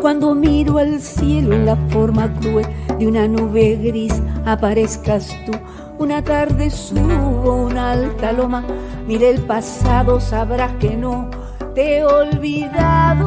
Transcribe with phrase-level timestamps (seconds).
[0.00, 2.66] cuando miro al cielo en la forma cruel
[2.98, 5.52] de una nube gris, aparezcas tú.
[5.98, 8.64] Una tarde subo una alta loma,
[9.06, 11.28] mire el pasado, sabrás que no
[11.74, 13.26] te he olvidado.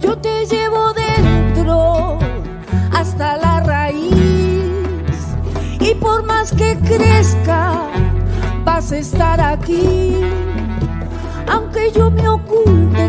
[0.00, 2.18] Yo te llevo dentro
[2.92, 4.14] hasta la raíz
[5.80, 7.82] y por más que crezca,
[8.64, 10.16] vas a estar aquí.
[11.46, 12.43] Aunque yo me oculte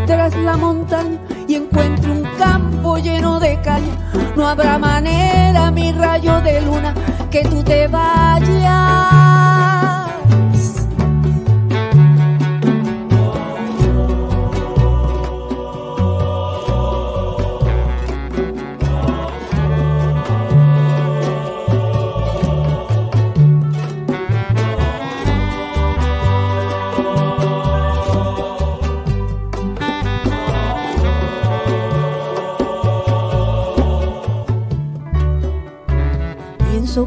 [0.06, 1.18] tras la montaña
[1.48, 3.94] y encuentre un campo lleno de caña,
[4.36, 6.94] no habrá manera, mi rayo de luna,
[7.30, 9.75] que tú te vayas.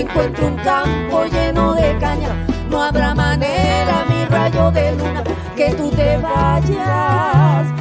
[0.00, 5.24] encuentro un campo lleno de caña, no habrá manera, mi rayo de luna,
[5.56, 7.75] que tú te vayas.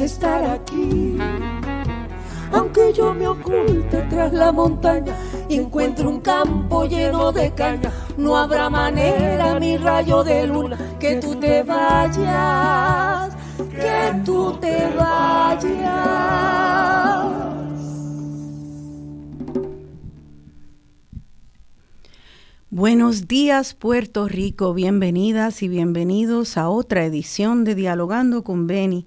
[0.00, 1.16] Estar aquí.
[2.52, 5.14] Aunque yo me oculte tras la montaña
[5.48, 5.60] y
[6.06, 11.62] un campo lleno de caña, no habrá manera, mi rayo de luna, que tú te
[11.62, 13.36] vayas,
[13.70, 16.47] que tú te vayas.
[22.78, 29.04] Buenos días Puerto Rico, bienvenidas y bienvenidos a otra edición de Dialogando con Beni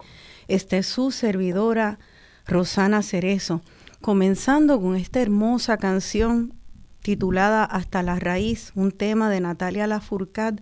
[0.49, 1.97] esta es su servidora
[2.45, 3.61] Rosana Cerezo,
[4.01, 6.53] comenzando con esta hermosa canción
[7.01, 10.61] titulada Hasta la raíz, un tema de Natalia Lafourcade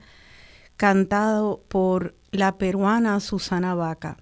[0.77, 4.17] cantado por la peruana Susana Vaca.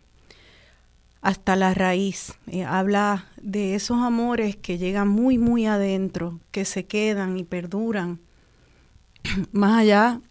[1.22, 2.36] Hasta la raíz.
[2.48, 8.22] Eh, habla de esos amores que llegan muy, muy adentro, que se quedan y perduran
[9.52, 10.22] más allá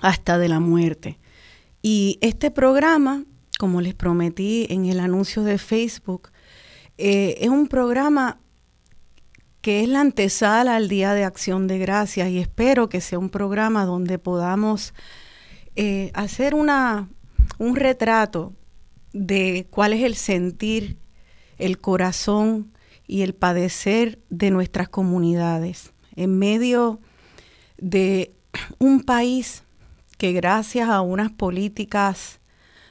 [0.00, 1.18] hasta de la muerte.
[1.82, 3.24] Y este programa,
[3.58, 6.30] como les prometí en el anuncio de Facebook,
[6.98, 8.38] eh, es un programa
[9.60, 13.30] que es la antesala al Día de Acción de Gracias y espero que sea un
[13.30, 14.92] programa donde podamos
[15.76, 17.08] eh, hacer una,
[17.58, 18.52] un retrato
[19.12, 20.98] de cuál es el sentir,
[21.56, 22.72] el corazón
[23.06, 27.13] y el padecer de nuestras comunidades en medio de
[28.78, 29.64] un país
[30.18, 32.40] que gracias a unas políticas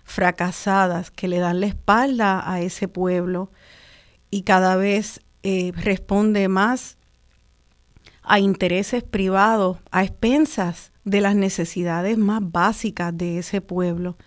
[0.04, 3.52] fracasadas que le dan la espalda a ese pueblo
[4.30, 6.98] y cada vez eh, responde más
[8.24, 14.18] a intereses privados, a expensas de las necesidades más básicas de ese pueblo.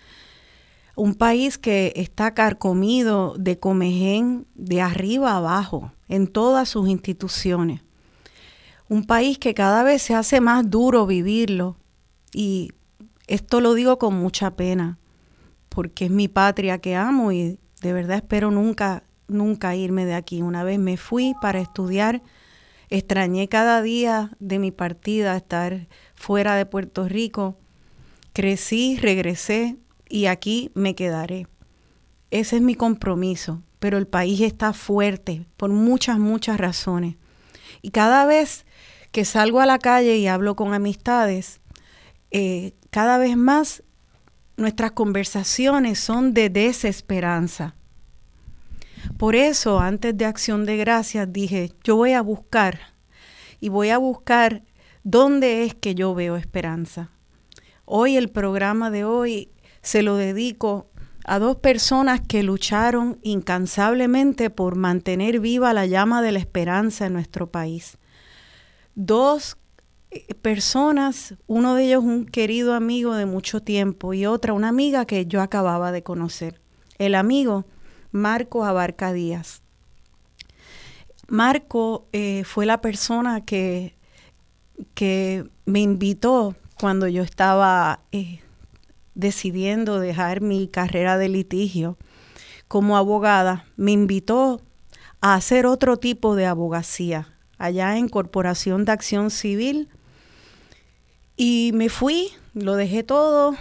[0.94, 7.85] Un país que está carcomido de comején de arriba abajo en todas sus instituciones.
[8.88, 11.76] Un país que cada vez se hace más duro vivirlo
[12.32, 12.70] y
[13.26, 14.98] esto lo digo con mucha pena
[15.68, 20.42] porque es mi patria que amo y de verdad espero nunca nunca irme de aquí.
[20.42, 22.22] Una vez me fui para estudiar,
[22.88, 27.58] extrañé cada día de mi partida estar fuera de Puerto Rico.
[28.32, 29.76] Crecí, regresé
[30.08, 31.46] y aquí me quedaré.
[32.30, 37.16] Ese es mi compromiso, pero el país está fuerte por muchas, muchas razones.
[37.86, 38.66] Y cada vez
[39.12, 41.60] que salgo a la calle y hablo con amistades,
[42.32, 43.84] eh, cada vez más
[44.56, 47.76] nuestras conversaciones son de desesperanza.
[49.18, 52.80] Por eso, antes de Acción de Gracias, dije, yo voy a buscar
[53.60, 54.64] y voy a buscar
[55.04, 57.12] dónde es que yo veo esperanza.
[57.84, 60.90] Hoy el programa de hoy se lo dedico
[61.26, 67.14] a dos personas que lucharon incansablemente por mantener viva la llama de la esperanza en
[67.14, 67.98] nuestro país.
[68.94, 69.58] Dos
[70.12, 75.04] eh, personas, uno de ellos un querido amigo de mucho tiempo y otra una amiga
[75.04, 76.60] que yo acababa de conocer.
[76.96, 77.64] El amigo
[78.12, 79.62] Marco Abarca Díaz.
[81.26, 83.96] Marco eh, fue la persona que,
[84.94, 88.38] que, me invitó cuando yo estaba eh,
[89.16, 91.96] decidiendo dejar mi carrera de litigio
[92.68, 94.60] como abogada, me invitó
[95.20, 97.28] a hacer otro tipo de abogacía
[97.58, 99.88] allá en Corporación de Acción Civil.
[101.36, 103.56] Y me fui, lo dejé todo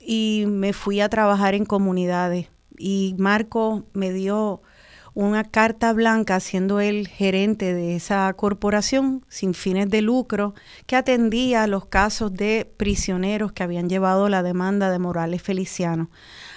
[0.00, 2.48] y me fui a trabajar en comunidades.
[2.76, 4.62] Y Marco me dio
[5.14, 10.54] una carta blanca siendo él gerente de esa corporación sin fines de lucro
[10.86, 16.10] que atendía los casos de prisioneros que habían llevado la demanda de Morales Feliciano.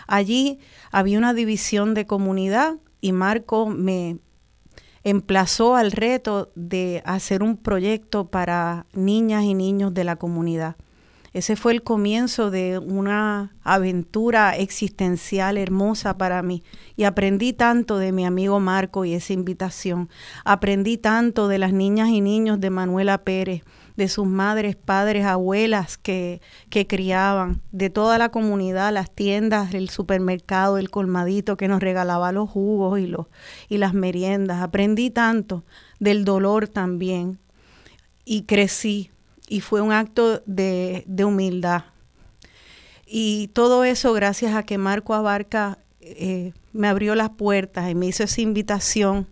[0.08, 0.60] Allí
[0.92, 4.20] había una división de comunidad y Marco me
[5.04, 10.76] emplazó al reto de hacer un proyecto para niñas y niños de la comunidad.
[11.36, 16.64] Ese fue el comienzo de una aventura existencial hermosa para mí.
[16.96, 20.08] Y aprendí tanto de mi amigo Marco y esa invitación.
[20.46, 23.64] Aprendí tanto de las niñas y niños de Manuela Pérez,
[23.98, 26.40] de sus madres, padres, abuelas que,
[26.70, 32.32] que criaban, de toda la comunidad, las tiendas, el supermercado, el colmadito que nos regalaba
[32.32, 33.28] los jugos y, los,
[33.68, 34.62] y las meriendas.
[34.62, 35.66] Aprendí tanto
[36.00, 37.40] del dolor también.
[38.24, 39.12] Y crecí
[39.48, 41.86] y fue un acto de, humildad.
[43.06, 48.08] Y todo eso gracias a que Marco Abarca eh, me abrió las puertas y me
[48.08, 49.28] hizo esa invitación.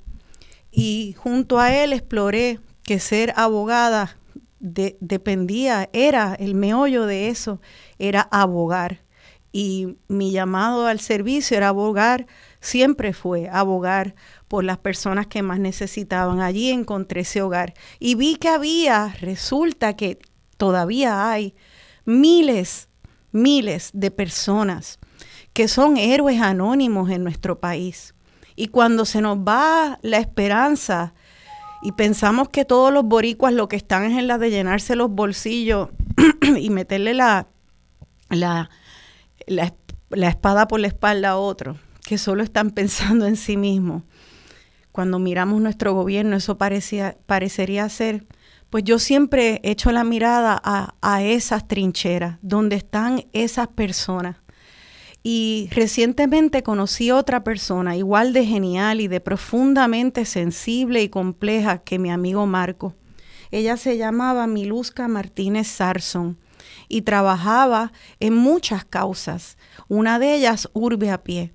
[0.72, 4.18] Y junto a él exploré que ser abogada
[4.60, 7.60] dependía, era el meollo de eso,
[8.00, 9.02] era abogar.
[9.52, 12.28] Y mi llamado al servicio era abogar,
[12.60, 14.16] siempre fue abogar
[14.54, 16.40] por las personas que más necesitaban.
[16.40, 20.20] Allí encontré ese hogar y vi que había, resulta que
[20.58, 21.56] todavía hay
[22.06, 22.88] miles,
[23.32, 25.00] miles de personas
[25.54, 28.14] que son héroes anónimos en nuestro país.
[28.56, 31.16] Y cuando se nos va la esperanza
[31.82, 35.10] y pensamos que todos los boricuas lo que están es en la de llenarse los
[35.10, 35.90] bolsillos
[36.60, 37.48] y meterle la,
[38.30, 38.70] la,
[39.48, 44.04] la, espada por la espalda a otro, que solo están pensando en sí mismos
[44.94, 48.28] cuando miramos nuestro gobierno, eso parecía, parecería ser,
[48.70, 54.38] pues yo siempre echo la mirada a, a esas trincheras, donde están esas personas.
[55.24, 61.98] Y recientemente conocí otra persona igual de genial y de profundamente sensible y compleja que
[61.98, 62.94] mi amigo Marco.
[63.50, 66.38] Ella se llamaba Miluska Martínez Sarson
[66.88, 69.58] y trabajaba en muchas causas.
[69.88, 71.52] Una de ellas, Urbe a Pie,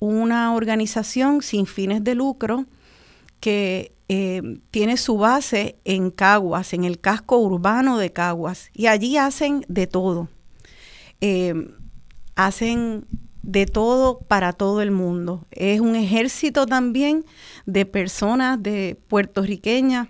[0.00, 2.66] una organización sin fines de lucro
[3.42, 9.16] que eh, tiene su base en Caguas, en el casco urbano de Caguas, y allí
[9.16, 10.28] hacen de todo.
[11.20, 11.52] Eh,
[12.36, 13.04] hacen
[13.42, 15.44] de todo para todo el mundo.
[15.50, 17.24] Es un ejército también
[17.66, 20.06] de personas de puertorriqueñas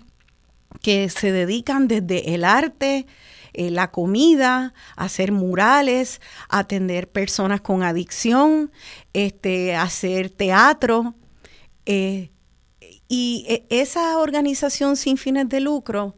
[0.83, 3.07] que se dedican desde el arte,
[3.53, 8.71] eh, la comida, hacer murales, atender personas con adicción,
[9.13, 11.15] este, hacer teatro.
[13.13, 16.15] Y e, esa organización sin fines de lucro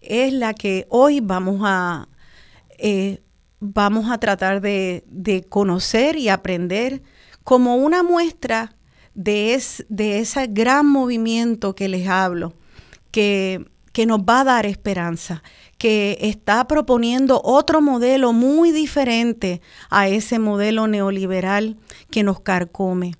[0.00, 2.08] es la que hoy vamos a,
[2.78, 3.22] eh,
[3.58, 5.02] vamos a tratar de,
[5.48, 7.02] conocer y aprender
[7.42, 8.76] como una muestra
[9.14, 12.54] de, de ese gran movimiento que les hablo,
[13.10, 15.42] que, que nos va a dar esperanza,
[15.76, 21.78] que está proponiendo otro modelo muy diferente a ese modelo neoliberal
[22.12, 23.16] que nos carcome.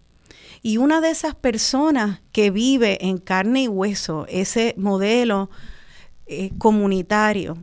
[0.62, 5.50] Y una de esas personas que vive en carne y hueso ese modelo
[6.26, 7.58] eh, comunitario,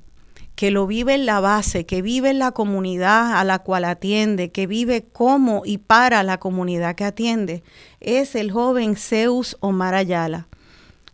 [0.55, 4.51] que lo vive en la base, que vive en la comunidad a la cual atiende,
[4.51, 7.63] que vive como y para la comunidad que atiende,
[7.99, 10.47] es el joven Zeus Omar Ayala.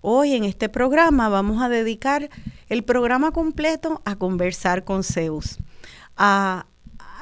[0.02, 2.30] Hoy en este programa vamos a dedicar
[2.70, 5.58] el programa completo a conversar con Zeus,
[6.18, 6.68] a,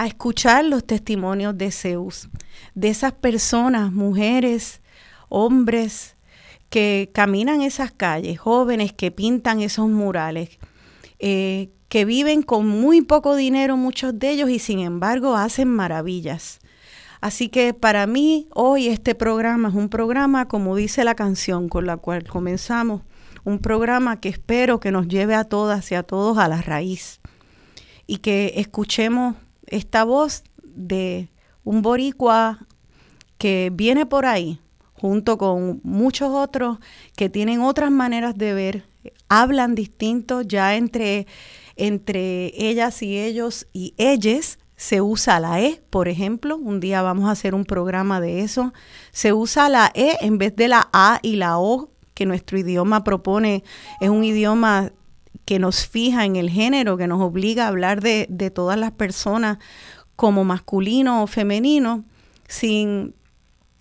[0.08, 2.30] escuchar los testimonios de Zeus,
[2.76, 4.82] de esas personas, mujeres,
[5.28, 6.16] hombres,
[6.70, 10.60] que caminan esas calles, jóvenes que pintan esos murales,
[11.20, 16.60] eh, que viven con muy poco dinero muchos de ellos y sin embargo hacen maravillas.
[17.22, 21.86] Así que para mí hoy este programa es un programa, como dice la canción con
[21.86, 23.02] la cual comenzamos,
[23.44, 27.20] un programa que espero que nos lleve a todas y a todos a la raíz
[28.08, 29.36] y que escuchemos
[29.70, 31.30] esta voz de
[31.64, 32.60] un boricua
[33.38, 34.60] que viene por ahí,
[34.94, 36.78] junto con muchos otros
[37.16, 38.86] que tienen otras maneras de ver,
[39.30, 41.28] hablan distintos ya entre,
[41.76, 47.28] entre ellas y ellos y ellas se usa la E, por ejemplo, un día vamos
[47.28, 48.74] a hacer un programa de eso,
[49.12, 53.04] se usa la E en vez de la A y la O que nuestro idioma
[53.04, 53.64] propone,
[54.02, 54.92] es un idioma
[55.50, 59.58] que nos fija en el género, que nos obliga a hablar de, todas las personas
[60.16, 62.06] como masculino o femenino,
[62.48, 63.16] sin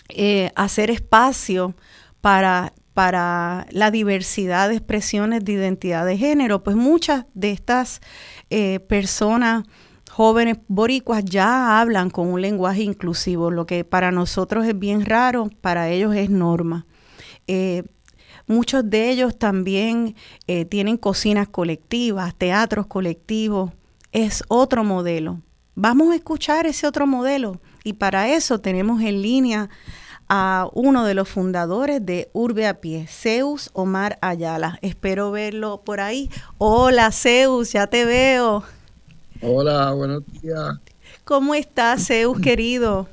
[0.09, 1.75] eh, hacer espacio
[2.23, 8.01] para, para la diversidad de expresiones de identidad de género, pues muchas de estas
[8.49, 9.65] eh, personas
[10.11, 15.51] jóvenes boricuas ya hablan con un lenguaje inclusivo, lo que para nosotros es bien raro,
[15.61, 16.87] para ellos es norma.
[17.47, 17.83] Eh,
[18.49, 23.71] muchos de ellos también eh, tienen cocinas colectivas, teatros colectivos,
[24.13, 25.41] es otro modelo.
[25.75, 29.71] Vamos a escuchar ese otro modelo y para eso tenemos en línea
[30.29, 34.79] a uno de los fundadores de Urbe a Pie, Zeus Omar Ayala.
[34.83, 36.31] Espero verlo por ahí.
[36.59, 38.65] Hola Zeus, ya te veo.
[39.41, 40.79] Hola, buenos días.
[41.25, 43.09] ¿Cómo estás, Zeus, querido?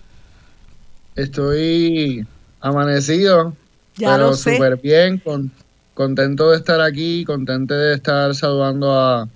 [1.15, 2.25] Estoy
[2.59, 3.53] amanecido,
[3.97, 5.51] ya pero súper bien, con,
[5.93, 9.27] contento de estar aquí, contento de estar saludando a,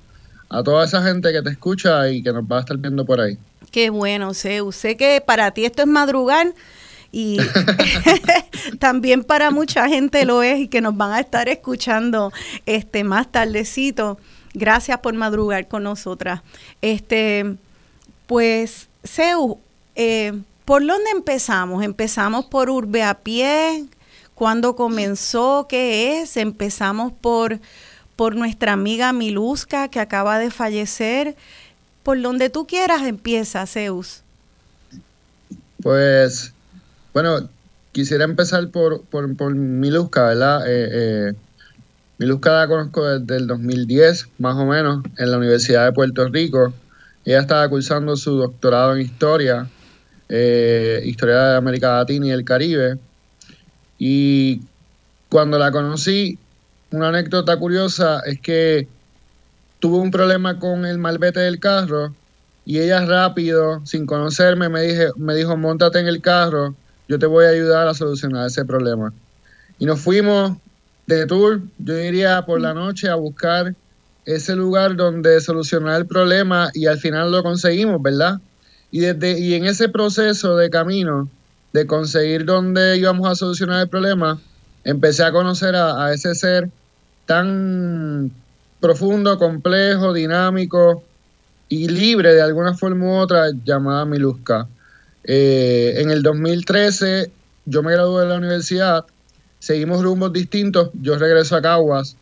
[0.50, 3.22] a toda esa gente que te escucha y que nos va a estar viendo por
[3.22, 3.38] ahí.
[3.72, 4.75] Qué bueno, Zeus.
[4.75, 6.54] Sé que para ti esto es madrugar
[7.12, 7.38] y
[8.80, 12.32] también para mucha gente lo es y que nos van a estar escuchando
[12.66, 14.18] este más tardecito.
[14.54, 16.42] Gracias por madrugar con nosotras.
[16.82, 17.56] Este,
[18.25, 19.60] pues, Seu,
[19.96, 20.34] eh,
[20.66, 21.84] ¿por dónde empezamos?
[21.84, 23.86] Empezamos por Urbe a Pie,
[24.39, 25.67] ¿cuándo comenzó?
[25.67, 26.38] ¿Qué es?
[26.38, 27.60] Empezamos por,
[28.15, 31.36] por nuestra amiga Miluska, que acaba de fallecer.
[32.03, 34.22] Por donde tú quieras empieza, Zeus.
[35.84, 36.53] Pues,
[37.13, 37.50] bueno,
[37.91, 40.65] quisiera empezar por, por, por Miluska, ¿verdad?
[40.67, 41.34] Eh, eh,
[42.17, 46.74] Miluska la conozco desde el 2010, más o menos, en la Universidad de Puerto Rico.
[47.25, 49.67] Ella estaba cursando su doctorado en historia,
[50.29, 53.00] eh, historia de América Latina y el Caribe.
[54.00, 54.62] Y
[55.29, 56.39] cuando la conocí,
[56.91, 58.88] una anécdota curiosa es que
[59.79, 62.15] tuvo un problema con el malvete del carro
[62.65, 64.88] y ella rápido, sin conocerme, me,
[65.18, 66.75] me dijo, montate en el carro,
[67.08, 69.13] yo te voy a ayudar a solucionar ese problema.
[69.77, 70.58] Y nos fuimos
[71.08, 73.75] de tour, yo iría por la noche a buscar
[74.25, 78.39] ese lugar donde solucionar el problema y al final lo conseguimos, ¿verdad?
[78.91, 81.27] Y, desde, y en ese proceso de camino
[81.73, 84.39] de conseguir dónde íbamos a solucionar el problema,
[84.83, 86.69] empecé a conocer a, ese ser
[87.25, 88.31] tan
[88.79, 91.03] profundo, complejo, dinámico,
[91.67, 94.67] y libre de alguna forma u otra llamada Miluska.
[95.23, 97.31] Eh, en el 2013
[97.65, 99.05] yo me gradué de la universidad,
[99.59, 102.15] seguimos rumbos distintos, yo regreso a Caguas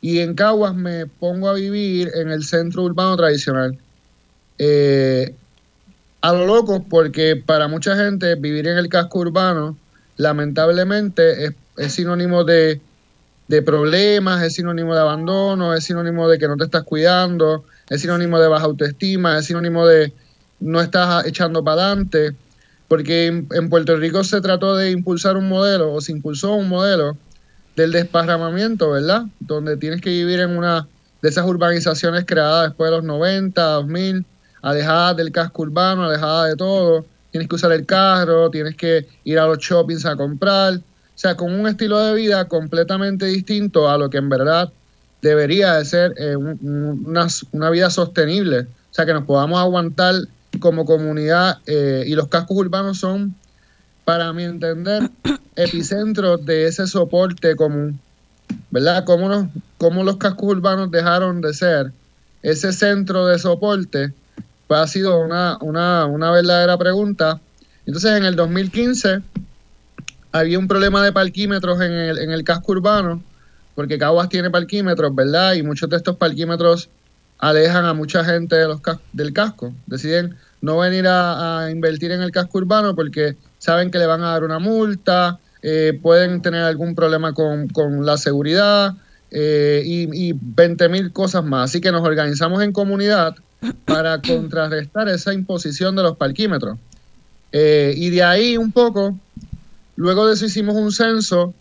[0.00, 3.78] y en Caguas me pongo a vivir en el centro urbano tradicional.
[4.58, 5.34] Eh,
[6.22, 9.76] a lo loco, porque para mucha gente vivir en el casco urbano,
[10.16, 12.80] lamentablemente, es, sinónimo de,
[13.48, 18.00] de, problemas, es sinónimo de abandono, es sinónimo de que no te estás cuidando, es
[18.00, 20.12] sinónimo de baja autoestima, es sinónimo de
[20.60, 22.36] no estás echando para adelante,
[22.86, 27.16] porque en, Puerto Rico se trató de impulsar un modelo, o se impulsó un modelo
[27.74, 29.24] del desparramamiento, ¿verdad?
[29.40, 30.86] Donde tienes que vivir en una
[31.20, 34.24] de esas urbanizaciones creadas después de los 90, 2000,
[34.62, 37.04] alejadas del casco urbano, alejadas de todo.
[37.30, 40.74] Tienes que usar el carro, tienes que ir a los shoppings a comprar.
[40.74, 44.72] O sea, con un estilo de vida completamente distinto a lo que en verdad
[45.20, 48.60] debería de ser eh, una, una, vida sostenible.
[48.60, 50.14] O sea, que nos podamos aguantar
[50.58, 53.34] como comunidad eh, y los cascos urbanos son,
[54.04, 55.10] para mi entender,
[55.56, 58.00] epicentros de ese soporte común.
[58.70, 59.04] ¿Verdad?
[59.04, 61.92] ¿Cómo, cómo los cascos urbanos dejaron de ser
[62.42, 64.12] ese centro de soporte
[64.74, 67.40] ha sido una, una, una verdadera pregunta.
[67.86, 69.20] Entonces, en el 2015
[70.32, 73.22] había un problema de parquímetros en el, en el casco urbano,
[73.74, 75.54] porque Caguas tiene parquímetros, ¿verdad?
[75.54, 76.88] Y muchos de estos parquímetros
[77.38, 78.80] alejan a mucha gente de los
[79.12, 79.74] del casco.
[79.86, 84.30] Deciden no venir a, invertir en el casco urbano porque saben que le van a
[84.30, 88.94] dar una multa, eh, pueden tener algún problema con, con la seguridad
[89.30, 91.70] eh, y, y 20 mil cosas más.
[91.70, 93.34] Así que nos organizamos en comunidad
[93.84, 96.78] para contrarrestar esa imposición de los parquímetros.
[97.52, 99.16] Eh, y de ahí un poco,
[99.96, 101.54] luego de eso hicimos un censo,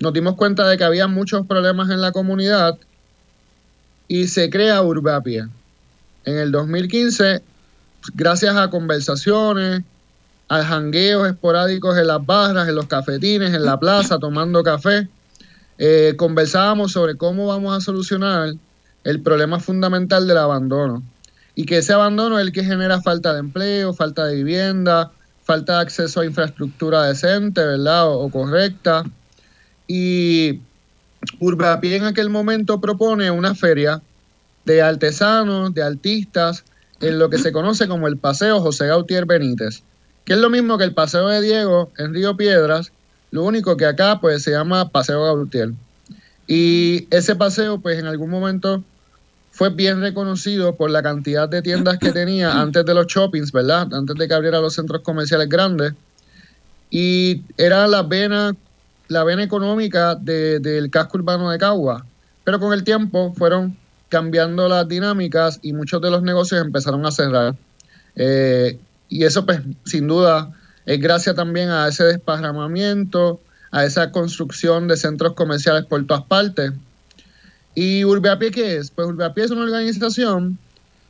[0.00, 2.78] nos dimos cuenta de que había muchos problemas en la comunidad
[4.08, 5.46] y se crea Urbapie.
[6.24, 7.42] En el 2015,
[8.14, 9.82] gracias a conversaciones,
[10.48, 15.08] a jangueos esporádicos en las barras, en los cafetines, en la plaza, tomando café,
[15.78, 18.54] eh, conversábamos sobre cómo vamos a solucionar
[19.04, 21.02] el problema fundamental del abandono
[21.54, 25.12] y que ese abandono es el que genera falta de empleo, falta de vivienda,
[25.44, 28.08] falta de acceso a infraestructura decente, ¿verdad?
[28.08, 29.04] O, correcta.
[29.86, 30.60] Y
[31.38, 34.02] Urbapi en aquel momento propone una feria
[34.64, 36.64] de artesanos, de artistas,
[37.00, 39.82] en lo que se conoce como el Paseo José Gautier Benítez,
[40.24, 42.92] que es lo mismo que el Paseo de Diego en Río Piedras,
[43.30, 45.72] lo único que acá pues se llama Paseo Gautier.
[46.46, 48.82] Y ese paseo pues en algún momento
[49.54, 53.86] fue bien reconocido por la cantidad de tiendas que tenía antes de los shoppings, ¿verdad?
[53.94, 55.94] Antes de que abriera los centros comerciales grandes.
[56.90, 58.56] Y era la vena,
[59.06, 62.04] la vena económica del casco urbano de Cagua.
[62.42, 67.12] Pero con el tiempo fueron cambiando las dinámicas y muchos de los negocios empezaron a
[67.12, 67.54] cerrar.
[68.16, 68.76] Eh,
[69.08, 70.50] y eso, pues, sin duda,
[70.84, 73.40] es gracias también a ese desparramamiento,
[73.70, 76.72] a esa construcción de centros comerciales por todas partes
[77.74, 78.90] ¿Y Urbeapie qué es?
[78.90, 80.58] Pues Urbeapie es una organización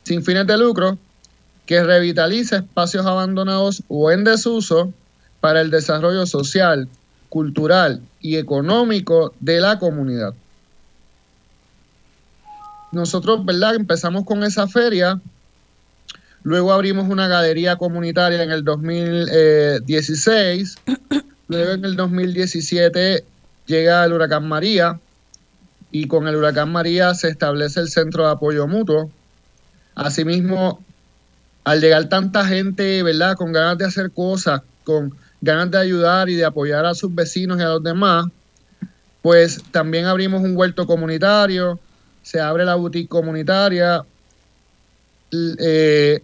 [0.03, 0.97] sin fines de lucro
[1.65, 4.93] que revitaliza espacios abandonados o en desuso
[5.39, 6.87] para el desarrollo social,
[7.29, 10.33] cultural y económico de la comunidad.
[12.91, 13.75] Nosotros, ¿verdad?
[13.75, 15.19] Empezamos con esa feria,
[16.43, 20.77] luego abrimos una galería comunitaria en el 2016,
[21.47, 23.23] luego en el 2017
[23.65, 24.99] llega el huracán María,
[25.97, 29.09] y con el huracán María se establece el centro de apoyo mutuo.
[29.95, 30.83] Asimismo,
[31.63, 33.37] al llegar tanta gente, ¿verdad?
[33.37, 37.59] Con ganas de hacer cosas, con ganas de ayudar y de apoyar a sus vecinos
[37.59, 38.25] y a los demás,
[39.21, 41.79] pues también abrimos un huerto comunitario,
[42.23, 44.03] se abre la boutique comunitaria
[45.31, 46.21] eh,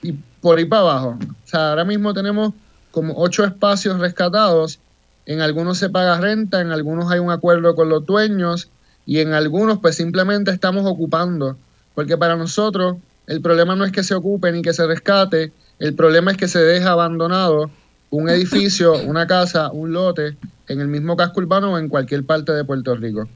[0.00, 1.18] y por ahí para abajo.
[1.20, 2.54] O sea, ahora mismo tenemos
[2.90, 4.80] como ocho espacios rescatados,
[5.26, 8.70] en algunos se paga renta, en algunos hay un acuerdo con los dueños,
[9.10, 11.56] y en algunos pues simplemente estamos ocupando,
[11.96, 12.96] porque para nosotros
[13.26, 16.46] el problema no es que se ocupe ni que se rescate, el problema es que
[16.46, 17.72] se deja abandonado
[18.10, 20.36] un edificio, una casa, un lote
[20.68, 23.28] en el mismo casco urbano o en cualquier parte de Puerto Rico.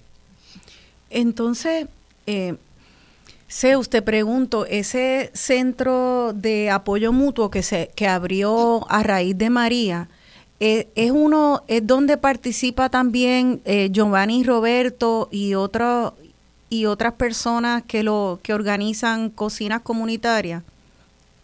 [1.10, 1.88] Entonces,
[2.28, 2.54] eh,
[3.48, 9.50] sé, usted pregunto, ese centro de apoyo mutuo que se que abrió a raíz de
[9.50, 10.06] María,
[10.66, 16.14] eh, es uno, es donde participa también eh, Giovanni Roberto y otros
[16.70, 20.62] y otras personas que lo que organizan cocinas comunitarias.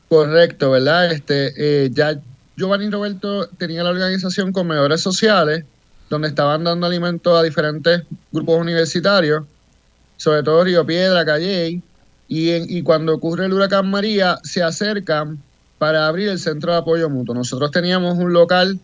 [0.08, 1.12] Correcto, ¿verdad?
[1.12, 2.18] Este, eh, ya
[2.56, 5.66] Giovanni Roberto tenía la organización Comedores Sociales,
[6.08, 9.44] donde estaban dando alimento a diferentes grupos universitarios,
[10.16, 11.82] sobre todo Río Piedra, Calle, y,
[12.26, 15.42] y cuando ocurre el huracán María se acercan
[15.76, 17.34] para abrir el centro de apoyo mutuo.
[17.34, 18.80] Nosotros teníamos un local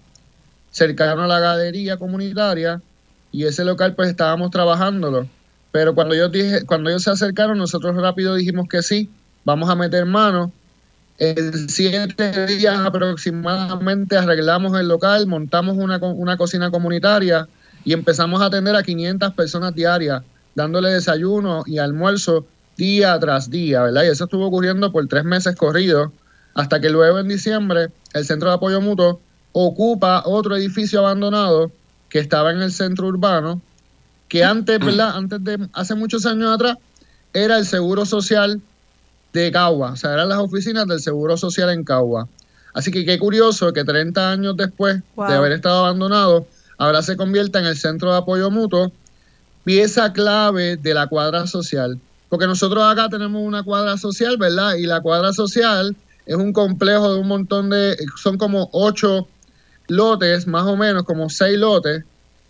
[0.76, 2.82] cercano a la galería comunitaria
[3.32, 5.26] y ese local pues estábamos trabajándolo.
[5.72, 9.08] Pero cuando ellos, dije, cuando ellos se acercaron, nosotros rápido dijimos que sí,
[9.46, 10.52] vamos a meter mano.
[11.18, 17.48] En siete días aproximadamente arreglamos el local, montamos una, una cocina comunitaria
[17.82, 20.22] y empezamos a atender a 500 personas diarias,
[20.54, 24.04] dándole desayuno y almuerzo día tras día, ¿verdad?
[24.04, 26.12] Y eso estuvo ocurriendo por tres meses corridos,
[26.52, 29.22] hasta que luego en diciembre el Centro de Apoyo Mutuo
[29.58, 31.72] ocupa otro edificio abandonado
[32.10, 33.62] que estaba en el centro urbano,
[34.28, 35.16] que antes, ¿verdad?
[35.16, 36.76] Antes de, hace muchos años atrás,
[37.32, 38.60] era el Seguro Social
[39.32, 42.28] de Cagua, o sea, eran las oficinas del Seguro Social en Cagua.
[42.74, 47.58] Así que qué curioso que 30 años después de haber estado abandonado, ahora se convierta
[47.58, 48.92] en el Centro de Apoyo Mutuo,
[49.64, 51.98] pieza clave de la cuadra social.
[52.28, 54.74] Porque nosotros acá tenemos una cuadra social, ¿verdad?
[54.74, 59.26] Y la cuadra social es un complejo de un montón de, son como ocho
[59.88, 62.04] lotes, más o menos, como seis lotes,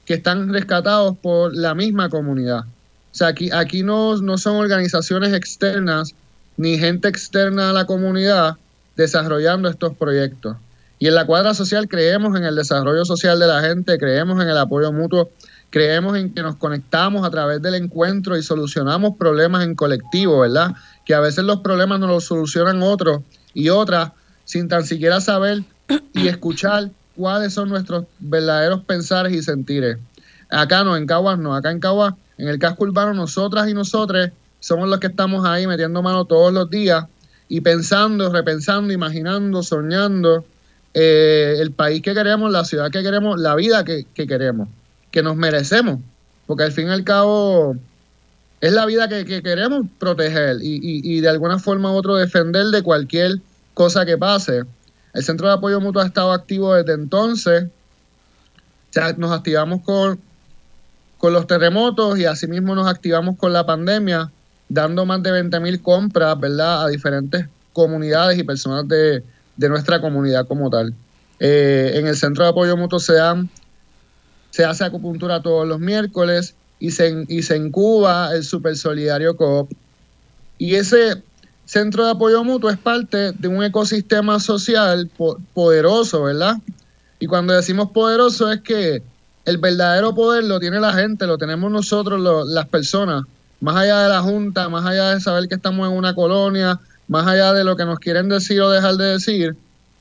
[0.05, 2.61] que están rescatados por la misma comunidad.
[2.61, 6.15] O sea, aquí, aquí no, no son organizaciones externas
[6.57, 8.57] ni gente externa a la comunidad
[8.97, 10.57] desarrollando estos proyectos.
[10.99, 14.49] Y en la cuadra social creemos en el desarrollo social de la gente, creemos en
[14.49, 15.31] el apoyo mutuo,
[15.71, 20.75] creemos en que nos conectamos a través del encuentro y solucionamos problemas en colectivo, ¿verdad?
[21.05, 23.23] Que a veces los problemas nos los solucionan otros
[23.53, 24.13] y otras
[24.45, 25.65] sin tan siquiera saber
[26.15, 29.99] y escuchar cuáles son nuestros verdaderos pensares y sentires.
[30.51, 34.31] Acá no, en Caguas no, acá en Caguas, en el casco urbano, nosotras y nosotros
[34.61, 37.05] somos los que estamos ahí metiendo mano todos los días
[37.49, 40.45] y pensando, repensando, imaginando, soñando
[40.95, 44.69] eh, el país que queremos, la ciudad que queremos, la vida que, queremos,
[45.11, 46.01] que nos merecemos,
[46.47, 47.77] porque al fin y al cabo
[48.61, 52.83] es la vida que, queremos proteger y, y, de alguna forma u otra defender de
[52.83, 53.41] cualquier
[53.75, 54.63] cosa que pase.
[55.17, 57.65] El Centro de Apoyo Mutuo ha estado activo desde entonces.
[57.65, 60.21] O nos activamos con,
[61.17, 64.31] con los terremotos y asimismo nos activamos con la pandemia,
[64.69, 69.25] dando más de 20 mil compras, ¿verdad?, a diferentes comunidades y personas de,
[69.57, 70.93] nuestra comunidad como tal.
[71.41, 73.15] Eh, en el Centro de Apoyo Mutuo se,
[74.51, 79.73] se hace acupuntura todos los miércoles y se, y se incuba el Super Solidario Coop.
[80.59, 81.23] Y ese
[81.67, 85.11] Centro de Apoyo Mutuo es parte de un ecosistema social
[85.53, 86.57] poderoso, ¿verdad?
[87.19, 89.03] Y cuando decimos poderoso es que
[89.45, 93.25] el verdadero poder lo tiene la gente, lo tenemos nosotros, las personas,
[93.61, 97.27] más allá de la Junta, más allá de saber que estamos en una colonia, más
[97.27, 99.57] allá de lo que nos quieren decir o dejar de decir,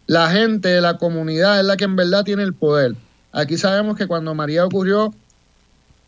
[0.07, 2.95] la gente, la comunidad es la que en verdad tiene el poder.
[3.31, 5.13] Aquí sabemos que cuando María ocurrió,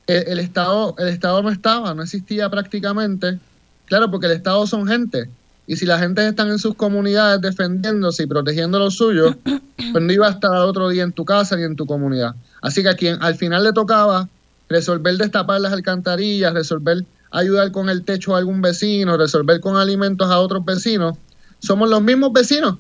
[0.06, 3.40] el, Estado, el Estado no estaba, no existía prácticamente.
[3.86, 5.30] Claro, porque el Estado son gente.
[5.68, 9.36] Y si la gente está en sus comunidades defendiéndose y protegiendo lo suyo,
[9.92, 12.36] pues no iba a estar otro día en tu casa ni en tu comunidad.
[12.62, 14.30] Así que a quien al final le tocaba
[14.70, 20.30] resolver destapar las alcantarillas, resolver ayudar con el techo a algún vecino, resolver con alimentos
[20.30, 21.18] a otros vecinos,
[21.60, 22.78] somos los mismos vecinos.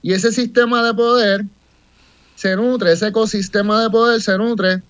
[0.00, 1.44] Y ese sistema de poder
[2.36, 4.82] se nutre, ese ecosistema de poder se nutre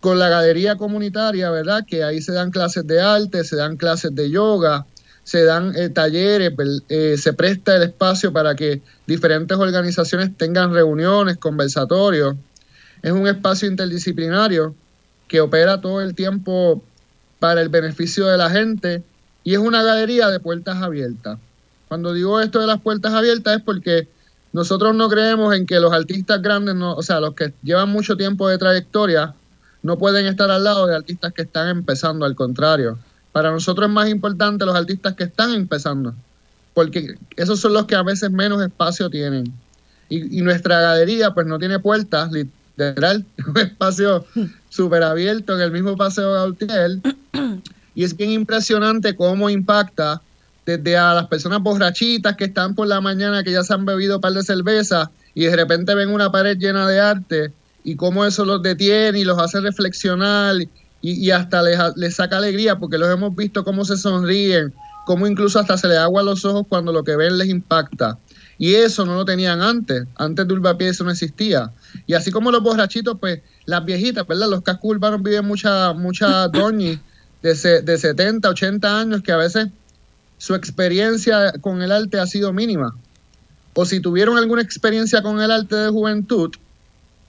[0.00, 1.84] con la galería comunitaria, ¿verdad?
[1.86, 4.84] Que ahí se dan clases de arte, se dan clases de yoga,
[5.24, 6.52] se dan eh, talleres,
[6.88, 12.36] eh, se presta el espacio para que diferentes organizaciones tengan reuniones, conversatorios.
[13.02, 14.74] Es un espacio interdisciplinario
[15.28, 16.82] que opera todo el tiempo
[17.38, 19.02] para el beneficio de la gente
[19.44, 21.38] y es una galería de puertas abiertas.
[21.88, 24.08] Cuando digo esto de las puertas abiertas es porque
[24.52, 28.16] nosotros no creemos en que los artistas grandes, no, o sea, los que llevan mucho
[28.16, 29.34] tiempo de trayectoria,
[29.82, 32.98] no pueden estar al lado de artistas que están empezando, al contrario
[33.32, 36.14] para nosotros es más importante los artistas que están empezando,
[36.74, 39.52] porque esos son los que a veces menos espacio tienen.
[40.08, 44.26] Y, nuestra galería pues no tiene puertas, literal, un espacio
[44.68, 46.98] súper abierto en el mismo Paseo Gautier.
[47.94, 50.20] Y es bien impresionante cómo impacta
[50.66, 54.16] desde a las personas borrachitas que están por la mañana, que ya se han bebido
[54.16, 57.52] un par de cervezas y de repente ven una pared llena de arte
[57.84, 60.56] y cómo eso los detiene y los hace reflexionar
[61.02, 61.62] y, hasta
[61.96, 64.72] les, saca alegría porque los hemos visto cómo se sonríen,
[65.04, 68.18] cómo incluso hasta se les agua los ojos cuando lo que ven les impacta.
[68.56, 71.72] Y eso no lo tenían antes, antes de Urbapié eso no existía.
[72.06, 74.48] Y así como los borrachitos, pues las viejitas, ¿verdad?
[74.48, 77.00] Los cascos urbanos viven muchas mucha doñis
[77.42, 79.68] de, de 70, 80 años que a veces
[80.38, 82.94] su experiencia con el arte ha sido mínima.
[83.74, 86.50] O si tuvieron alguna experiencia con el arte de juventud,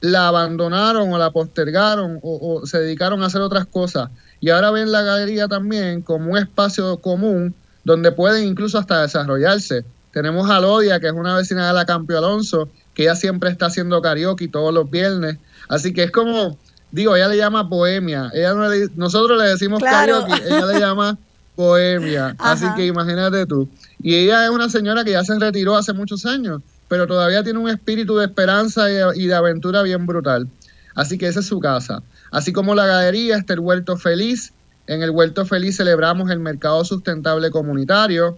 [0.03, 4.09] la abandonaron o la postergaron o, se dedicaron a hacer otras cosas.
[4.41, 9.85] Y ahora ven la galería también como un espacio común donde pueden incluso hasta desarrollarse.
[10.11, 13.67] Tenemos a Lodia, que es una vecina de la Campio Alonso, que ella siempre está
[13.67, 15.37] haciendo karaoke todos los viernes.
[15.69, 16.57] Así que es como,
[16.91, 18.29] digo, ella le llama bohemia.
[18.33, 18.53] Ella
[18.97, 21.17] nosotros le decimos karaoke, ella le llama
[21.55, 22.35] bohemia.
[22.39, 23.69] Así que imagínate tú.
[24.01, 26.61] Y ella es una señora que ya se retiró hace muchos años,
[26.93, 30.47] pero todavía tiene un espíritu de esperanza y de aventura bien brutal.
[30.93, 32.03] Así que esa es su casa.
[32.29, 34.53] Así como la galería está el Huerto Feliz.
[34.85, 38.37] En el Huerto Feliz celebramos el mercado sustentable comunitario.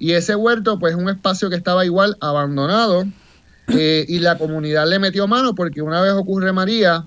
[0.00, 3.04] Y ese huerto, pues, es un espacio que estaba igual abandonado.
[3.68, 7.04] Eh, y la comunidad le metió mano porque una vez ocurre María,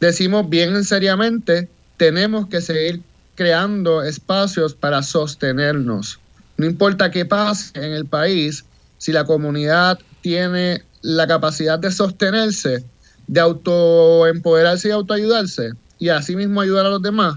[0.00, 1.68] decimos bien seriamente,
[1.98, 3.02] tenemos que seguir
[3.34, 6.18] creando espacios para sostenernos.
[6.56, 8.64] No importa qué pase en el país,
[9.00, 12.84] si la comunidad tiene la capacidad de sostenerse,
[13.26, 17.36] de autoempoderarse y autoayudarse y así mismo ayudar a los demás,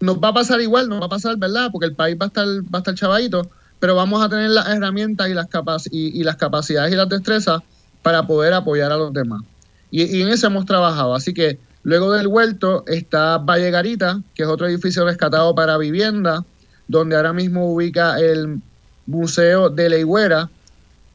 [0.00, 1.70] nos va a pasar igual, nos va a pasar, ¿verdad?
[1.72, 4.68] Porque el país va a estar, va a estar chavadito, pero vamos a tener las
[4.68, 5.48] herramientas y las,
[5.90, 7.62] y, las capacidades y las destrezas
[8.02, 9.42] para poder apoyar a los demás.
[9.90, 11.14] Y, en eso hemos trabajado.
[11.14, 16.44] Así que luego del huerto está Valle Garita, que es otro edificio rescatado para vivienda,
[16.86, 18.60] donde ahora mismo ubica el
[19.08, 20.50] Museo de la Higuera,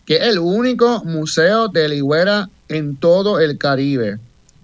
[0.06, 4.20] que es el único museo de la higuera en todo el Caribe,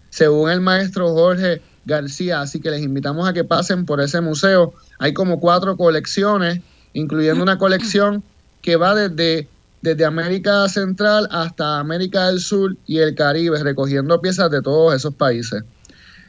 [0.09, 2.41] según el maestro Jorge García.
[2.41, 4.73] Así que les invitamos a que pasen por ese museo.
[4.97, 6.59] Hay como cuatro colecciones,
[6.93, 8.23] incluyendo una colección
[8.61, 9.47] que va desde,
[9.81, 15.13] desde América Central hasta América del Sur y el Caribe, recogiendo piezas de todos esos
[15.13, 15.63] países.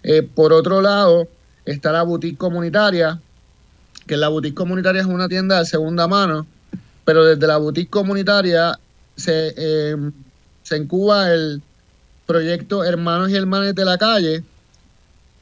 [0.02, 1.26] Eh, por otro lado,
[1.64, 3.20] está la boutique comunitaria,
[4.06, 6.46] que la boutique comunitaria es una tienda de segunda mano,
[7.11, 8.79] pero desde la boutique comunitaria
[9.16, 9.96] se, eh,
[10.62, 11.61] se encuba el
[12.25, 14.44] proyecto Hermanos y Hermanas de la Calle.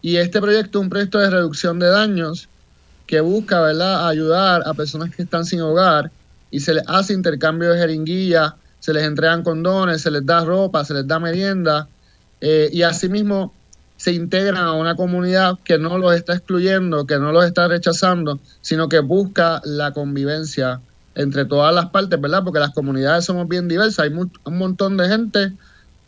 [0.00, 2.48] Y este proyecto es un proyecto de reducción de daños
[3.06, 4.08] que busca ¿verdad?
[4.08, 6.10] ayudar a personas que están sin hogar
[6.50, 10.86] y se les hace intercambio de jeringuillas, se les entregan condones, se les da ropa,
[10.86, 11.86] se les da merienda
[12.40, 13.52] eh, y asimismo
[13.98, 18.40] se integran a una comunidad que no los está excluyendo, que no los está rechazando,
[18.62, 20.80] sino que busca la convivencia
[21.18, 22.44] entre todas las partes, ¿verdad?
[22.44, 25.52] Porque las comunidades somos bien diversas, hay un montón de gente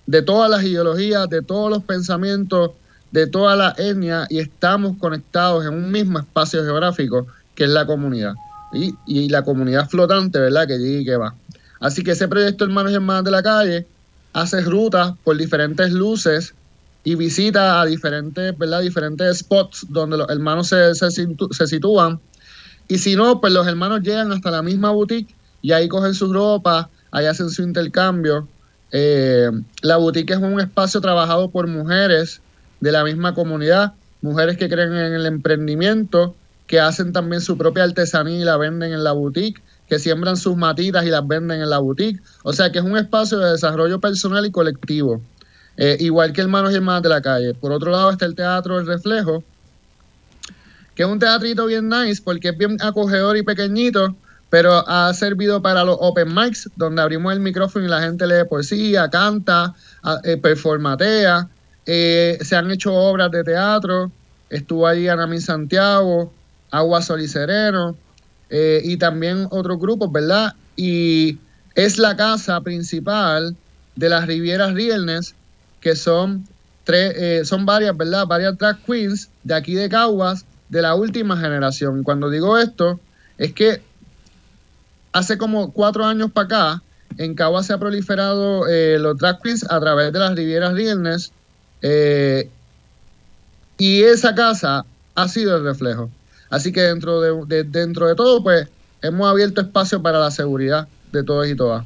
[0.06, 2.70] de todas las ideologías, de todos los pensamientos,
[3.10, 7.86] de toda la etnia y estamos conectados en un mismo espacio geográfico que es la
[7.86, 8.34] comunidad.
[8.72, 10.68] Y, y la comunidad flotante, ¿verdad?
[10.68, 11.34] Que llega y que va.
[11.80, 13.86] Así que ese proyecto Hermanos y Hermanas de la Calle
[14.32, 16.54] hace rutas por diferentes luces
[17.02, 18.80] y visita a diferentes, ¿verdad?
[18.82, 22.20] diferentes spots donde los hermanos se, se, se sitúan
[22.90, 26.32] y si no, pues los hermanos llegan hasta la misma boutique y ahí cogen sus
[26.32, 28.48] ropa, ahí hacen su intercambio.
[28.90, 29.48] Eh,
[29.82, 32.40] la boutique es un espacio trabajado por mujeres
[32.80, 36.34] de la misma comunidad, mujeres que creen en el emprendimiento,
[36.66, 40.56] que hacen también su propia artesanía y la venden en la boutique, que siembran sus
[40.56, 42.20] matitas y las venden en la boutique.
[42.42, 45.20] O sea que es un espacio de desarrollo personal y colectivo,
[45.76, 47.54] eh, igual que Hermanos y Hermanas de la Calle.
[47.54, 49.44] Por otro lado está el Teatro El Reflejo,
[51.00, 54.14] que es un teatrito bien nice porque es bien acogedor y pequeñito,
[54.50, 58.44] pero ha servido para los open mics, donde abrimos el micrófono y la gente lee
[58.46, 59.74] poesía, canta,
[60.24, 61.48] eh, performatea.
[61.86, 64.12] Eh, se han hecho obras de teatro,
[64.50, 66.34] estuvo allí Anami Santiago,
[66.70, 67.96] Agua Sol y Sereno,
[68.50, 70.52] eh, y también otros grupos, ¿verdad?
[70.76, 71.38] Y
[71.76, 73.56] es la casa principal
[73.96, 75.34] de las Rivieras Rielnes,
[75.80, 76.46] que son
[76.84, 78.26] tres, son varias, ¿verdad?
[78.26, 82.02] Varias drag queens de aquí de Caguas de la última generación.
[82.02, 82.98] Cuando digo esto,
[83.36, 83.82] es que
[85.12, 86.82] hace como cuatro años para acá,
[87.18, 91.32] en Cagua se ha proliferado eh, los drag queens a través de las Rivieras Rielnes.
[91.82, 92.48] Eh,
[93.78, 96.10] y esa casa ha sido el reflejo.
[96.50, 98.68] Así que dentro de, dentro de todo, pues
[99.02, 101.84] hemos abierto espacio para la seguridad de todos y todas.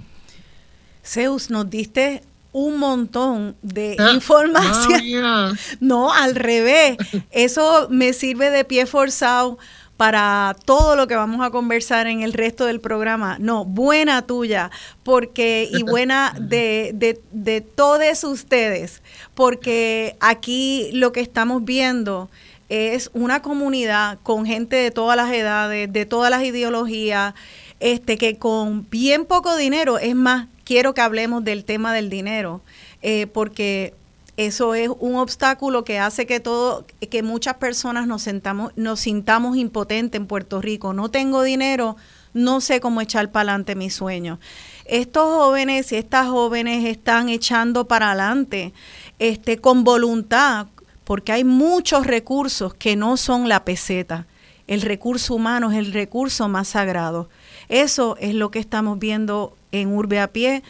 [1.02, 2.22] Zeus, nos diste
[2.54, 5.58] un montón de ah, información.
[5.80, 6.96] no, al revés.
[7.32, 9.58] Eso me sirve de pie forzado
[9.96, 13.36] para todo lo que vamos a conversar en el resto del programa.
[13.40, 14.70] No, buena tuya,
[15.02, 19.02] porque y buena de, de, de todos ustedes,
[19.34, 22.30] porque aquí lo que estamos viendo
[22.68, 27.34] es una comunidad con gente de todas las edades, de todas las ideologías,
[27.80, 32.62] este que con bien poco dinero, es más, quiero que hablemos del tema del dinero,
[33.02, 33.94] eh, porque
[34.36, 39.56] eso es un obstáculo que hace que todo, que muchas personas nos sentamos, nos sintamos
[39.56, 40.92] impotentes en Puerto Rico.
[40.92, 41.96] No tengo dinero,
[42.32, 44.40] no sé cómo echar para adelante mis sueños.
[44.86, 48.72] Estos jóvenes y estas jóvenes están echando para adelante,
[49.20, 50.66] este, con voluntad,
[51.04, 54.26] porque hay muchos recursos que no son la peseta.
[54.66, 57.28] el recurso humano es el recurso más sagrado.
[57.68, 60.62] Eso es lo que estamos viendo en Urbe a Pie,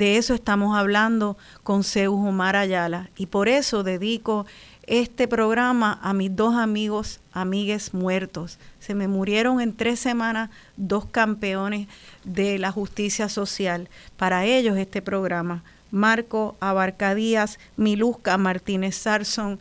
[0.00, 3.10] de eso estamos hablando con Zeus Omar Ayala.
[3.18, 4.46] Y por eso dedico
[4.86, 8.58] este programa a mis dos amigos, amigues muertos.
[8.78, 11.86] Se me murieron en tres semanas dos campeones
[12.24, 13.90] de la justicia social.
[14.16, 15.64] Para ellos este programa.
[15.90, 19.58] Marco Abarcadías, Milusca Martínez Sarson.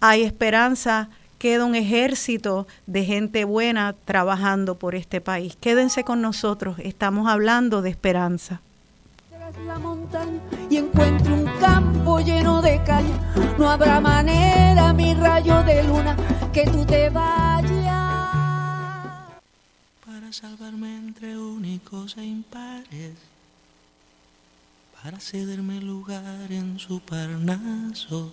[0.00, 5.56] Hay esperanza queda un ejército de gente buena trabajando por este país.
[5.60, 8.60] Quédense con nosotros, estamos hablando de esperanza.
[9.66, 13.12] La montaña y encuentro un campo lleno de calle.
[13.58, 16.16] No habrá manera, mi rayo de luna,
[16.52, 17.86] que tú te vayas.
[20.04, 23.14] Para salvarme entre únicos e impares,
[25.00, 28.32] para cederme lugar en su parnaso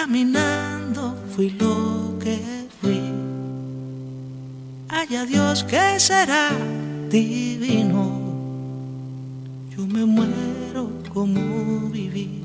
[0.00, 2.38] Caminando fui lo que
[2.80, 3.02] fui.
[4.88, 6.50] Haya Dios que será
[7.10, 8.04] divino.
[9.76, 12.44] Yo me muero como viví.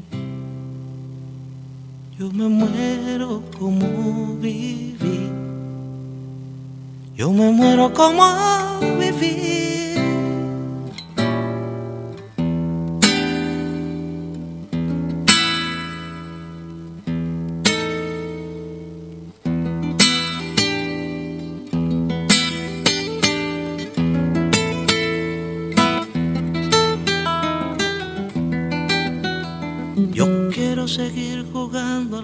[2.17, 5.29] Yo me muero como viví.
[7.15, 8.25] Yo me muero como
[8.97, 9.82] viví.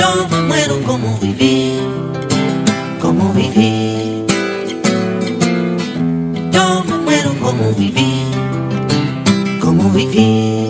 [0.00, 1.78] Yo me muero como vivir,
[3.02, 4.24] como vivir.
[6.50, 8.24] Yo me muero como vivir,
[9.60, 10.69] como vivir.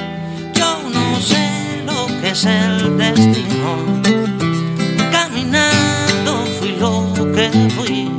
[1.21, 3.75] Sé lo que es el destino.
[5.11, 8.09] Caminando fui lo que fui.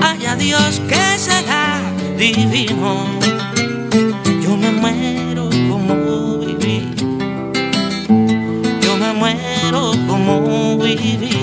[0.00, 1.80] Haya Dios que será
[2.16, 3.04] divino.
[4.42, 6.94] Yo me muero como viví.
[8.80, 11.35] Yo me muero como viví.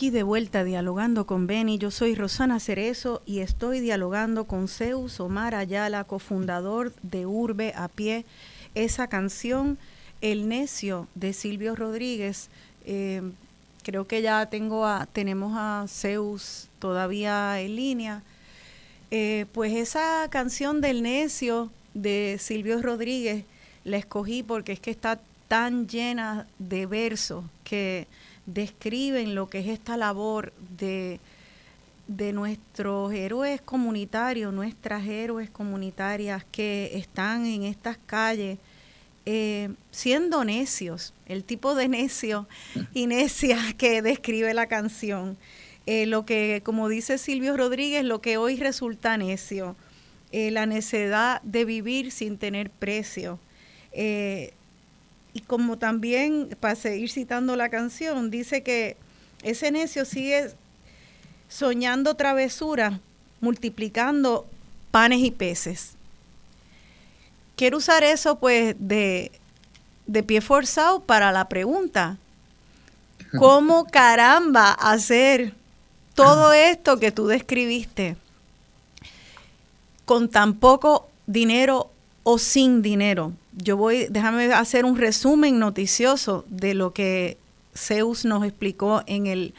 [0.00, 5.20] Aquí de vuelta dialogando con Beni, yo soy Rosana Cerezo y estoy dialogando con Zeus
[5.20, 8.24] Omar Ayala, cofundador de Urbe a Pie.
[8.74, 9.76] Esa canción,
[10.22, 12.48] El Necio, de Silvio Rodríguez.
[12.86, 13.20] Eh,
[13.82, 18.22] creo que ya tengo a, tenemos a Zeus todavía en línea.
[19.10, 23.44] Eh, pues esa canción del Necio de Silvio Rodríguez
[23.84, 28.06] la escogí porque es que está tan llena de versos que
[28.54, 31.20] describen lo que es esta labor de,
[32.08, 38.58] de nuestros héroes comunitarios, nuestras héroes comunitarias que están en estas calles
[39.26, 42.48] eh, siendo necios, el tipo de necio
[42.94, 45.36] y necia que describe la canción.
[45.86, 49.76] Eh, lo que, como dice Silvio Rodríguez, lo que hoy resulta necio,
[50.32, 53.38] eh, la necesidad de vivir sin tener precio,
[55.32, 58.96] y como también, para seguir citando la canción, dice que
[59.42, 60.50] ese necio sigue
[61.48, 62.98] soñando travesuras,
[63.40, 64.46] multiplicando
[64.90, 65.92] panes y peces.
[67.56, 69.32] Quiero usar eso pues de,
[70.06, 72.16] de pie forzado para la pregunta.
[73.38, 75.54] ¿Cómo caramba hacer
[76.14, 78.16] todo esto que tú describiste
[80.04, 81.90] con tan poco dinero
[82.24, 83.32] o sin dinero?
[83.52, 87.38] Yo voy, déjame hacer un resumen noticioso de lo que
[87.74, 89.54] Zeus nos explicó en el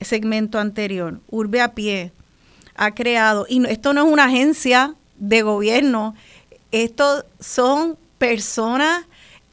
[0.00, 1.20] segmento anterior.
[1.28, 2.12] Urbe a pie
[2.74, 6.14] ha creado, y esto no es una agencia de gobierno,
[6.70, 9.04] esto son personas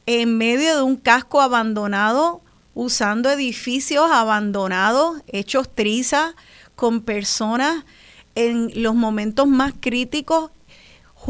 [0.06, 2.42] en medio de un casco abandonado,
[2.74, 6.34] usando edificios abandonados, hechos trizas,
[6.76, 7.84] con personas
[8.36, 10.50] en los momentos más críticos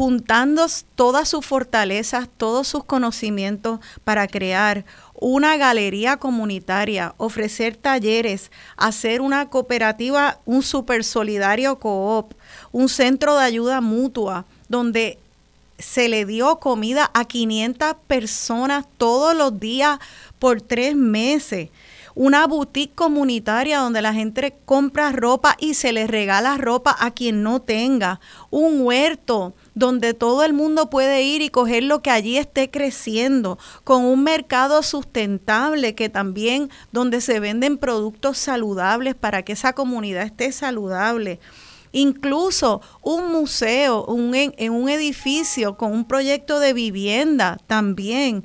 [0.00, 9.20] juntando todas sus fortalezas, todos sus conocimientos para crear una galería comunitaria, ofrecer talleres, hacer
[9.20, 12.32] una cooperativa, un super solidario coop,
[12.72, 15.18] un centro de ayuda mutua, donde
[15.78, 19.98] se le dio comida a 500 personas todos los días
[20.38, 21.68] por tres meses.
[22.14, 27.42] Una boutique comunitaria donde la gente compra ropa y se le regala ropa a quien
[27.42, 28.18] no tenga.
[28.50, 33.58] Un huerto donde todo el mundo puede ir y coger lo que allí esté creciendo,
[33.82, 40.24] con un mercado sustentable que también donde se venden productos saludables para que esa comunidad
[40.24, 41.40] esté saludable.
[41.92, 48.44] Incluso un museo un, en un edificio con un proyecto de vivienda también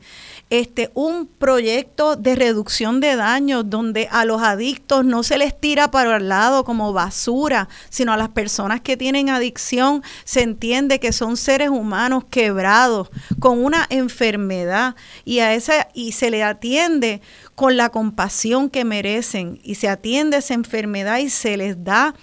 [0.52, 5.90] este, un proyecto de reducción de daños donde a los adictos no se les tira
[5.90, 11.12] para el lado como basura, sino a las personas que tienen adicción se entiende que
[11.12, 17.22] son seres humanos quebrados con una enfermedad y a esa y se le atiende
[17.56, 22.14] con la compasión que merecen y se atiende esa enfermedad y se les da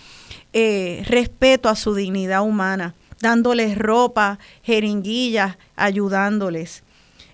[0.53, 6.85] eh, respeto a su dignidad humana, dándoles ropa, jeringuillas, ayudándoles.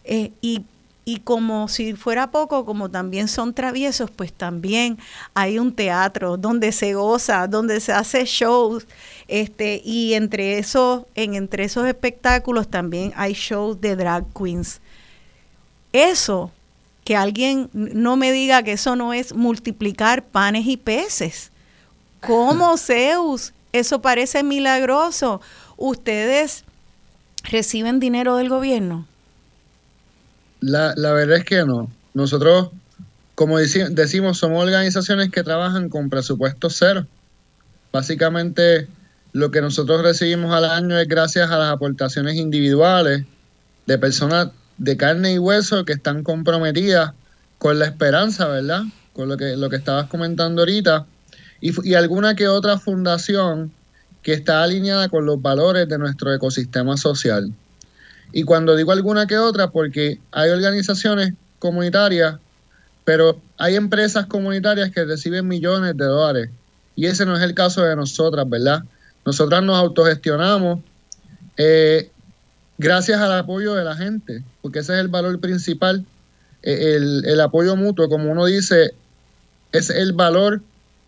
[0.05, 0.65] Eh, y
[1.09, 4.99] y como si fuera poco, como también son traviesos, pues también
[5.33, 8.87] hay un teatro donde se goza, donde se hace shows,
[9.27, 14.83] este, y entre esos, en, entre esos espectáculos también hay shows de drag queens.
[15.95, 16.53] Eso,
[17.05, 21.53] que alguien no me diga que eso no es multiplicar panes y peces.
[22.21, 23.55] ¿Cómo Zeus?
[23.73, 25.41] Eso parece milagroso.
[25.79, 26.67] ¿Ustedes
[27.45, 29.07] reciben dinero del gobierno?
[30.61, 31.91] La, la verdad es que no.
[32.15, 32.71] Nosotros,
[33.35, 37.07] como decimos, somos organizaciones que trabajan con presupuesto cero.
[37.93, 38.89] Básicamente,
[39.33, 43.25] lo que nosotros recibimos al año es gracias a las aportaciones individuales
[43.87, 44.49] de personas
[44.79, 47.13] de carne y hueso que están comprometidas
[47.59, 48.83] con la esperanza, ¿verdad?
[49.13, 51.07] Con lo que, lo que estabas comentando ahorita.
[51.61, 53.73] Y, y alguna que otra fundación
[54.23, 57.53] que está alineada con los valores de nuestro ecosistema social.
[58.33, 62.37] Y cuando digo alguna que otra, porque hay organizaciones comunitarias,
[63.05, 66.51] pero hay empresas comunitarias que reciben millones de dólares.
[66.95, 68.83] Y ese no es el caso de nosotras, ¿verdad?
[69.25, 70.81] Nosotras nos autogestionamos
[71.57, 72.11] eh,
[72.77, 76.05] gracias al apoyo de la gente, porque ese es el valor principal.
[76.63, 78.93] Eh, el, el apoyo mutuo, como uno dice,
[79.73, 80.61] es el valor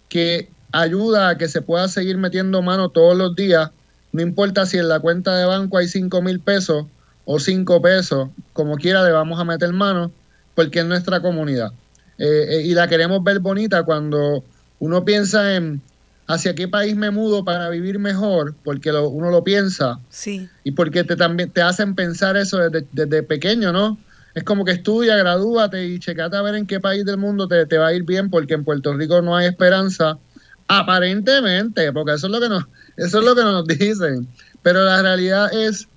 [0.09, 3.71] que ayuda a que se pueda seguir metiendo mano todos los días,
[4.13, 6.87] no importa si en la cuenta de banco hay 5 mil pesos
[7.33, 10.11] o cinco pesos, como quiera le vamos a meter mano,
[10.57, 11.71] porque es nuestra comunidad.
[12.19, 14.43] Eh, eh, y la queremos ver bonita cuando
[14.81, 15.81] uno piensa en
[16.27, 20.01] hacia qué país me mudo para vivir mejor, porque uno lo piensa.
[20.09, 20.49] Sí.
[20.65, 23.97] Y porque te, también te hacen pensar eso desde, desde pequeño, ¿no?
[24.35, 27.65] es como que estudia, gradúate y checate a ver en qué país del mundo te,
[27.67, 30.19] te va a ir bien, porque en Puerto Rico no hay esperanza,
[30.67, 32.65] aparentemente, porque eso es lo que nos,
[32.97, 34.27] eso es lo que nos dicen.
[34.63, 35.89] Pero la realidad es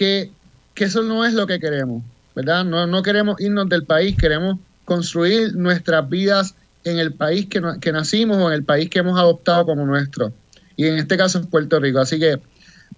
[0.00, 0.30] que,
[0.76, 2.02] eso no es lo que queremos,
[2.34, 2.64] ¿verdad?
[2.64, 7.92] No, no queremos irnos del país, queremos construir nuestras vidas en el país que, que
[7.92, 10.32] nacimos o en el país que hemos adoptado como nuestro.
[10.76, 11.98] Y en este caso es Puerto Rico.
[11.98, 12.40] Así que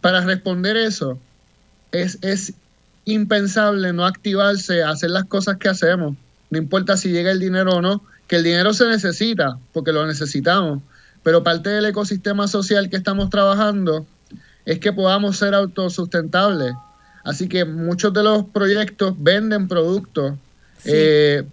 [0.00, 1.18] para responder eso,
[1.90, 2.53] es, es
[3.05, 6.14] impensable no activarse hacer las cosas que hacemos.
[6.50, 10.07] No importa si llega el dinero o no, que el dinero se necesita, porque lo
[10.07, 10.84] necesitamos.
[11.24, 14.07] Pero parte del ecosistema social que estamos trabajando
[14.64, 16.72] es que podamos ser autosustentables.
[17.24, 20.34] Así que muchos de los proyectos venden productos
[20.84, 21.44] eh,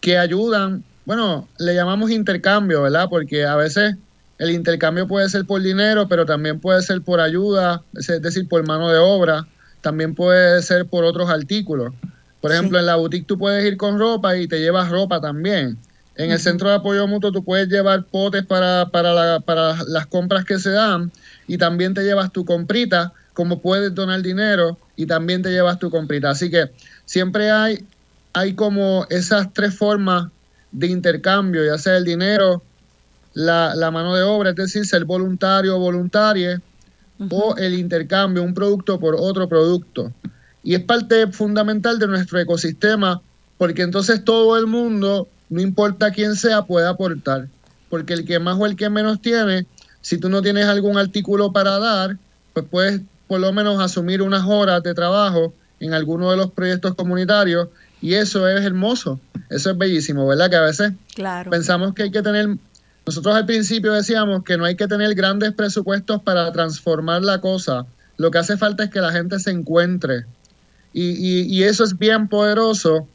[0.00, 3.08] que ayudan, bueno, le llamamos intercambio, ¿verdad?
[3.10, 3.96] Porque a veces
[4.38, 8.66] el intercambio puede ser por dinero, pero también puede ser por ayuda, es decir, por
[8.66, 9.46] mano de obra,
[9.80, 11.92] también puede ser por otros artículos.
[12.40, 15.78] Por ejemplo, en la boutique tú puedes ir con ropa y te llevas ropa también.
[16.16, 20.44] En el centro de apoyo mutuo tú puedes llevar potes para, para, para las compras
[20.44, 21.12] que se dan
[21.46, 25.90] y también te llevas tu comprita, como puedes donar dinero y también te llevas tu
[25.90, 26.30] comprita.
[26.30, 26.70] Así que
[27.04, 27.84] siempre hay,
[28.32, 30.28] hay como esas tres formas
[30.72, 32.62] de intercambio, ya sea el dinero,
[33.34, 36.62] la, la mano de obra, es decir, ser voluntario o voluntaria,
[37.30, 40.10] o el intercambio, un producto por otro producto.
[40.62, 43.20] Y es parte fundamental de nuestro ecosistema,
[43.58, 47.48] porque entonces todo el mundo, no importa quién sea, puede aportar.
[47.90, 49.66] Porque el que más o el que menos tiene,
[50.00, 52.16] si tú no tienes algún artículo para dar,
[52.54, 56.94] pues puedes por lo menos asumir unas horas de trabajo en alguno de los proyectos
[56.94, 57.68] comunitarios
[58.00, 59.20] y eso es hermoso,
[59.50, 60.50] eso es bellísimo, ¿verdad?
[60.50, 60.92] Que a veces
[61.50, 62.56] pensamos que hay que tener
[63.06, 67.86] nosotros al principio decíamos que no hay que tener grandes presupuestos para transformar la cosa.
[68.16, 70.26] Lo que hace falta es que la gente se encuentre.
[70.92, 73.06] Y, eso es bien poderoso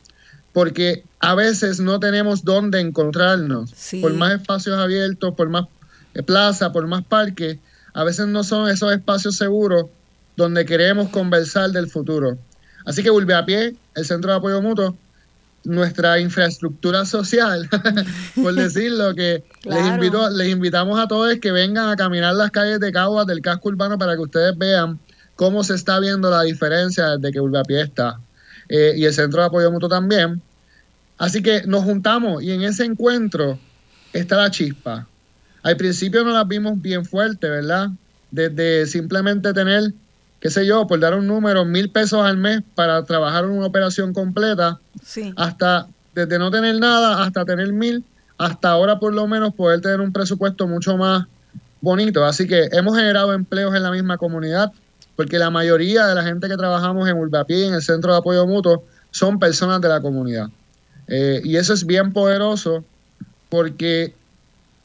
[0.53, 3.73] porque a veces no tenemos dónde encontrarnos.
[3.99, 5.65] Por más espacios abiertos, por más
[6.25, 7.57] plaza, por más parques,
[7.93, 9.87] a veces no son esos espacios seguros
[10.41, 12.37] donde queremos conversar del futuro.
[12.85, 14.95] Así que vuelve a pie, el Centro de Apoyo Mutuo
[15.63, 17.69] nuestra infraestructura social,
[18.35, 22.79] por decirlo, que les, invito, les invitamos a todos que vengan a caminar las calles
[22.79, 24.99] de Caguas del casco urbano para que ustedes vean
[25.35, 28.19] cómo se está viendo la diferencia desde que Pie está.
[28.69, 30.41] Eh, y el Centro de Apoyo Mutuo también.
[31.17, 33.59] Así que nos juntamos y en ese encuentro
[34.13, 35.07] está la chispa.
[35.61, 37.89] Al principio no las vimos bien fuerte, ¿verdad?
[38.31, 39.93] Desde simplemente tener
[40.41, 44.11] qué sé yo, por dar un número, mil pesos al mes para trabajar una operación
[44.11, 44.79] completa,
[45.37, 48.03] hasta desde no tener nada hasta tener mil,
[48.37, 51.27] hasta ahora por lo menos poder tener un presupuesto mucho más
[51.79, 52.25] bonito.
[52.25, 54.71] Así que hemos generado empleos en la misma comunidad,
[55.15, 58.47] porque la mayoría de la gente que trabajamos en Urbapié, en el Centro de Apoyo
[58.47, 60.47] Mutuo, son personas de la comunidad.
[61.07, 62.83] Eh, y eso es bien poderoso
[63.49, 64.15] porque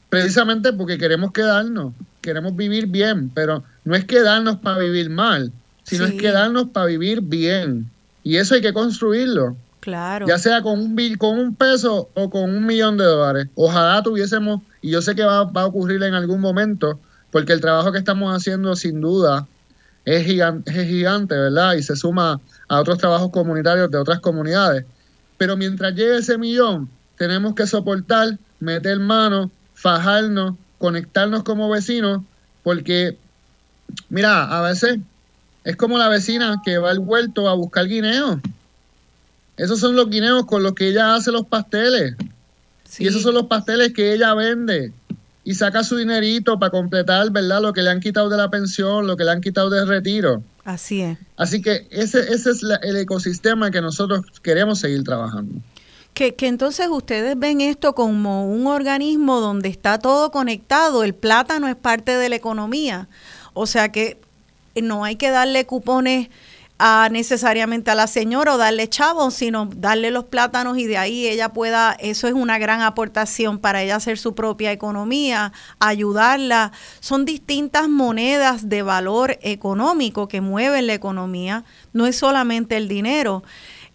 [0.09, 1.93] precisamente porque queremos quedarnos,
[2.27, 5.49] queremos vivir bien, pero no es quedarnos para vivir mal,
[5.83, 7.89] sino es quedarnos para vivir bien.
[8.21, 9.55] Y eso hay que construirlo.
[9.79, 10.27] Claro.
[10.27, 13.47] Ya sea con un, con un peso o con un millón de dólares.
[13.55, 16.99] Ojalá tuviésemos, y yo sé que va, a ocurrir en algún momento,
[17.31, 19.47] porque el trabajo que estamos haciendo sin duda
[20.03, 21.75] es gigante, es gigante, ¿verdad?
[21.75, 24.83] Y se suma a otros trabajos comunitarios de otras comunidades.
[25.37, 32.21] Pero mientras llegue ese millón, tenemos que soportar, meter mano, fajarnos, conectarnos como vecinos,
[32.63, 33.17] porque
[34.09, 34.99] Mira, a veces
[35.63, 38.39] es como la vecina que va al huerto a buscar guineos.
[39.57, 42.15] Esos son los guineos con los que ella hace los pasteles.
[42.99, 44.93] Y esos son los pasteles que ella vende.
[45.43, 47.61] Y saca su dinerito para completar, ¿verdad?
[47.61, 50.43] Lo que le han quitado de la pensión, lo que le han quitado del retiro.
[50.63, 51.17] Así es.
[51.37, 55.61] Así que ese, ese es el ecosistema que nosotros queremos seguir trabajando.
[56.17, 61.03] Que, que, entonces ustedes ven esto como un organismo donde está todo conectado.
[61.03, 63.07] El plátano es parte de la economía.
[63.53, 64.19] O sea que
[64.73, 66.29] no hay que darle cupones
[66.79, 71.27] a necesariamente a la señora o darle chavos, sino darle los plátanos y de ahí
[71.27, 76.71] ella pueda, eso es una gran aportación para ella hacer su propia economía, ayudarla.
[76.99, 81.63] Son distintas monedas de valor económico que mueven la economía,
[81.93, 83.43] no es solamente el dinero,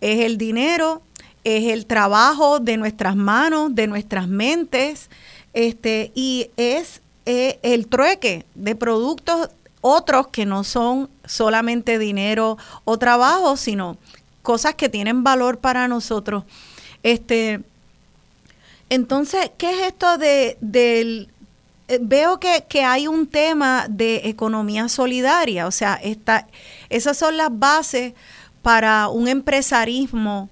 [0.01, 1.03] es el dinero,
[1.45, 5.11] es el trabajo de nuestras manos, de nuestras mentes,
[5.53, 12.99] este, y es eh, el trueque de productos otros que no son solamente dinero o
[12.99, 13.99] trabajo, sino
[14.43, 16.45] cosas que tienen valor para nosotros.
[17.03, 17.61] Este,
[18.89, 21.29] entonces, ¿qué es esto de, del...
[21.89, 26.47] Eh, veo que, que, hay un tema de economía solidaria, o sea, esta,
[26.89, 28.15] esas son las bases
[28.63, 30.49] para un empresarismo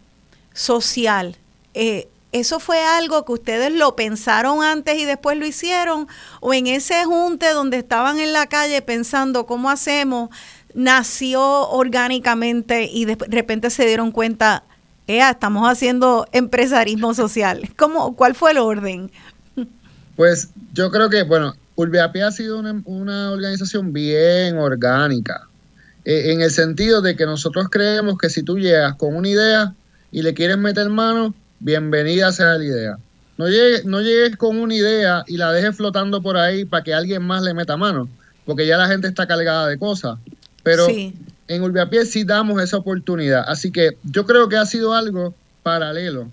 [0.60, 1.36] social.
[1.74, 6.06] Eh, ¿Eso fue algo que ustedes lo pensaron antes y después lo hicieron?
[6.40, 10.30] ¿O en ese junte donde estaban en la calle pensando cómo hacemos,
[10.74, 14.62] nació orgánicamente y de repente se dieron cuenta,
[15.08, 17.68] estamos haciendo empresarismo social?
[17.76, 19.10] ¿Cómo, ¿Cuál fue el orden?
[20.14, 25.48] Pues yo creo que, bueno, Urbiapi ha sido una, organización bien orgánica,
[26.04, 29.74] eh, en el sentido de que nosotros creemos que si tú llegas con una idea
[30.12, 32.98] y le quieres meter mano, bienvenida sea la idea.
[33.38, 36.92] No llegues, no llegues con una idea y la dejes flotando por ahí para que
[36.92, 38.08] alguien más le meta mano,
[38.44, 40.18] porque ya la gente está cargada de cosas.
[40.62, 43.44] Pero en Urbiapié sí damos esa oportunidad.
[43.46, 46.28] Así que yo creo que ha sido algo paralelo,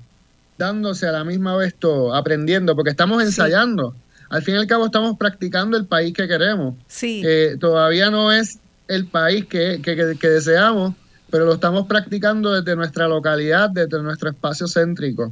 [0.58, 3.96] dándose a la misma vez todo, aprendiendo, porque estamos ensayando.
[4.30, 6.76] Al fin y al cabo estamos practicando el país que queremos.
[6.88, 7.24] Sí.
[7.60, 8.60] todavía no es
[8.90, 10.94] el país que, que deseamos,
[11.30, 15.32] pero lo estamos practicando desde nuestra localidad, desde nuestro espacio céntrico.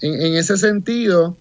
[0.00, 1.36] En, ese sentido,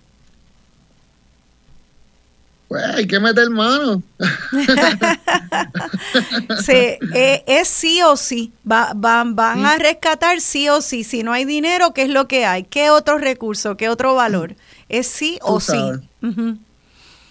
[2.68, 4.04] pues hay que meter mano.
[6.64, 8.52] sí, eh, es sí o sí.
[8.64, 11.04] van a rescatar sí o sí.
[11.04, 12.64] Si no hay dinero, ¿qué es lo que hay?
[12.64, 13.78] ¿Qué otro recurso?
[13.78, 14.56] ¿Qué otro valor?
[14.90, 15.82] Es sí o sí.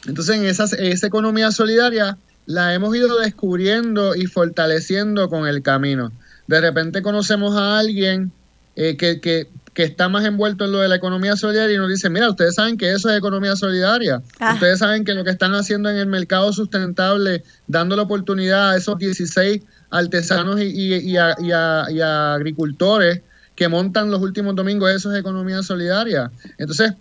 [0.06, 2.16] Entonces, en esa economía solidaria
[2.46, 6.10] la hemos ido descubriendo y fortaleciendo con el camino
[6.50, 8.32] de repente conocemos a alguien
[8.74, 12.10] eh, que, que, está más envuelto en lo de la economía solidaria y nos dice,
[12.10, 14.20] mira, ustedes saben que eso es economía solidaria.
[14.38, 14.52] Ah.
[14.52, 18.76] Ustedes saben que lo que están haciendo en el mercado sustentable, dando la oportunidad a
[18.76, 23.22] esos 16 artesanos y, agricultores
[23.54, 26.30] que montan los últimos domingos, eso es economía solidaria.
[26.58, 26.92] Entonces,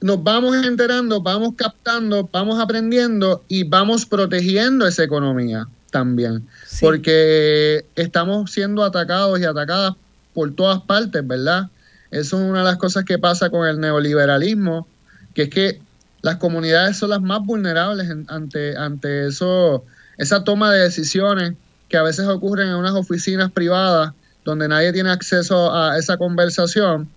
[0.00, 6.44] nos vamos enterando, vamos captando, vamos aprendiendo y vamos protegiendo esa economía también.
[6.80, 9.92] Porque estamos siendo atacados y atacadas
[10.32, 11.70] por todas partes, ¿verdad?
[12.10, 14.88] Eso es una de las cosas que pasa con el neoliberalismo,
[15.34, 15.80] que es que
[16.20, 19.84] las comunidades son las más vulnerables ante, ante eso,
[20.18, 21.54] esa toma de decisiones
[21.88, 24.14] que a veces ocurren en unas oficinas privadas
[24.44, 27.08] donde nadie tiene acceso a esa conversación.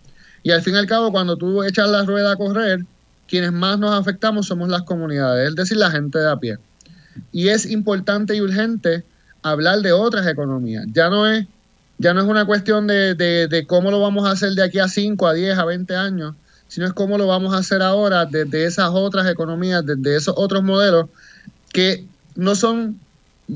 [0.44, 2.86] Y al fin y al cabo, cuando tú echas la rueda a correr,
[3.28, 6.60] quienes más nos afectamos somos las comunidades, es decir, la gente de a pie.
[7.32, 9.04] Y es importante y urgente
[9.42, 10.86] hablar de otras economías.
[10.94, 11.48] Ya no es,
[11.98, 14.88] ya no es una cuestión de, de, cómo lo vamos a hacer de aquí a
[14.88, 16.36] 5, a 10, a 20 años,
[16.68, 20.64] sino es cómo lo vamos a hacer ahora desde esas otras economías, desde esos otros
[20.64, 21.10] modelos
[21.72, 22.06] que
[22.36, 23.00] no son,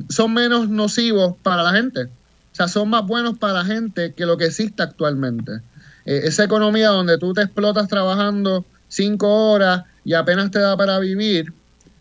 [0.09, 2.03] son menos nocivos para la gente.
[2.03, 5.61] O sea, son más buenos para la gente que lo que existe actualmente.
[6.05, 10.99] Eh, esa economía donde tú te explotas trabajando cinco horas y apenas te da para
[10.99, 11.53] vivir,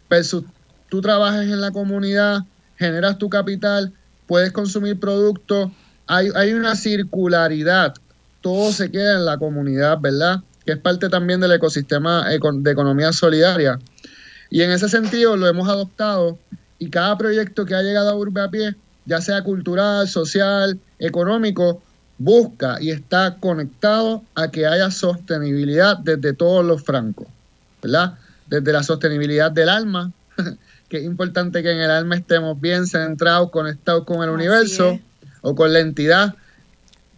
[0.08, 0.44] versus
[0.90, 2.40] tú trabajas en la comunidad,
[2.76, 3.92] generas tu capital,
[4.26, 5.70] puedes consumir productos,
[6.06, 7.94] hay, hay una circularidad,
[8.42, 10.42] todo se queda en la comunidad, ¿verdad?
[10.66, 13.78] Que es parte también del ecosistema de economía solidaria.
[14.50, 16.38] Y en ese sentido lo hemos adoptado
[16.78, 18.74] y cada proyecto que ha llegado a Urbe a Pie,
[19.06, 21.82] ya sea cultural, social, económico,
[22.18, 27.28] busca y está conectado a que haya sostenibilidad desde todos los francos,
[27.82, 28.14] ¿verdad?
[28.46, 30.12] Desde la sostenibilidad del alma,
[30.90, 34.98] que es importante que en el alma estemos bien centrados, conectados con el universo
[35.40, 36.34] o con la entidad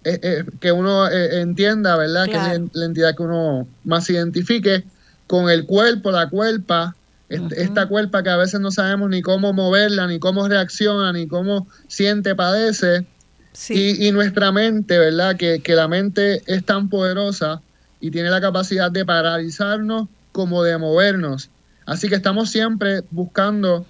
[0.05, 2.27] eh, eh, que uno eh, entienda, ¿verdad?
[2.27, 4.85] Que es la, entidad que uno más identifique,
[5.27, 6.95] con el cuerpo, la cuerpa,
[7.29, 11.66] esta cuerpa que a veces no sabemos ni cómo moverla, ni cómo reacciona, ni cómo
[11.89, 13.07] siente, padece.
[13.70, 15.37] Y, y, nuestra mente, ¿verdad?
[15.37, 17.62] Que, que la mente es tan poderosa
[18.01, 21.49] y tiene la capacidad de paralizarnos como de movernos.
[21.87, 23.87] Así que estamos siempre buscando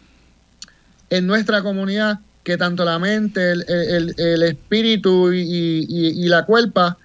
[1.10, 6.98] en nuestra comunidad que tanto la mente, el, espíritu y, la cuerpa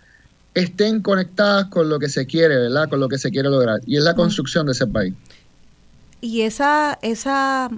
[0.53, 2.89] estén conectadas con lo que se quiere, ¿verdad?
[2.89, 3.79] Con lo que se quiere lograr.
[3.85, 5.13] Y es la construcción de ese país.
[6.21, 7.69] Y esa, esa,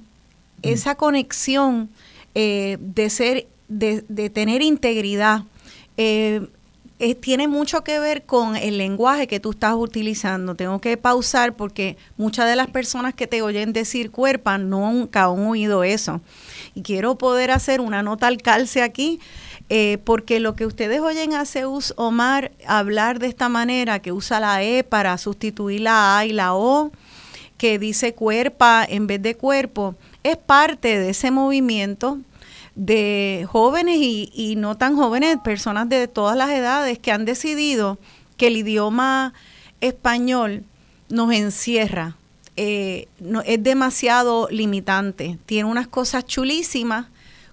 [0.62, 1.89] esa conexión
[2.36, 5.43] eh, de ser, de, de tener integridad,
[5.97, 6.47] eh,
[7.22, 10.56] tiene mucho que ver con el lenguaje que tú estás utilizando.
[10.56, 15.47] Tengo que pausar porque muchas de las personas que te oyen decir cuerpa nunca han
[15.47, 16.20] oído eso.
[16.76, 19.22] Y quiero poder hacer una nota al calce aquí,
[19.70, 24.41] eh, porque lo que ustedes oyen a Zeus Omar hablar de esta manera, que usa
[24.41, 26.91] la E para sustituir la A y la O,
[27.58, 32.20] que dice cuerpa en vez de cuerpo, es parte de ese movimiento
[32.80, 37.99] de jóvenes y, no tan jóvenes, personas de todas las edades que han decidido
[38.38, 39.34] que el idioma
[39.82, 40.63] español
[41.09, 42.15] nos encierra,
[42.55, 43.09] eh,
[43.45, 47.07] es demasiado limitante, tiene unas cosas chulísimas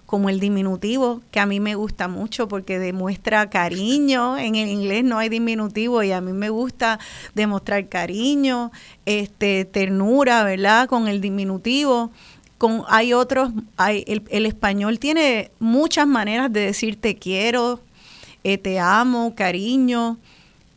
[0.05, 4.37] como el diminutivo, que a mí me gusta mucho porque demuestra cariño.
[4.37, 6.97] En el inglés no hay diminutivo y a mí me gusta
[7.35, 8.71] demostrar cariño,
[9.05, 10.87] este, ternura, ¿verdad?
[10.87, 12.11] Con el diminutivo.
[12.57, 17.81] Con, hay otros, hay, el, español tiene muchas maneras de decir te quiero,
[18.43, 20.17] eh, te amo, cariño,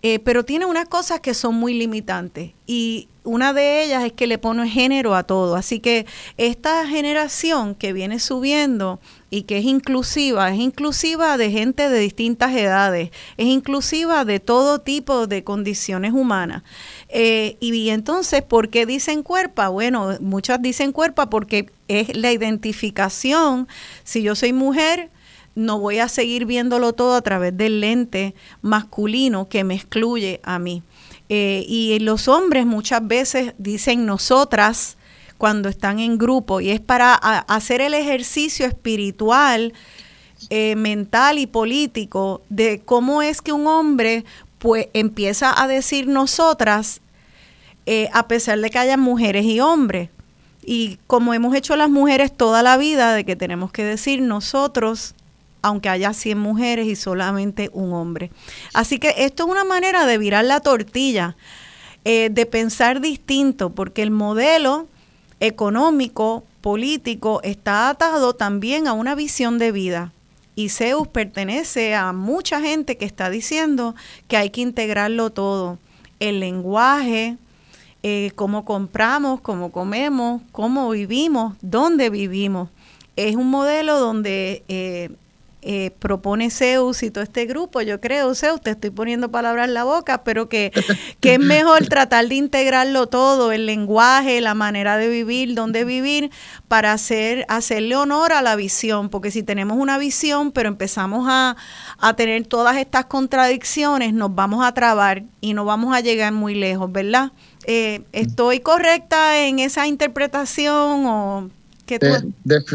[0.03, 4.27] eh, pero tiene unas cosas que son muy limitantes y una de ellas es que
[4.27, 5.57] le pone género a todo.
[5.57, 6.07] Así que
[6.37, 12.53] esta generación que viene subiendo y que es inclusiva, es inclusiva de gente de distintas
[12.53, 16.63] edades, es inclusiva de todo tipo de condiciones humanas.
[17.13, 19.69] Eh, y, entonces, ¿por qué dicen cuerpa?
[19.69, 23.67] Bueno, muchas dicen cuerpa porque es la identificación.
[24.05, 25.11] Si yo soy mujer,
[25.55, 30.59] no voy a seguir viéndolo todo a través del lente masculino que me excluye a
[30.59, 30.83] mí.
[31.29, 34.97] Eh, y los hombres muchas veces dicen nosotras,
[35.41, 39.73] cuando están en grupo y es para hacer el ejercicio espiritual,
[40.51, 44.25] eh, mental y político de cómo es que un hombre
[44.61, 47.01] pues empieza a decir nosotras
[47.87, 50.11] eh, a pesar de que haya mujeres y hombres.
[50.63, 55.15] Y como hemos hecho las mujeres toda la vida, de que tenemos que decir nosotros,
[55.63, 58.31] aunque haya 100 mujeres y solamente un hombre.
[58.75, 61.37] Así que esto es una manera de virar la tortilla,
[62.05, 64.87] eh, de pensar distinto, porque el modelo
[65.41, 70.13] económico, político, está atado también a una visión de vida.
[70.55, 73.95] Y Zeus pertenece a mucha gente que está diciendo
[74.29, 75.79] que hay que integrarlo todo.
[76.19, 77.37] El lenguaje,
[78.03, 82.69] eh, cómo compramos, cómo comemos, cómo vivimos, dónde vivimos.
[83.17, 85.11] Es un modelo donde eh,
[85.63, 89.75] eh, propone Zeus y todo este grupo, yo creo, Zeus, te estoy poniendo palabras en
[89.75, 90.73] la boca, pero que,
[91.21, 96.31] que es mejor tratar de integrarlo todo, el lenguaje, la manera de vivir, dónde vivir,
[96.69, 101.57] para hacer, hacerle honor a la visión, porque si tenemos una visión, pero empezamos a,
[101.99, 106.55] a tener todas estas contradicciones, nos vamos a trabar y no vamos a llegar muy
[106.55, 107.33] lejos, ¿verdad?
[107.65, 111.51] Eh, ¿Estoy correcta en esa interpretación o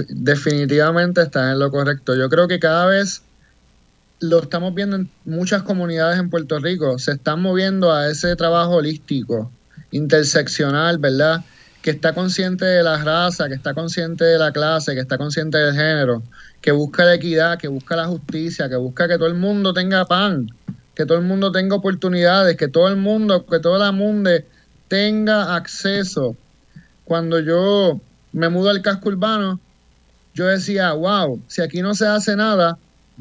[0.09, 2.15] definitivamente estás en lo correcto.
[2.15, 3.21] Yo creo que cada vez
[4.19, 8.75] lo estamos viendo en muchas comunidades en Puerto Rico, se están moviendo a ese trabajo
[8.75, 9.51] holístico,
[9.91, 11.43] interseccional, ¿verdad?
[11.81, 15.57] Que está consciente de la raza, que está consciente de la clase, que está consciente
[15.57, 16.23] del género,
[16.61, 20.05] que busca la equidad, que busca la justicia, que busca que todo el mundo tenga
[20.05, 20.49] pan,
[20.95, 24.31] que todo el mundo tenga oportunidades, que todo el mundo, que toda la mundo
[24.87, 26.35] tenga acceso.
[27.03, 27.99] Cuando yo
[28.35, 29.59] me mudo al casco urbano,
[30.33, 32.77] yo decía, wow, si aquí no se hace nada,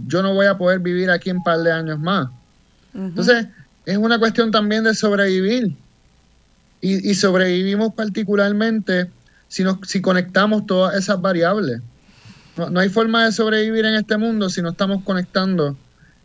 [0.09, 2.29] yo no voy a poder vivir aquí en un par de años más.
[2.93, 3.47] Entonces,
[3.87, 5.77] es una cuestión también de sobrevivir.
[6.81, 9.11] Y, sobrevivimos particularmente
[9.49, 11.81] si, si conectamos todas esas variables.
[12.57, 15.77] No, hay forma de sobrevivir en este mundo si no estamos conectando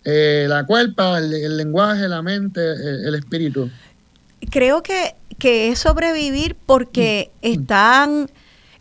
[0.03, 3.69] eh, la cuerpa, el, lenguaje, la mente, el, el espíritu.
[4.49, 7.47] Creo que, que es sobrevivir porque mm.
[7.47, 8.29] están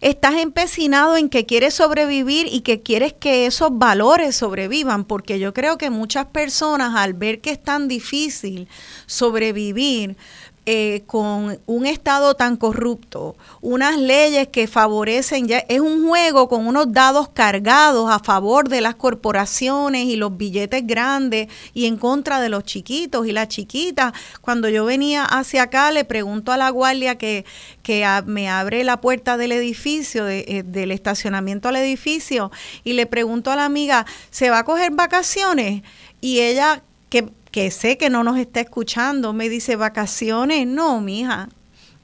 [0.00, 5.52] estás empecinado en que quieres sobrevivir y que quieres que esos valores sobrevivan, porque yo
[5.52, 8.68] creo que muchas personas al ver que es tan difícil
[9.06, 10.16] sobrevivir,
[10.70, 16.66] eh, con un Estado tan corrupto, unas leyes que favorecen, ya es un juego con
[16.66, 22.38] unos dados cargados a favor de las corporaciones y los billetes grandes y en contra
[22.38, 24.12] de los chiquitos y las chiquitas.
[24.42, 27.46] Cuando yo venía hacia acá, le pregunto a la guardia que,
[27.82, 32.52] que me abre la puerta del edificio, eh, del estacionamiento al edificio,
[32.84, 35.82] y le pregunto a la amiga, ¿se va a coger vacaciones?
[36.20, 37.26] Y ella que
[37.58, 41.48] que sé que no nos está escuchando, me dice, vacaciones, no, mija,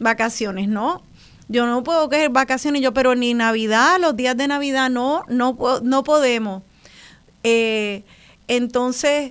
[0.01, 1.05] vacaciones no.
[1.47, 5.57] Yo no puedo coger vacaciones, yo, pero ni Navidad, los días de Navidad, no, no,
[5.81, 6.65] no podemos.
[7.45, 8.03] Eh,
[8.49, 9.31] entonces,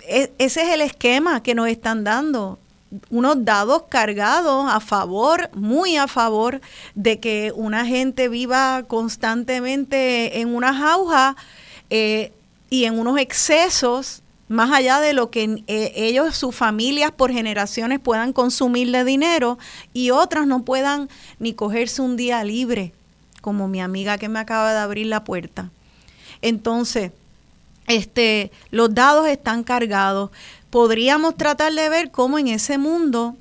[0.00, 2.58] e, ese es el esquema que nos están dando.
[3.10, 6.62] Unos dados cargados a favor, muy a favor
[6.94, 11.36] de que una gente viva constantemente en una jauja
[11.90, 12.32] eh,
[12.70, 18.00] y en unos excesos más allá de lo que eh, ellos, sus familias por generaciones
[18.00, 19.58] puedan consumir de dinero
[19.92, 22.92] y otras no puedan ni cogerse un día libre,
[23.40, 25.70] como mi amiga que me acaba de abrir la puerta.
[26.40, 27.12] Entonces,
[27.86, 30.30] este, los dados están cargados.
[30.70, 33.36] Podríamos tratar de ver cómo en ese mundo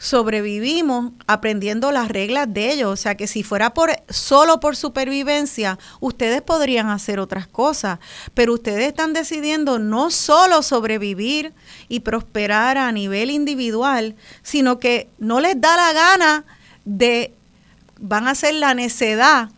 [0.00, 2.90] sobrevivimos aprendiendo las reglas de ellos.
[2.90, 7.98] O sea que si fuera por solo por supervivencia, ustedes podrían hacer otras cosas.
[8.32, 11.52] Pero ustedes están decidiendo no solo sobrevivir
[11.90, 16.44] y prosperar a nivel individual, sino que no les da la gana
[16.86, 17.34] de,
[18.00, 19.50] van a hacer la necedad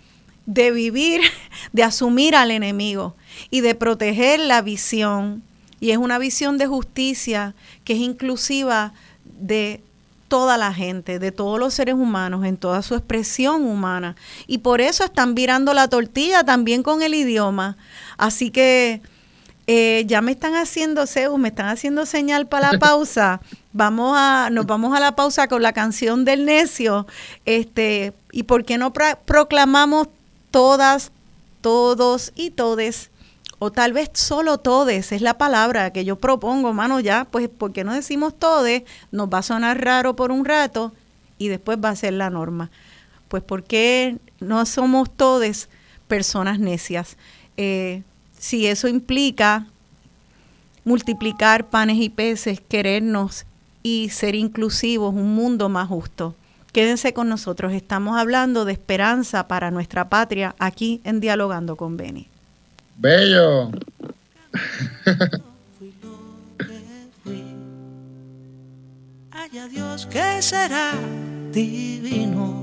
[0.46, 1.20] de vivir,
[1.72, 3.14] de asumir al enemigo
[3.48, 5.44] y de proteger la visión.
[5.78, 8.92] Y es una visión de justicia que es inclusiva
[9.24, 9.84] de
[10.32, 14.16] toda la gente, de todos los seres humanos, en toda su expresión humana.
[14.46, 17.76] Y por eso están virando la tortilla también con el idioma.
[18.16, 19.02] Así que
[19.66, 23.42] eh, ya me están haciendo, Zeus, me están haciendo señal para la pausa.
[23.74, 27.06] Vamos a, nos vamos a la pausa con la canción del necio.
[27.44, 30.08] Este, y por qué no proclamamos
[30.50, 31.12] todas,
[31.60, 33.10] todos y todes,
[33.64, 37.72] o tal vez solo todes, es la palabra que yo propongo, mano, ya, pues, ¿por
[37.72, 38.82] qué no decimos todes?
[39.12, 40.92] Nos va a sonar raro por un rato
[41.38, 42.72] y después va a ser la norma.
[43.28, 45.68] Pues, ¿por qué no somos todes
[46.08, 47.16] personas necias?
[47.56, 48.02] Eh,
[48.36, 49.68] si eso implica
[50.84, 53.46] multiplicar panes y peces, querernos
[53.84, 56.34] y ser inclusivos, un mundo más justo.
[56.72, 62.31] Quédense con nosotros, estamos hablando de esperanza para nuestra patria aquí en Dialogando con Beni.
[63.02, 63.72] Bello.
[69.32, 70.92] Haya Dios que será
[71.50, 72.62] divino.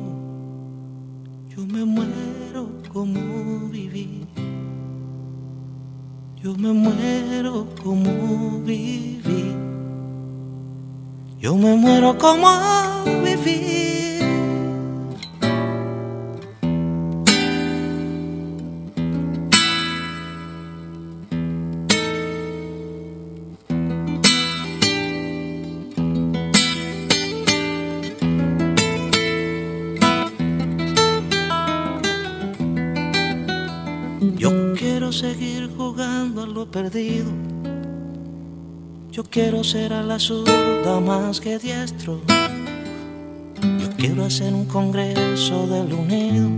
[1.49, 4.25] Yo me muero como viví.
[6.41, 9.53] Yo me muero como viví.
[11.37, 12.47] Yo me muero como
[13.25, 14.38] viví.
[36.71, 37.31] Perdido.
[39.11, 42.21] Yo quiero ser a la zurda más que diestro.
[43.79, 46.49] Yo quiero hacer un congreso del unido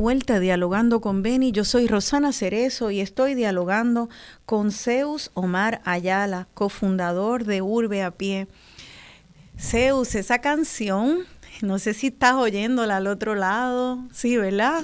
[0.00, 4.08] vuelta dialogando con Beni, yo soy Rosana Cerezo y estoy dialogando
[4.46, 8.48] con Zeus Omar Ayala, cofundador de Urbe a Pie.
[9.58, 11.18] Zeus, esa canción,
[11.60, 14.80] no sé si estás oyéndola al otro lado, sí, ¿verdad?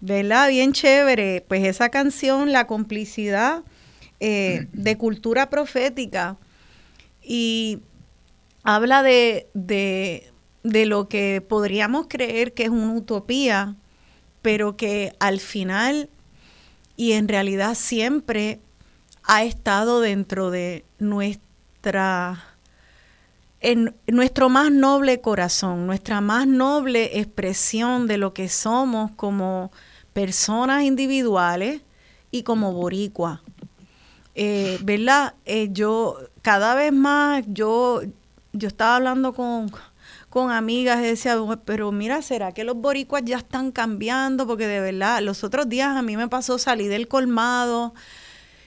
[0.00, 0.48] ¿Verdad?
[0.48, 1.44] Bien chévere.
[1.46, 3.62] Pues esa canción, La complicidad
[4.18, 6.36] eh, de cultura profética.
[7.22, 7.78] Y
[8.64, 10.32] habla de, de,
[10.64, 13.76] de lo que podríamos creer que es una utopía,
[14.42, 16.10] pero que al final
[16.96, 18.60] y en realidad siempre
[19.24, 22.44] ha estado dentro de nuestra
[23.60, 29.70] en nuestro más noble corazón, nuestra más noble expresión de lo que somos como
[30.12, 31.80] personas individuales
[32.32, 33.40] y como boricua.
[34.34, 35.34] Eh, ¿Verdad?
[35.44, 38.00] Eh, yo cada vez más, yo,
[38.52, 39.70] yo estaba hablando con,
[40.32, 44.46] con amigas y decía, pero mira, ¿será que los boricuas ya están cambiando?
[44.46, 47.92] Porque de verdad, los otros días a mí me pasó salir del colmado,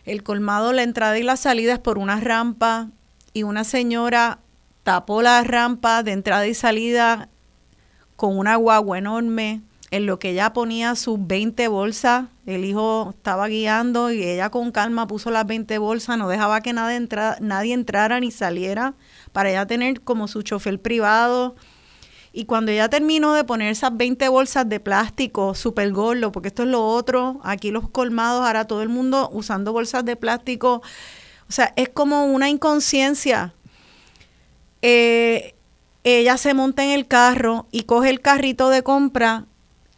[0.05, 2.89] el colmado, la entrada y la salida es por una rampa
[3.33, 4.37] y una señora
[4.83, 7.29] tapó la rampa de entrada y salida
[8.15, 9.63] con una guagua enorme,
[9.95, 12.25] en lo que ella ponía sus 20 bolsas.
[12.45, 16.73] El hijo estaba guiando y ella con calma puso las 20 bolsas, no dejaba que
[16.73, 17.07] nadie,
[17.39, 18.93] nadie entrara ni saliera
[19.31, 21.55] para ella tener como su chofer privado.
[22.33, 26.63] Y cuando ella terminó de poner esas 20 bolsas de plástico super gordo, porque esto
[26.63, 30.81] es lo otro, aquí los colmados, ahora todo el mundo usando bolsas de plástico.
[31.47, 33.53] O sea, es como una inconsciencia
[34.81, 35.55] eh,
[36.03, 39.45] ella se monta en el carro y coge el carrito de compra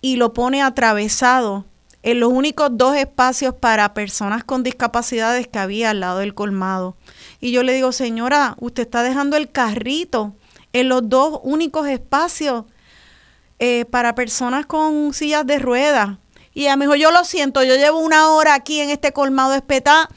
[0.01, 1.65] y lo pone atravesado
[2.03, 6.95] en los únicos dos espacios para personas con discapacidades que había al lado del colmado.
[7.41, 10.33] Y yo le digo, señora, usted está dejando el carrito
[10.73, 12.65] en los dos únicos espacios
[13.59, 16.17] eh, para personas con sillas de ruedas.
[16.53, 19.53] Y ella me dijo, yo lo siento, yo llevo una hora aquí en este colmado
[19.53, 20.09] espetá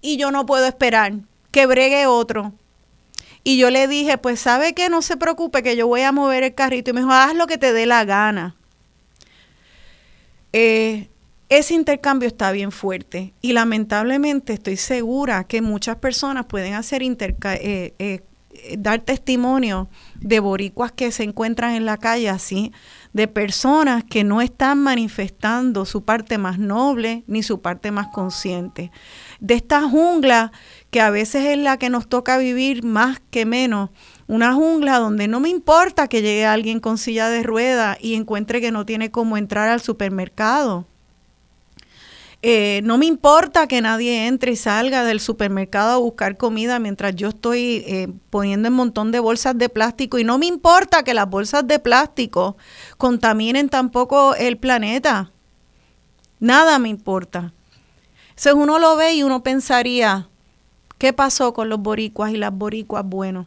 [0.00, 1.14] y yo no puedo esperar
[1.50, 2.52] que bregue otro.
[3.42, 6.42] Y yo le dije, pues sabe que no se preocupe, que yo voy a mover
[6.42, 6.90] el carrito.
[6.90, 8.56] Y me dijo, haz lo que te dé la gana.
[10.56, 11.08] Eh,
[11.48, 17.94] ese intercambio está bien fuerte y lamentablemente estoy segura que muchas personas pueden hacer eh,
[17.98, 18.20] eh,
[18.78, 22.70] dar testimonio de boricuas que se encuentran en la calle así,
[23.12, 28.92] de personas que no están manifestando su parte más noble ni su parte más consciente.
[29.40, 30.52] De esta jungla
[30.92, 33.90] que a veces es la que nos toca vivir más que menos.
[34.26, 38.60] Una jungla donde no me importa que llegue alguien con silla de rueda y encuentre
[38.60, 40.86] que no tiene cómo entrar al supermercado.
[42.42, 47.16] Eh, no me importa que nadie entre y salga del supermercado a buscar comida mientras
[47.16, 50.18] yo estoy eh, poniendo un montón de bolsas de plástico.
[50.18, 52.56] Y no me importa que las bolsas de plástico
[52.98, 55.30] contaminen tampoco el planeta.
[56.38, 57.52] Nada me importa.
[58.30, 60.28] Entonces uno lo ve y uno pensaría,
[60.98, 63.46] ¿Qué pasó con los boricuas y las boricuas buenos?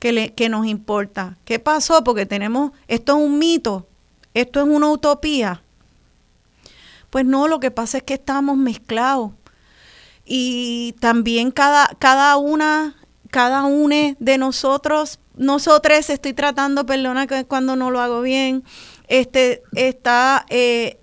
[0.00, 1.36] ¿Qué, le, nos importa?
[1.44, 2.02] ¿Qué pasó?
[2.02, 3.86] Porque tenemos, esto es un mito,
[4.32, 5.62] esto es una utopía.
[7.10, 9.32] Pues no, lo que pasa es que estamos mezclados.
[10.24, 12.96] Y también cada, cada una,
[13.30, 18.64] cada una de nosotros, nosotros estoy tratando, perdona que cuando no lo hago bien,
[19.08, 20.98] este, está, eh,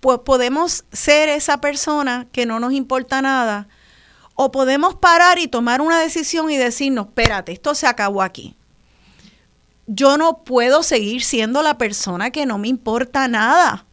[0.00, 3.68] pues podemos ser esa persona que no nos importa nada,
[4.40, 8.54] o podemos parar y tomar una decisión y decirnos, espérate, esto se acabó aquí.
[9.88, 13.84] Yo no puedo seguir siendo la persona que no me importa nada.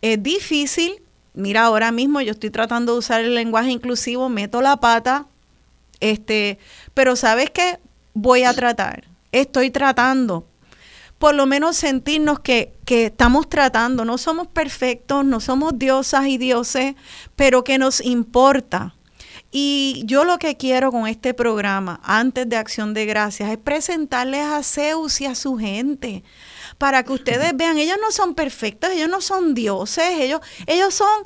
[0.00, 1.02] Es difícil.
[1.34, 5.26] Mira, ahora mismo yo estoy tratando de usar el lenguaje inclusivo, meto la pata,
[6.00, 6.58] este,
[6.94, 7.78] pero ¿sabes qué?
[8.14, 9.04] Voy a tratar.
[9.30, 10.46] Estoy tratando.
[11.18, 14.06] Por lo menos sentirnos que, que estamos tratando.
[14.06, 16.94] No somos perfectos, no somos diosas y dioses,
[17.36, 18.94] pero que nos importa
[19.54, 24.40] y yo lo que quiero con este programa, antes de Acción de Gracias, es presentarles
[24.40, 26.24] a Zeus y a su gente
[26.78, 31.22] para que ustedes vean, ellos no son perfectos, ellos no son dioses, ellos, ellos son,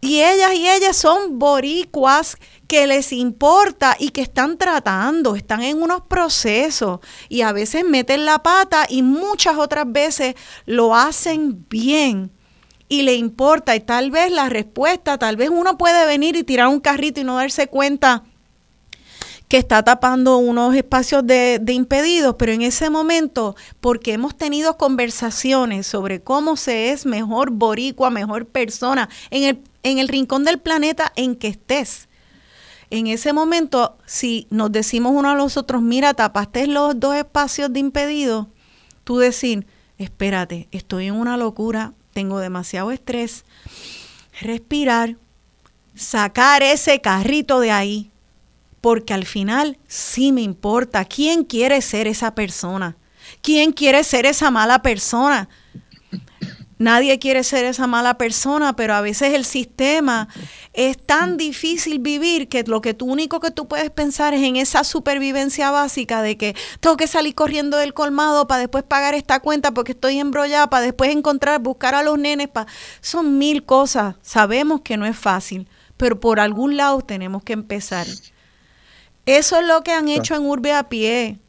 [0.00, 2.36] y ellas y ellas son boricuas
[2.68, 8.26] que les importa y que están tratando, están en unos procesos y a veces meten
[8.26, 10.36] la pata y muchas otras veces
[10.66, 12.30] lo hacen bien
[12.90, 16.66] y le importa y tal vez la respuesta, tal vez uno puede venir y tirar
[16.66, 18.24] un carrito y no darse cuenta
[19.46, 25.86] que está tapando unos espacios de, impedidos, pero en ese momento, porque hemos tenido conversaciones
[25.86, 31.12] sobre cómo se es mejor boricua, mejor persona, en el, en el rincón del planeta
[31.14, 32.08] en que estés.
[32.90, 37.72] En ese momento, si nos decimos uno a los otros, mira, tapaste los dos espacios
[37.72, 38.48] de impedidos,
[39.04, 39.66] tú decir,
[39.96, 43.44] espérate, estoy en una locura, tengo demasiado estrés,
[44.40, 45.16] respirar,
[45.94, 48.10] sacar ese carrito de ahí,
[48.80, 52.96] porque al final sí me importa quién quiere ser esa persona,
[53.42, 55.48] quién quiere ser esa mala persona.
[56.80, 60.28] Nadie quiere ser esa mala persona, pero a veces el sistema
[60.72, 64.56] es tan difícil vivir que lo que tú único que tú puedes pensar es en
[64.56, 69.40] esa supervivencia básica de que tengo que salir corriendo del colmado para después pagar esta
[69.40, 72.48] cuenta porque estoy embrollada, para después encontrar, buscar a los nenes.
[72.48, 72.72] Para...
[73.02, 74.14] Son mil cosas.
[74.22, 75.68] Sabemos que no es fácil,
[75.98, 78.06] pero por algún lado tenemos que empezar.
[79.26, 81.40] Eso es lo que han hecho en Urbe a pie.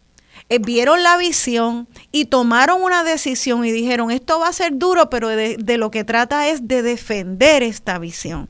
[0.52, 5.10] Eh, vieron la visión y tomaron una decisión y dijeron, esto va a ser duro,
[5.10, 8.50] pero de, lo que trata es de defender esta visión.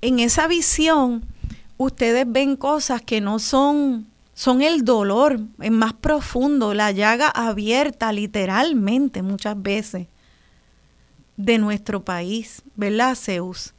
[0.00, 1.24] En esa visión,
[1.76, 8.10] ustedes ven cosas que no son, son el dolor, es más profundo, la llaga abierta
[8.10, 10.08] literalmente muchas veces
[11.36, 13.72] de nuestro país, ¿verdad, Zeus?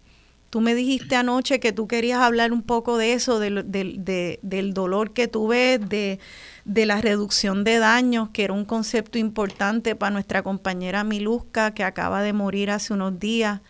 [0.50, 5.12] Tú me dijiste anoche que tú querías hablar un poco de eso, del, del dolor
[5.12, 6.20] que tú ves, de,
[6.66, 12.24] la reducción de daños, que era un concepto importante para nuestra compañera Miluska, que acaba
[12.24, 13.62] de morir hace unos días.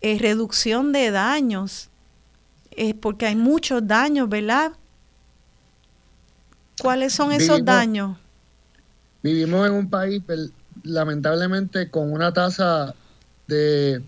[0.00, 1.90] Eh, reducción de daños,
[2.70, 4.72] es porque hay muchos daños, ¿verdad?
[6.80, 8.16] ¿Cuáles son esos daños?
[9.22, 10.22] Vivimos en un país,
[10.84, 12.94] lamentablemente, con una tasa
[13.48, 14.00] de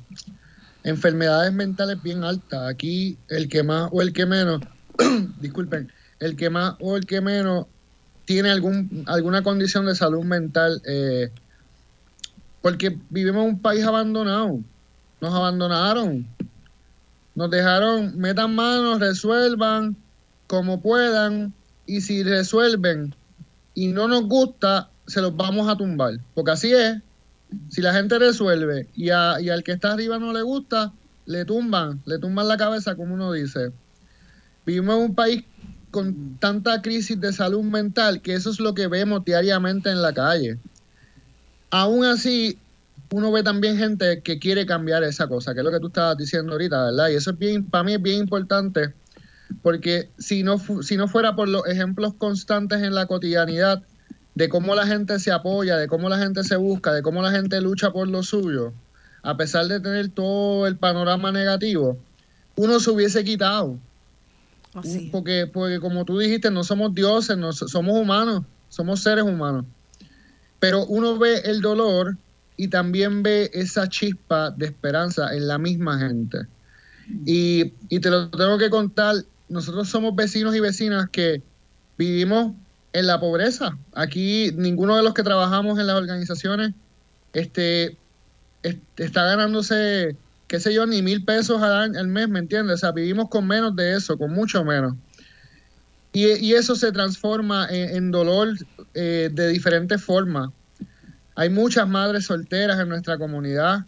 [0.85, 2.69] enfermedades mentales bien altas.
[2.69, 4.63] Aquí el que más o el que menos,
[5.41, 7.67] disculpen, el que más o el que menos
[8.25, 11.31] tiene algún, alguna condición de salud mental, eh,
[12.63, 14.61] porque vivimos en un país abandonado.
[15.21, 16.27] Nos abandonaron.
[17.35, 19.97] Nos dejaron, metan manos, resuelvan
[20.47, 21.55] como puedan,
[21.87, 23.15] y si resuelven
[23.75, 26.15] y no nos gusta, se los vamos a tumbar.
[26.35, 26.99] Porque así es,
[27.69, 30.93] si la gente resuelve y, al que está arriba no le gusta,
[31.27, 33.73] le tumban, le tumban la cabeza, como uno dice.
[34.67, 35.45] Vivimos en un país
[35.91, 40.13] con tanta crisis de salud mental que eso es lo que vemos diariamente en la
[40.13, 40.59] calle.
[41.71, 42.59] Aún así,
[43.13, 46.17] uno ve también gente que quiere cambiar esa cosa, que es lo que tú estabas
[46.17, 47.09] diciendo ahorita, ¿verdad?
[47.09, 48.95] Y eso es bien, para mí es bien importante,
[49.63, 53.83] porque si no fuera por los ejemplos constantes en la cotidianidad,
[54.35, 57.31] de cómo la gente se apoya, de cómo la gente se busca, de cómo la
[57.31, 58.73] gente lucha por lo suyo,
[59.23, 61.99] a pesar de tener todo el panorama negativo,
[62.57, 63.79] uno se hubiese quitado.
[65.11, 69.65] Porque, porque como tú dijiste, no somos dioses, no, somos humanos, somos seres humanos.
[70.61, 72.17] Pero uno ve el dolor
[72.57, 76.47] y también ve esa chispa de esperanza en la misma gente.
[77.27, 79.17] Y, y te lo tengo que contar,
[79.49, 81.43] nosotros somos vecinos y vecinas que
[81.99, 82.55] vivimos
[82.93, 83.77] en la pobreza.
[83.95, 86.73] Aquí ninguno de los que trabajamos en las organizaciones
[87.33, 87.97] este,
[88.97, 90.17] está ganándose,
[90.49, 92.77] qué sé yo, ni mil pesos al, mes, ¿me entiendes?
[92.77, 94.95] O sea, vivimos con menos de eso, con mucho menos.
[96.13, 98.49] Y, eso se transforma en, dolor
[98.95, 100.51] eh, de diferentes formas.
[101.37, 103.87] Hay muchas madres solteras en nuestra comunidad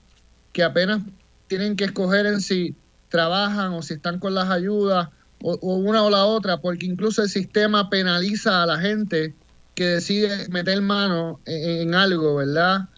[0.52, 1.02] que apenas
[1.48, 2.76] tienen que escoger en si
[3.08, 5.08] trabajan o si están con las ayudas
[5.42, 9.34] o, una o la otra, porque incluso el sistema penaliza a la gente
[9.74, 12.88] que decide meter mano en, algo, ¿verdad?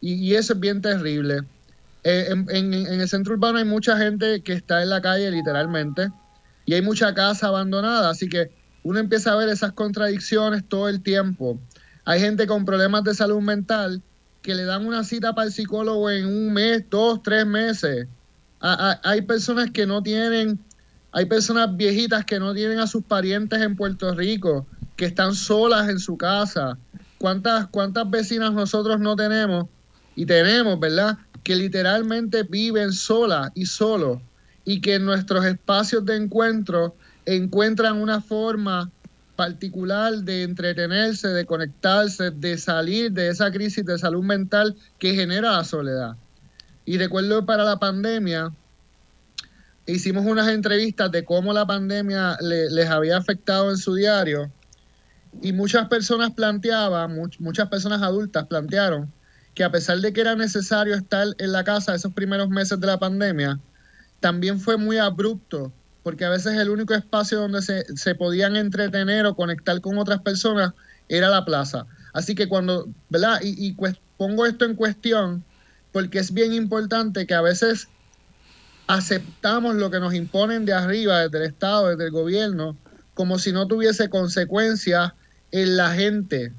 [0.00, 1.40] Y, eso es bien terrible.
[2.02, 6.10] Eh, en, el centro urbano hay mucha gente que está en la calle literalmente
[6.66, 8.50] y hay mucha casa abandonada, así que
[8.82, 11.58] uno empieza a ver esas contradicciones todo el tiempo.
[12.04, 14.02] Hay gente con problemas de salud mental
[14.42, 18.06] que le dan una cita para el psicólogo en un mes, dos, tres meses.
[18.60, 20.58] hay personas que no tienen
[21.16, 24.66] hay personas viejitas que no tienen a sus parientes en Puerto Rico,
[24.96, 26.76] que están solas en su casa.
[27.18, 29.66] ¿Cuántas, cuántas vecinas nosotros no tenemos?
[30.16, 31.16] Y tenemos, ¿verdad?
[31.44, 34.18] Que literalmente viven solas y solos
[34.64, 36.96] y que en nuestros espacios de encuentro
[37.26, 38.90] encuentran una forma
[39.36, 45.52] particular de entretenerse, de conectarse, de salir de esa crisis de salud mental que genera
[45.52, 46.16] la soledad.
[46.84, 48.52] Y recuerdo para la pandemia,
[49.86, 54.50] hicimos unas entrevistas de cómo la pandemia les había afectado en su diario
[55.42, 59.12] y muchas personas planteaban, muchas personas adultas plantearon
[59.54, 62.86] que a pesar de que era necesario estar en la casa esos primeros meses de
[62.86, 63.60] la pandemia,
[64.20, 69.26] también fue muy abrupto, porque a veces el único espacio donde se, se podían entretener
[69.26, 70.72] o conectar con otras personas
[71.08, 71.86] era la plaza.
[72.12, 73.40] Así que cuando, ¿verdad?
[73.42, 73.76] Y, y
[74.16, 75.44] pongo esto en cuestión
[75.92, 77.88] porque es bien importante que a veces
[78.86, 82.76] aceptamos lo que nos imponen de arriba, desde el Estado, desde el gobierno,
[83.14, 85.12] como si no tuviese consecuencias
[85.52, 86.52] en la gente,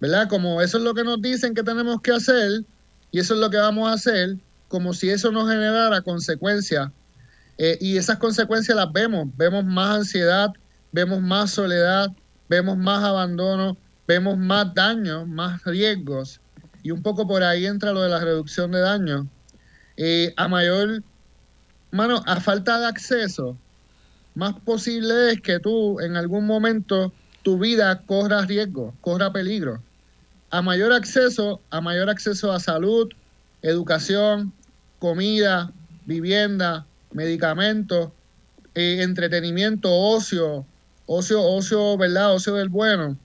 [0.00, 0.28] ¿verdad?
[0.28, 2.64] Como eso es lo que nos dicen que tenemos que hacer
[3.10, 4.36] y eso es lo que vamos a hacer,
[4.68, 6.90] como si eso no generara consecuencias.
[7.58, 10.50] Eh, y esas consecuencias las vemos, vemos más ansiedad,
[10.90, 12.10] vemos más soledad,
[12.48, 13.76] vemos más abandono,
[14.06, 16.40] vemos más daños, más riesgos.
[16.82, 19.26] y un poco por ahí entra lo de la reducción de daño.
[19.96, 21.02] Eh, a mayor,
[21.94, 23.56] mano, a falta de acceso,
[24.34, 27.12] más posible es que tú en algún momento
[27.42, 29.80] tu vida corra riesgo, corra peligro.
[30.50, 33.08] A mayor acceso, a mayor acceso a salud,
[33.62, 34.52] educación,
[34.98, 35.70] comida,
[36.04, 38.10] vivienda, medicamentos,
[38.74, 40.66] eh, entretenimiento, ocio,
[41.06, 42.34] ocio, ocio, ¿verdad?
[42.34, 43.16] Ocio del bueno.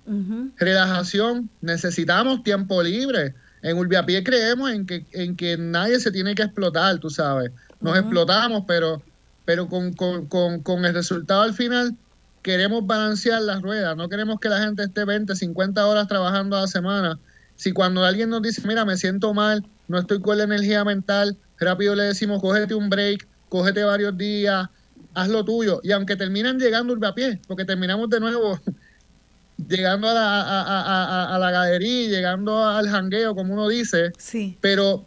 [0.57, 3.33] Relajación, necesitamos tiempo libre.
[3.61, 7.51] En Urbiapié creemos en que, en que nadie se tiene que explotar, tú sabes.
[7.81, 9.01] Nos explotamos, pero,
[9.45, 11.95] pero con, con, el resultado al final
[12.41, 13.95] queremos balancear las ruedas.
[13.95, 17.19] No queremos que la gente esté 20, 50 horas trabajando a la semana.
[17.56, 21.38] Si cuando alguien nos dice, mira, me siento mal, no estoy con la energía mental,
[21.60, 24.69] rápido le decimos, cógete un break, cógete varios días,
[25.14, 25.80] haz lo tuyo.
[25.84, 28.60] Y aunque terminan llegando a pie, porque terminamos de nuevo
[29.68, 34.57] llegando a la, a, a, la galería, llegando al jangueo, como uno dice, sí.
[34.61, 35.06] pero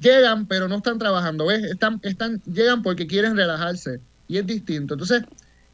[0.00, 1.62] llegan, pero no están trabajando, ¿ves?
[1.64, 4.94] Están, están, llegan porque quieren relajarse y es distinto.
[4.94, 5.24] Entonces,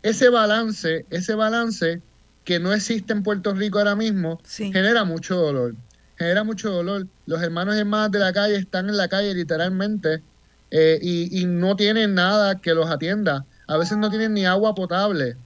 [0.02, 2.00] ese balance, ese balance
[2.44, 5.74] que no existe en Puerto Rico ahora mismo, genera mucho dolor.
[6.16, 7.06] Genera mucho dolor.
[7.26, 10.22] Los hermanos y hermanas de la calle están en la calle literalmente
[10.70, 13.44] eh, y, no tienen nada que los atienda.
[13.66, 15.36] A veces no tienen ni agua potable,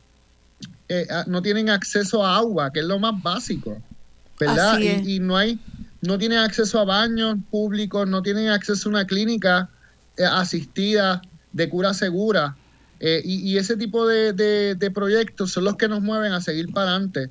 [0.88, 3.80] eh, no tienen acceso a agua, que es lo más básico,
[4.38, 4.78] ¿verdad?
[4.78, 5.58] Y, no hay,
[6.02, 9.68] no tienen acceso a baños públicos, no tienen acceso a una clínica
[10.16, 11.22] eh, asistida
[11.52, 12.56] de cura segura.
[13.00, 17.30] y, ese tipo de, de, proyectos son los que nos mueven a seguir para adelante,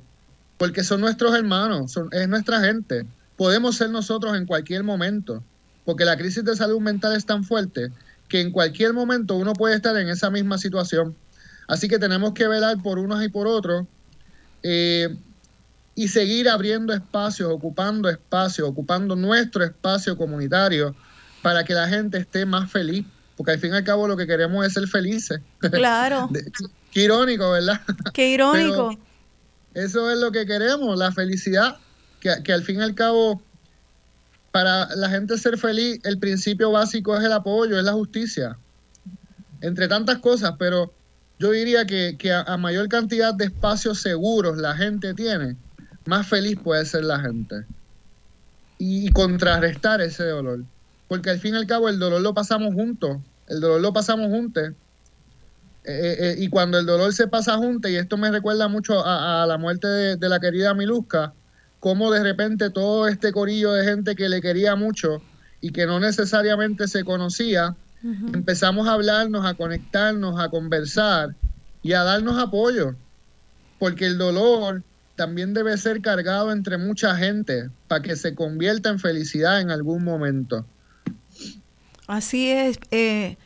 [0.58, 3.06] porque son nuestros hermanos, son, es nuestra gente.
[3.36, 5.44] Podemos ser nosotros en cualquier momento
[5.90, 7.90] porque la crisis de salud mental es tan fuerte
[8.28, 11.16] que en cualquier momento uno puede estar en esa misma situación.
[11.66, 13.86] Así que tenemos que velar por unos y por otros
[14.62, 15.16] eh,
[16.00, 20.96] y seguir abriendo espacios, ocupando espacios, ocupando nuestro espacio comunitario
[21.42, 23.04] para que la gente esté más feliz,
[23.36, 25.42] porque al fin y al cabo lo que queremos es ser felices.
[25.58, 26.30] Claro.
[26.90, 27.82] Qué irónico, ¿verdad?
[28.14, 28.98] Qué irónico.
[29.74, 31.76] eso es lo que queremos, la felicidad,
[32.18, 33.42] que, que al fin y al cabo
[34.52, 38.56] para la gente ser feliz, el principio básico es el apoyo, es la justicia.
[39.60, 40.94] Entre tantas cosas, pero
[41.40, 45.56] yo diría que, a, mayor cantidad de espacios seguros la gente tiene,
[46.06, 47.64] más feliz puede ser la gente.
[48.78, 50.64] Y, contrarrestar ese dolor.
[51.06, 53.18] Porque al fin y al cabo el dolor lo pasamos juntos,
[53.48, 54.62] el dolor lo pasamos juntos.
[54.64, 54.74] Eh,
[55.84, 59.44] eh, eh, y cuando el dolor se pasa juntos, y esto me recuerda mucho a,
[59.46, 61.34] la muerte de, de la querida Miluska,
[61.80, 65.22] cómo de repente todo este corillo de gente que le quería mucho
[65.60, 71.34] y que no necesariamente se conocía, empezamos a hablarnos, a conectarnos, a conversar
[71.82, 72.94] y a darnos apoyo,
[73.78, 74.82] porque el dolor
[75.20, 80.02] también debe ser cargado entre mucha gente para que se convierta en felicidad en algún
[80.02, 80.64] momento.
[82.06, 82.78] Así es.
[82.90, 83.36] Eh,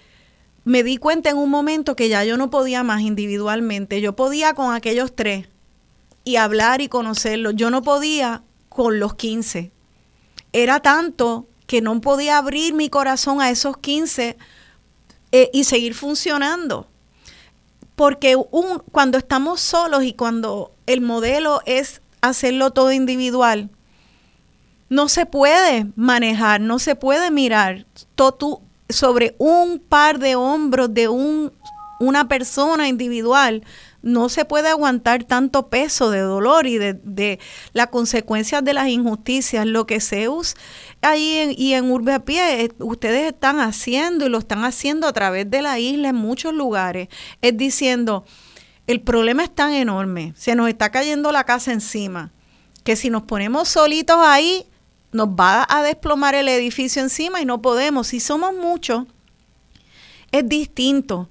[0.66, 4.02] me di cuenta en un momento que ya yo no podía más individualmente.
[4.02, 5.48] Yo podía con aquellos tres
[6.24, 7.56] y hablar y conocerlos.
[7.56, 9.72] Yo no podía con los 15.
[10.54, 14.38] Era tanto que no podía abrir mi corazón a esos 15
[15.32, 16.88] eh, y seguir funcionando.
[17.96, 23.70] Porque un, cuando estamos solos y cuando el modelo es hacerlo todo individual,
[24.90, 27.86] no se puede manejar, no se puede mirar
[28.16, 31.54] todo sobre un par de hombros de un,
[32.00, 33.64] una persona individual.
[34.02, 37.40] No se puede aguantar tanto peso de dolor y de, de
[37.72, 39.66] las consecuencias de las injusticias.
[39.66, 40.56] Lo que Zeus
[41.02, 45.08] ahí en, y en Urbe a Pie, eh, ustedes están haciendo y lo están haciendo
[45.08, 47.08] a través de la isla en muchos lugares,
[47.42, 48.26] es diciendo,
[48.88, 52.32] el problema es tan enorme, se nos está cayendo la casa encima,
[52.84, 54.66] que si nos ponemos solitos ahí,
[55.14, 58.08] nos va a desplomar el edificio encima y no podemos.
[58.08, 59.06] Si somos muchos,
[60.32, 61.30] es distinto.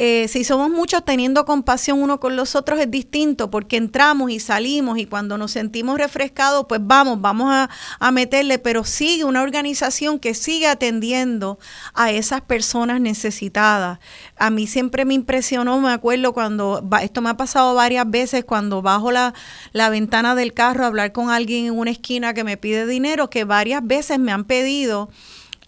[0.00, 4.40] Eh, si somos muchos teniendo compasión uno con los otros es distinto porque entramos y
[4.40, 9.42] salimos y cuando nos sentimos refrescados, pues vamos, vamos a, a, meterle, pero sigue una
[9.42, 11.60] organización que sigue atendiendo
[11.94, 14.00] a esas personas necesitadas.
[14.36, 18.82] A mí siempre me impresionó, me acuerdo cuando, esto me ha pasado varias veces, cuando
[18.82, 19.32] bajo la,
[19.72, 23.30] la ventana del carro a hablar con alguien en una esquina que me pide dinero,
[23.30, 25.08] que varias veces me han pedido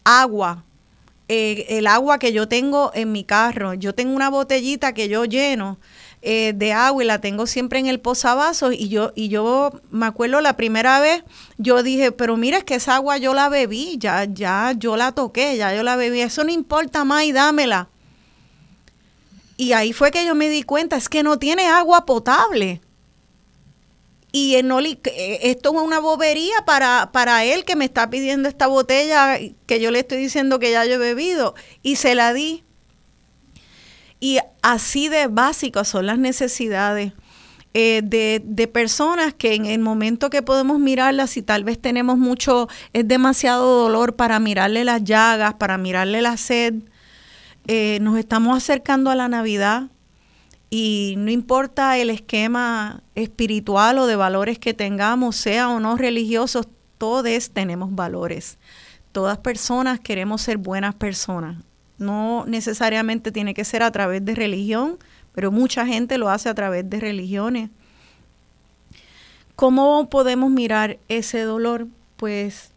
[0.03, 0.65] agua
[1.29, 3.75] eh, el agua que yo tengo en mi carro.
[3.75, 5.79] Yo tengo una botellita que yo lleno
[6.23, 10.07] eh, de agua y la tengo siempre en el posavasos y yo, y yo me
[10.07, 11.25] acuerdo la primera vez,
[11.59, 15.13] yo dije, pero mira, es que esa agua yo la bebí, ya, ya yo la
[15.13, 17.89] toqué, ya yo la bebí, eso no importa más y dámela.
[19.57, 22.81] Y ahí fue que yo me di cuenta, es que no tiene agua potable
[24.33, 24.99] y no eh,
[25.43, 29.91] esto es una bobería para, para él que me está pidiendo esta botella que yo
[29.91, 32.63] le estoy diciendo que ya yo he bebido y se la di.
[34.21, 37.13] Y así de básicas son las necesidades
[37.75, 42.17] eh, de, de, personas que en el momento que podemos mirarlas, si tal vez tenemos
[42.17, 46.75] mucho, es demasiado dolor para mirarle las llagas, para mirarle la sed,
[47.69, 49.89] eh, nos estamos acercando a la Navidad,
[50.71, 56.67] y no importa el esquema espiritual o de valores que tengamos, sea o no religiosos,
[56.99, 58.59] todos tenemos valores.
[59.13, 61.57] Todas personas queremos ser buenas personas.
[61.99, 64.99] No necesariamente tiene que ser a través de religión,
[65.33, 67.71] pero mucha gente lo hace a través de religiones.
[69.55, 71.87] ¿Cómo podemos mirar ese dolor?
[72.17, 72.71] Pues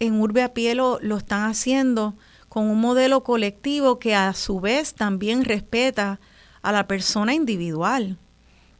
[0.00, 2.14] en Urbe a Pie lo, lo están haciendo
[2.48, 6.18] con un modelo colectivo que a su vez también respeta
[6.66, 8.18] a la persona individual,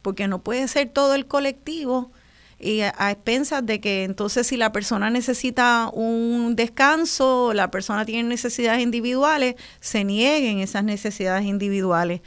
[0.01, 2.11] porque no puede ser todo el colectivo
[2.59, 8.27] y a, expensas de que entonces si la persona necesita un descanso, la persona tiene
[8.27, 12.19] necesidades individuales, se nieguen esas necesidades individuales.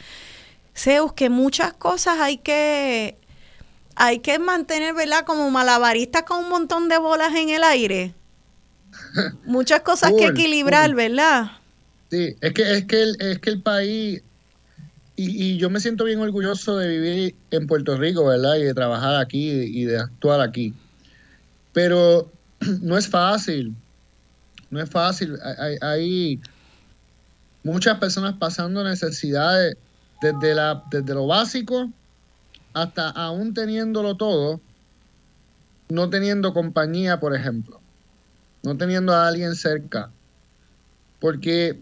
[0.74, 3.19] Zeus, que muchas cosas hay que
[3.97, 5.27] hay que mantener, ¿verdad?
[5.27, 8.15] Como malabaristas con un montón de bolas en el aire.
[9.45, 11.51] Muchas cosas que equilibrar, ¿verdad?
[12.11, 14.23] Sí, es que es que el, es que el país
[15.22, 18.56] y, yo me siento bien orgulloso de vivir en Puerto Rico, ¿verdad?
[18.56, 20.74] Y de trabajar aquí y de actuar aquí.
[21.72, 22.30] Pero
[22.80, 23.74] no es fácil.
[24.70, 25.38] No es fácil.
[25.82, 26.40] Hay,
[27.62, 29.76] muchas personas pasando necesidades
[30.22, 31.90] desde, la, desde lo básico
[32.72, 34.62] hasta aún teniéndolo todo,
[35.90, 37.80] no teniendo compañía, por ejemplo.
[38.62, 40.10] No teniendo a alguien cerca.
[41.18, 41.78] Porque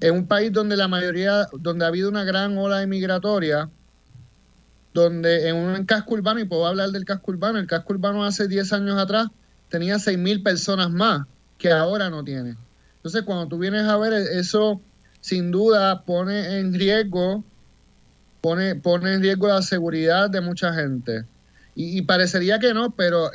[0.00, 3.68] en un país donde la mayoría, donde ha habido una gran ola migratoria,
[4.94, 8.48] donde en un casco urbano, y puedo hablar del casco urbano, el casco urbano hace
[8.48, 9.28] 10 años atrás
[9.68, 11.26] tenía 6.000 personas más
[11.58, 12.56] que ahora no tiene.
[12.96, 14.80] Entonces, cuando tú vienes a ver eso,
[15.20, 17.44] sin duda pone en riesgo,
[18.40, 21.24] pone, pone en riesgo la seguridad de mucha gente.
[21.74, 23.30] Y, parecería que no, pero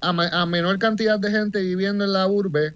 [0.00, 2.74] a menor cantidad de gente viviendo en la urbe,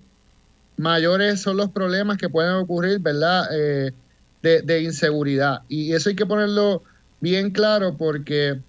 [0.77, 3.49] mayores son los problemas que pueden ocurrir, ¿verdad?
[3.53, 3.93] Eh,
[4.43, 5.63] de, inseguridad.
[5.69, 6.83] Y eso hay que ponerlo
[7.21, 8.61] bien claro porque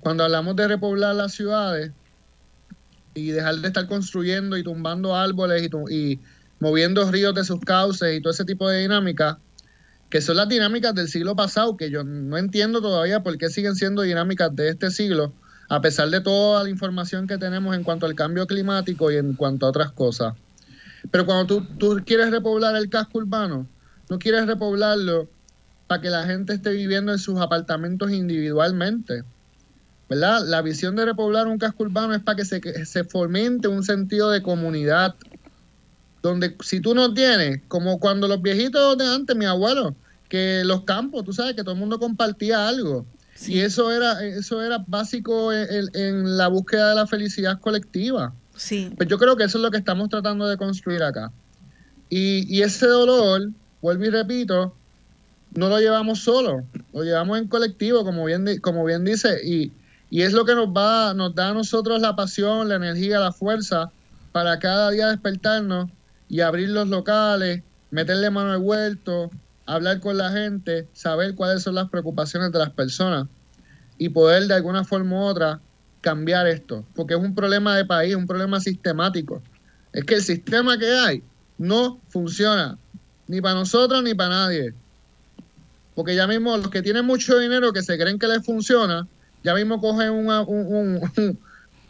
[0.00, 1.92] cuando hablamos de repoblar las ciudades
[3.14, 6.20] y dejar de estar construyendo y tumbando árboles y, y
[6.60, 9.38] moviendo ríos de sus cauces y todo ese tipo de dinámicas,
[10.10, 13.76] que son las dinámicas del siglo pasado, que yo no entiendo todavía por qué siguen
[13.76, 15.32] siendo dinámicas de este siglo,
[15.70, 19.34] a pesar de toda la información que tenemos en cuanto al cambio climático y en
[19.34, 20.34] cuanto a otras cosas.
[21.10, 23.66] Pero cuando tú, tú quieres repoblar el casco urbano,
[24.08, 25.28] no quieres repoblarlo
[25.86, 29.22] para que la gente esté viviendo en sus apartamentos individualmente.
[30.08, 30.42] ¿Verdad?
[30.46, 34.30] La visión de repoblar un casco urbano es para que se, se fomente un sentido
[34.30, 35.14] de comunidad.
[36.22, 39.94] Donde si tú no tienes, como cuando los viejitos de antes, mi abuelo,
[40.28, 43.06] que los campos, tú sabes, que todo el mundo compartía algo.
[43.46, 48.32] Y eso era, eso era básico en la búsqueda de la felicidad colectiva.
[48.56, 48.92] Sí.
[48.96, 51.32] Pues yo creo que eso es lo que estamos tratando de construir acá.
[52.08, 53.50] Y, ese dolor,
[53.82, 54.74] vuelvo y repito,
[55.52, 59.72] no lo llevamos solo, lo llevamos en colectivo, como bien, como bien dice, y,
[60.10, 63.32] y es lo que nos va, nos da a nosotros la pasión, la energía, la
[63.32, 63.90] fuerza
[64.32, 65.90] para cada día despertarnos
[66.28, 69.30] y abrir los locales, meterle mano al huerto,
[69.66, 73.26] hablar con la gente, saber cuáles son las preocupaciones de las personas
[73.98, 75.60] y poder de alguna forma u otra
[76.04, 79.42] cambiar esto, porque es un problema de país, un problema sistemático.
[79.90, 81.22] Es que el sistema que hay
[81.56, 82.76] no funciona,
[83.26, 84.74] ni para nosotros ni para nadie.
[85.94, 89.08] Porque ya mismo los que tienen mucho dinero que se creen que les funciona,
[89.42, 91.00] ya mismo cogen un,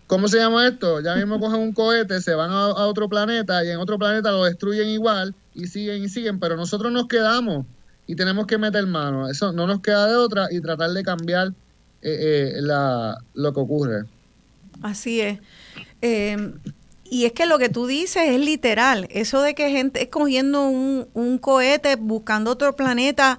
[0.07, 1.01] ¿cómo se llama esto?
[1.01, 4.31] Ya mismo cogen un cohete, se van a, a, otro planeta y en otro planeta
[4.31, 7.67] lo destruyen igual y siguen y siguen, pero nosotros nos quedamos
[8.07, 9.29] y tenemos que meter mano.
[9.29, 11.53] Eso no nos queda de otra y tratar de cambiar
[12.05, 14.05] eh, eh, lo que ocurre.
[14.83, 15.39] Así es.
[16.01, 16.59] Em,
[17.05, 19.07] y es que lo que tú dices es literal.
[19.11, 23.39] Eso de que gente escogiendo un, un cohete buscando otro planeta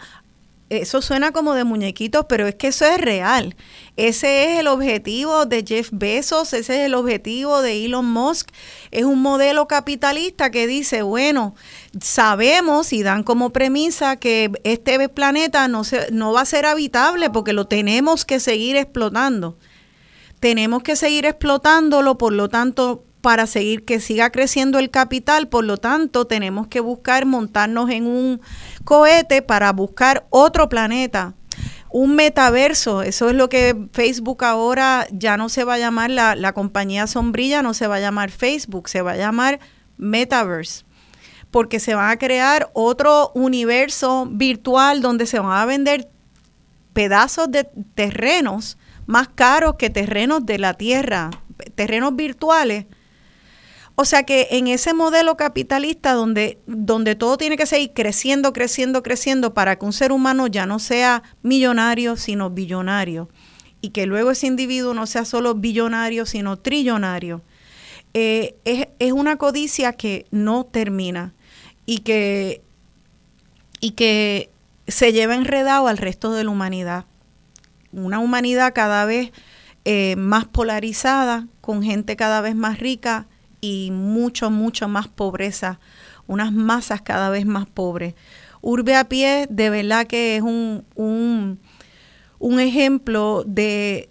[0.69, 3.55] eso suena como de muñequitos, pero es que eso es real.
[3.97, 8.49] Ese es el objetivo de Jeff Bezos, ese es el objetivo de Elon Musk.
[8.89, 11.55] Es un modelo capitalista que dice, bueno,
[12.01, 17.29] sabemos y dan como premisa que este planeta no, se, no va a ser habitable
[17.29, 19.57] porque lo tenemos que seguir explotando.
[20.39, 25.65] Tenemos que seguir explotándolo, por lo tanto, para seguir que siga creciendo el capital, por
[25.65, 28.39] lo tanto, tenemos que buscar montarnos en un
[28.83, 31.33] cohete para buscar otro planeta,
[31.89, 33.01] un metaverso.
[33.01, 37.07] Eso es lo que Facebook ahora ya no se va a llamar, la, la compañía
[37.07, 39.59] sombrilla no se va a llamar Facebook, se va a llamar
[39.97, 40.85] Metaverse
[41.49, 46.09] porque se va a crear otro universo virtual donde se van a vender
[46.93, 48.77] pedazos de terrenos
[49.07, 51.31] más caros que terrenos de la Tierra,
[51.73, 52.85] terrenos virtuales
[53.95, 59.01] o sea que en ese modelo capitalista donde, donde todo tiene que seguir creciendo, creciendo,
[59.03, 63.29] creciendo para que un ser humano ya no sea millonario, sino billonario,
[63.79, 67.41] y que luego ese individuo no sea solo billonario, sino trillonario,
[68.13, 71.33] eh, es, es, una codicia que no termina
[71.85, 72.61] y que,
[73.81, 74.49] y que
[74.87, 77.05] se lleva enredado al resto de la humanidad.
[77.91, 79.31] Una humanidad cada vez
[79.83, 83.27] eh, más polarizada, con gente cada vez más rica,
[83.65, 85.79] y mucho, mucho más pobreza,
[86.27, 88.13] unas masas cada vez más pobres.
[88.61, 94.09] Urbe a pie de verdad que es un, un, ejemplo de,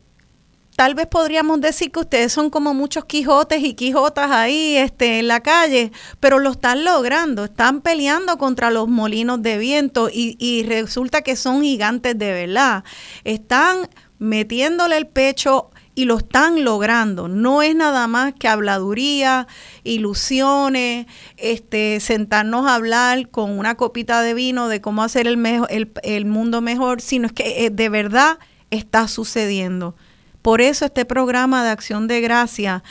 [0.77, 5.29] tal vez podríamos decir que ustedes son como muchos Quijotes y Quijotas ahí este, en
[5.29, 10.65] la calle, pero lo están logrando, están peleando contra los molinos de viento y, y
[10.65, 12.83] resulta que son gigantes de verdad.
[13.23, 17.29] Están metiéndole el pecho y lo están logrando.
[17.29, 19.47] No es nada más que habladuría,
[19.85, 21.07] ilusiones,
[21.37, 26.25] este, sentarnos a hablar con una copita de vino de cómo hacer el, mejor, el,
[26.27, 28.39] mundo mejor, sino es que eh, de verdad
[28.71, 29.95] está sucediendo.
[30.43, 32.83] Por eso este programa de acción de gracia,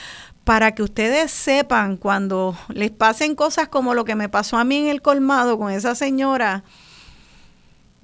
[0.43, 4.77] para que ustedes sepan cuando les pasen cosas como lo que me pasó a mí
[4.77, 6.63] en el colmado con esa señora,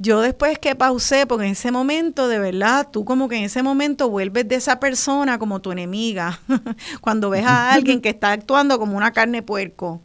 [0.02, 3.64] yo después que pausé, porque en ese momento, de verdad, tú como que en ese
[3.64, 6.40] momento vuelves de esa persona como tu enemiga,
[7.02, 10.02] cuando ves a alguien que está actuando como una carne puerco.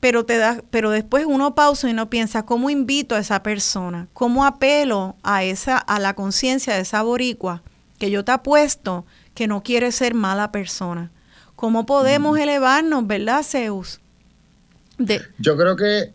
[0.00, 4.08] Pero, te da, pero después uno pausa y uno piensa, ¿cómo invito a esa persona?
[4.12, 7.62] ¿Cómo apelo a, esa, a la conciencia de esa boricua
[7.98, 11.12] que yo te apuesto que no quiere ser mala persona?
[11.54, 14.00] ¿Cómo podemos elevarnos, verdad, Zeus?
[14.98, 16.12] De, yo creo que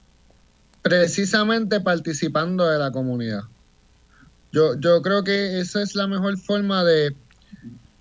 [0.82, 3.44] precisamente participando de la comunidad.
[4.52, 7.16] Yo, yo creo que esa es la mejor forma de,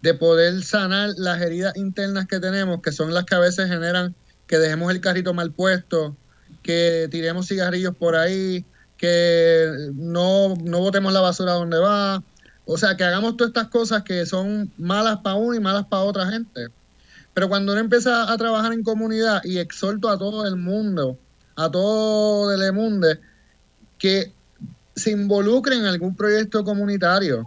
[0.02, 4.14] de poder sanar las heridas internas que tenemos, que son las que a veces generan
[4.46, 6.16] que dejemos el carrito mal puesto,
[6.62, 8.64] que tiremos cigarrillos por ahí,
[8.96, 12.22] que no, no botemos la basura donde va.
[12.64, 16.02] O sea, que hagamos todas estas cosas que son malas para uno y malas para
[16.02, 16.68] otra gente.
[17.34, 21.18] Pero cuando uno empieza a trabajar en comunidad y exhorto a todo el mundo
[21.58, 23.08] a todo el mundo
[23.98, 24.32] que
[24.94, 27.44] se involucren en algún proyecto comunitario,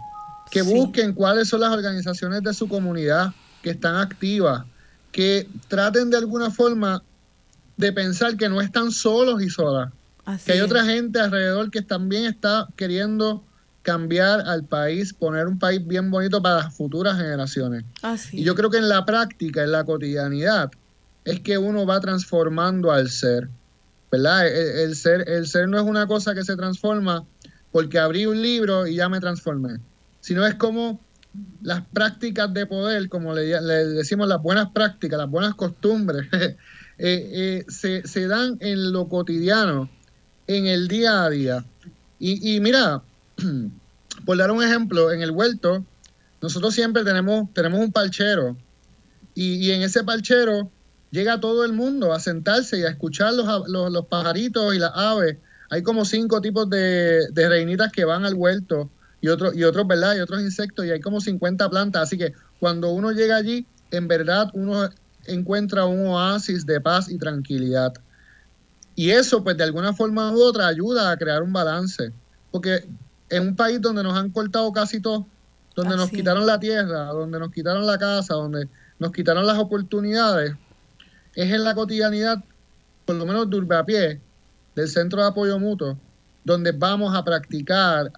[0.50, 3.32] que busquen cuáles son las organizaciones de su comunidad
[3.62, 4.64] que están activas,
[5.12, 7.02] que traten de alguna forma
[7.78, 9.90] de pensar que no están solos y solas,
[10.44, 13.42] que hay otra gente alrededor que también está queriendo
[13.80, 17.84] cambiar al país, poner un país bien bonito para las futuras generaciones.
[18.32, 20.70] Y yo creo que en la práctica, en la cotidianidad,
[21.24, 23.48] es que uno va transformando al ser.
[24.12, 24.46] ¿Verdad?
[24.46, 27.24] El, ser, el ser no es una cosa que se transforma
[27.72, 29.78] porque abrí un libro y ya me transformé,
[30.20, 31.00] sino es como
[31.62, 36.56] las prácticas de poder, como le, decimos las buenas prácticas, las buenas costumbres, eh,
[36.98, 39.88] eh, se, dan en lo cotidiano,
[40.46, 41.64] en el día a día.
[42.18, 43.00] Y, y mira,
[44.26, 45.82] por dar un ejemplo, en el huerto,
[46.42, 48.58] nosotros siempre tenemos, tenemos un parchero
[49.34, 50.70] y, y en ese parchero
[51.12, 55.36] llega todo el mundo a sentarse y a escuchar los, los, pajaritos y las aves.
[55.70, 58.90] Hay como cinco tipos de, reinitas que van al huerto
[59.20, 60.16] y, otros y otros, ¿verdad?
[60.16, 62.02] Y otros insectos y hay como 50 plantas.
[62.02, 64.88] Así que cuando uno llega allí, en verdad uno
[65.26, 67.92] encuentra un oasis de paz y tranquilidad.
[68.96, 72.12] Y eso, pues de alguna forma u otra, ayuda a crear un balance.
[72.50, 72.88] Porque
[73.28, 75.26] en un país donde nos han cortado casi todo,
[75.74, 78.68] donde nos quitaron la tierra, donde nos quitaron la casa, donde
[78.98, 80.54] nos quitaron las oportunidades,
[81.34, 82.42] es en la cotidianidad,
[83.04, 84.20] por lo menos de pie
[84.74, 85.98] del Centro de Apoyo Mutuo,
[86.44, 88.12] donde vamos a practicar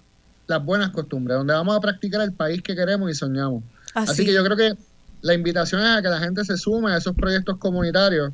[0.47, 3.63] las buenas costumbres, donde vamos a practicar el país que queremos y soñamos.
[3.93, 4.77] Así, que yo creo que
[5.21, 8.31] la invitación es a que la gente se sume a esos proyectos comunitarios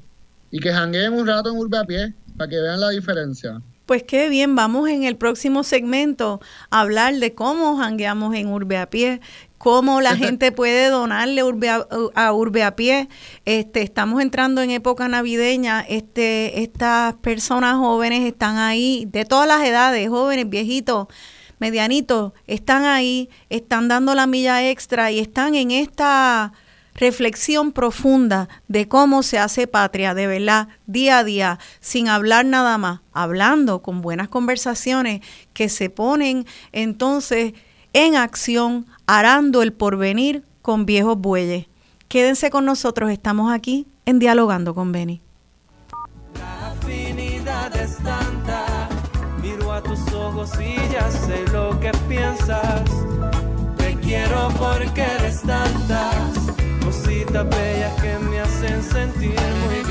[0.50, 3.62] y que jangueen un rato en Urbe a Pie para que vean la diferencia.
[3.86, 8.78] Pues qué bien, vamos en el próximo segmento a hablar de cómo jangueamos en Urbe
[8.78, 9.22] a Pie,
[9.62, 13.10] cómo la gente puede donarle urbe a, Urbe a Pie.
[13.46, 19.64] Este, estamos entrando en época navideña, este, estas personas jóvenes están ahí, de todas las
[19.64, 21.08] edades, jóvenes, viejitos,
[21.60, 26.54] medianitos, están ahí, están dando la milla extra y están en esta
[26.96, 32.80] reflexión profunda de cómo se hace patria, de verdad, día a día, sin hablar nada
[32.80, 35.22] más, hablando con buenas conversaciones
[35.54, 36.48] que se ponen.
[36.72, 37.54] Entonces
[37.94, 41.68] en acción, arando el porvenir con viejos bueyes.
[42.08, 45.22] Quédense con nosotros, estamos aquí en Dialogando con Beni.
[46.36, 48.90] La afinidad es tanta,
[49.42, 52.84] miro a tus ojos y ya sé lo que piensas.
[53.78, 56.52] Te quiero porque eres tantas
[56.84, 59.91] cositas bellas que me hacen sentir muy bien.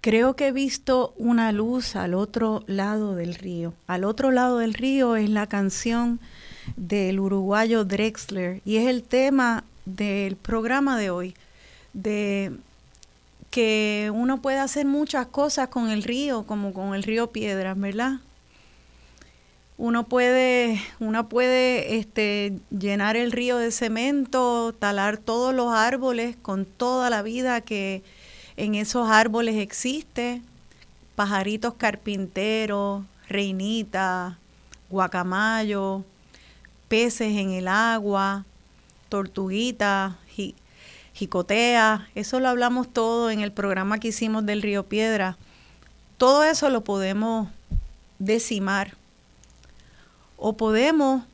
[0.00, 3.74] Creo que he visto una luz al otro lado del río.
[3.86, 6.20] Al otro lado del río es la canción
[6.76, 11.34] del uruguayo Drexler y es el tema del programa de hoy,
[11.92, 12.52] de
[13.50, 18.20] que uno puede hacer muchas cosas con el río, como con el río Piedras, ¿verdad?
[19.76, 26.64] Uno puede, uno puede este, llenar el río de cemento, talar todos los árboles con
[26.64, 28.02] toda la vida que
[28.60, 30.42] en esos árboles existe,
[31.16, 34.36] pajaritos carpinteros, reinita,
[34.90, 36.04] guacamayo,
[36.86, 38.44] peces en el agua,
[39.08, 40.12] tortuguitas,
[41.14, 45.38] jicotea, eso lo hablamos todo en el programa que hicimos del río Piedra.
[46.18, 47.48] Todo eso lo podemos
[48.18, 48.94] decimar
[50.36, 51.24] o podemos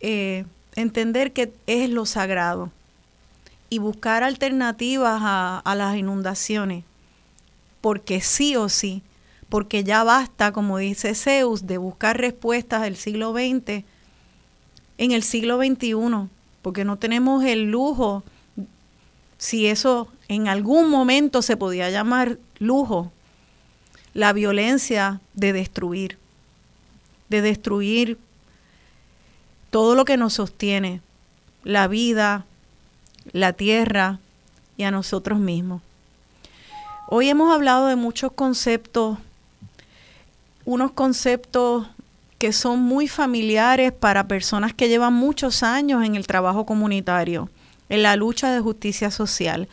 [0.00, 0.46] eh,
[0.76, 2.72] entender que es lo sagrado
[3.70, 6.84] y buscar alternativas a, las inundaciones,
[7.80, 9.02] porque sí o sí,
[9.48, 13.84] porque ya basta, como dice Zeus, de buscar respuestas del siglo XX
[14.98, 16.28] en el siglo XXI,
[16.62, 18.24] porque no tenemos el lujo,
[19.38, 23.12] si eso en algún momento se podía llamar lujo,
[24.14, 26.18] la violencia de destruir,
[27.28, 28.18] de destruir
[29.70, 31.00] todo lo que nos sostiene,
[31.62, 32.44] la vida,
[33.32, 34.18] la tierra
[34.76, 35.82] y a nosotros mismos.
[37.08, 39.18] Hoy hemos hablado de muchos conceptos,
[40.64, 41.86] unos conceptos
[42.38, 47.50] que son muy familiares para personas que llevan muchos años en el trabajo comunitario,
[47.88, 49.68] en la lucha de justicia social.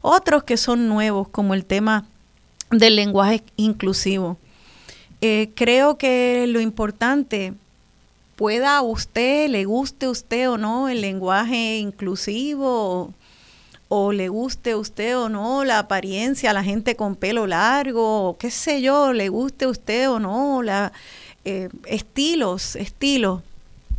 [0.00, 2.06] Otros que son nuevos, como el tema
[2.70, 4.36] del lenguaje inclusivo.
[5.20, 7.54] Eh, creo que lo importante
[8.38, 13.12] pueda usted, le guste usted o no el lenguaje inclusivo,
[13.88, 18.80] o, le guste usted o no la apariencia, la gente con pelo largo, qué sé
[18.80, 20.92] yo, le guste usted o no, la,
[21.44, 23.42] eh, estilos, estilos.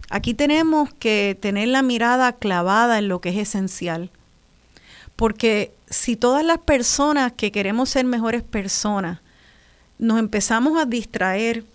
[0.09, 4.09] Aquí tenemos que tener la mirada clavada en lo que es esencial.
[5.17, 9.19] Porque si todas las personas que queremos ser mejores personas
[9.97, 11.65] nos empezamos a distraer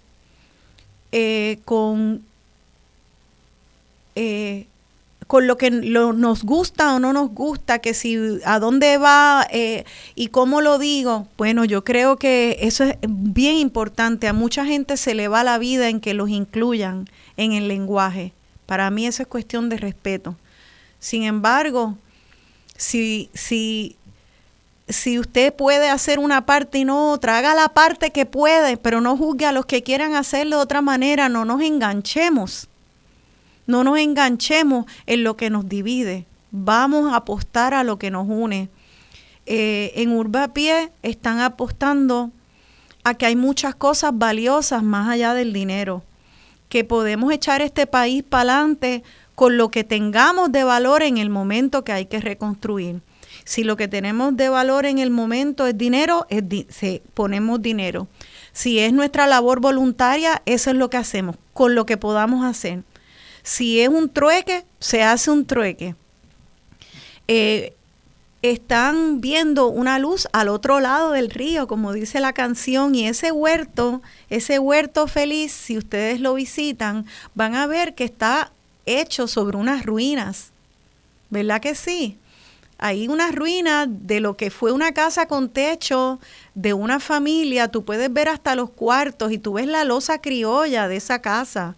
[1.12, 2.24] eh, con
[4.15, 4.66] eh,
[5.27, 9.85] con lo que nos gusta o no nos gusta, que si a dónde va eh,
[10.15, 14.28] y cómo lo digo, bueno, yo creo que eso es bien importante.
[14.28, 18.32] A mucha gente se le va la vida en que los incluyan en el lenguaje.
[18.66, 20.36] Para mí eso es cuestión de respeto.
[20.99, 21.97] Sin embargo,
[22.77, 23.97] si, si,
[24.89, 29.01] si usted puede hacer una parte y no otra, haga la parte que puede, pero
[29.01, 32.69] no juzgue a los que quieran hacerlo de otra manera, no nos enganchemos
[33.66, 36.27] no nos enganchemos en lo que nos divide.
[36.51, 38.69] Vamos a apostar a lo que nos une.
[39.47, 42.31] Eh, en Urbapié están apostando
[43.03, 46.03] a que hay muchas cosas valiosas más allá del dinero,
[46.69, 49.03] que podemos echar este país para adelante
[49.35, 53.03] con lo que tengamos de valor en el momento que hay que reconstruir.
[53.45, 56.43] Si lo que tenemos de valor en el momento es dinero, es
[57.12, 58.09] ponemos dinero.
[58.53, 62.85] Si es nuestra labor voluntaria, eso es lo que hacemos, con lo que podamos hacer.
[63.45, 65.95] Si es un trueque, se hace un trueque.
[67.29, 67.75] Eh,
[68.41, 73.33] están viendo una luz al otro lado del río, como dice la canción, y ese
[73.33, 74.01] huerto,
[74.31, 77.05] ese huerto feliz, si ustedes lo visitan,
[77.35, 78.51] van a ver que está
[78.87, 80.51] hecho sobre unas ruinas.
[81.29, 82.16] ¿Verdad que sí?
[82.79, 86.19] Hay unas ruinas de lo que fue una casa con techo
[86.55, 90.89] de una familia, tú puedes ver hasta los cuartos y tú ves la losa criolla
[90.89, 91.77] de esa casa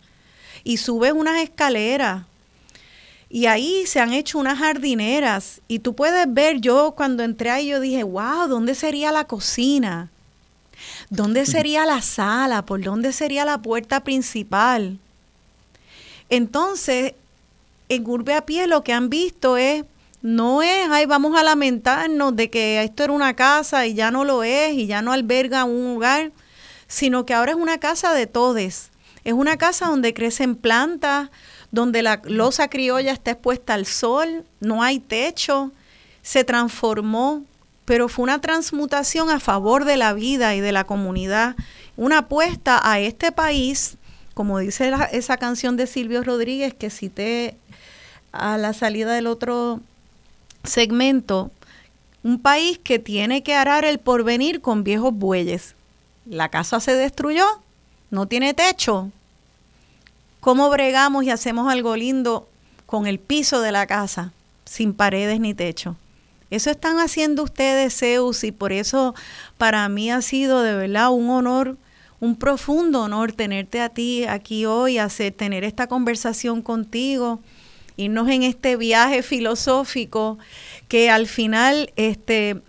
[0.67, 2.25] y subes unas escaleras
[3.31, 7.69] y ahí se han hecho unas jardineras y tú puedes ver, yo cuando entré ahí
[7.69, 10.11] yo dije, wow, ¿dónde sería la cocina?
[11.09, 12.67] ¿Dónde sería la sala?
[12.67, 14.99] ¿Por dónde sería la puerta principal?
[16.31, 17.15] Entonces,
[17.89, 19.85] en Urbe a Pie lo que han visto es,
[20.21, 24.25] no es, ay, vamos a lamentarnos de que esto era una casa y ya no
[24.25, 26.33] lo es y ya no alberga un hogar,
[26.89, 28.91] sino que ahora es una casa de todes.
[29.27, 31.31] Es una casa donde crecen plantas,
[31.73, 35.73] donde la losa criolla está expuesta al sol, no hay techo,
[36.23, 37.43] se transformó,
[37.87, 41.57] pero fue una transmutación a favor de la vida y de la comunidad,
[41.97, 43.97] una apuesta a este país,
[44.35, 47.57] como dice esa canción de Silvio Rodríguez que cité
[48.31, 49.81] a la salida del otro
[50.63, 51.51] segmento,
[52.23, 55.75] un país que tiene que arar el porvenir con viejos bueyes.
[56.27, 57.45] La casa se destruyó,
[58.13, 59.11] no tiene techo,
[60.47, 62.49] ¿Cómo bregamos y hacemos algo lindo
[62.87, 64.33] con el piso de la casa,
[64.65, 65.97] sin paredes ni techo?
[66.53, 69.17] Eso están haciendo ustedes, Zeus, y por eso
[69.59, 71.77] para mí ha sido de verdad un honor,
[72.21, 77.41] un profundo honor tenerte a ti aquí hoy, hacer, tener esta conversación contigo,
[77.97, 80.39] irnos en este viaje filosófico
[80.87, 82.63] que al final este,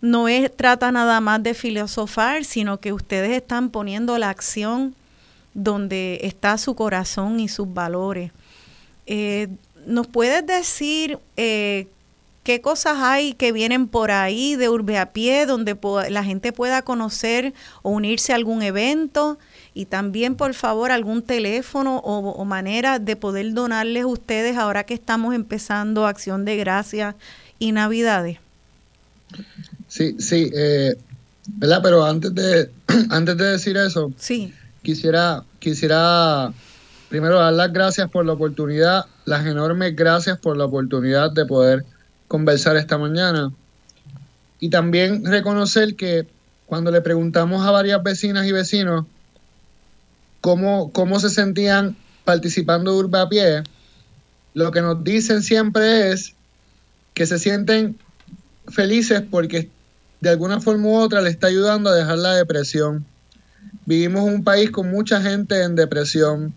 [0.00, 4.94] no es, trata nada más de filosofar, sino que ustedes están poniendo la acción
[5.54, 8.32] donde está su corazón y sus valores.
[9.06, 9.48] Eh,
[9.86, 11.86] ¿Nos puedes decir eh,
[12.42, 15.76] ¿qué cosas hay que vienen por ahí de Urbe a Pie donde
[16.10, 19.38] la gente pueda conocer o unirse a algún evento?
[19.74, 24.94] Y también, por favor, algún teléfono o, manera de poder donarles a ustedes ahora que
[24.94, 27.14] estamos empezando Acción de Gracias
[27.58, 28.38] y Navidades.
[29.86, 30.96] Sí, sí, eh,
[31.46, 31.80] ¿verdad?
[31.82, 32.70] Pero antes de,
[33.10, 34.52] antes de decir eso, sí.
[34.82, 36.52] Quisiera, quisiera
[37.08, 41.84] primero dar las gracias por la oportunidad, las enormes gracias por la oportunidad de poder
[42.28, 43.52] conversar esta mañana.
[44.60, 46.26] Y también reconocer que
[46.66, 49.06] cuando le preguntamos a varias vecinas y vecinos
[50.40, 53.62] cómo, cómo se sentían participando de Urba a Pie,
[54.54, 56.34] lo que nos dicen siempre es
[57.14, 57.98] que se sienten
[58.68, 59.68] felices porque
[60.20, 63.04] de alguna forma u otra le está ayudando a dejar la depresión.
[63.90, 66.54] Vivimos un país con mucha gente en depresión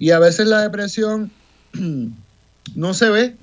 [0.00, 1.30] y a veces la depresión
[2.74, 3.36] no se ve,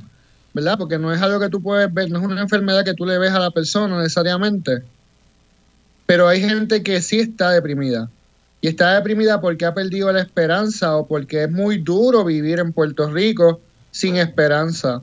[0.54, 0.78] ¿verdad?
[0.78, 3.18] Porque no es algo que tú puedes ver, no es una enfermedad que tú le
[3.18, 4.84] ves a la persona necesariamente.
[6.06, 8.10] Pero hay gente que sí está deprimida.
[8.60, 12.74] Y está deprimida porque ha perdido la esperanza o porque es muy duro vivir en
[12.74, 15.02] Puerto Rico sin esperanza.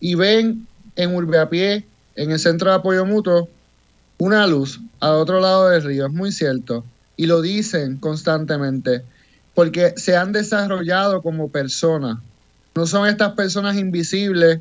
[0.00, 0.66] Y ven
[0.96, 1.84] en Urbe
[2.16, 3.48] en el Centro de Apoyo Mutuo,
[4.18, 6.84] una luz al otro lado del río, es muy cierto,
[7.16, 9.02] y lo dicen constantemente,
[9.54, 12.18] porque se han desarrollado como personas.
[12.74, 14.60] No son estas personas invisibles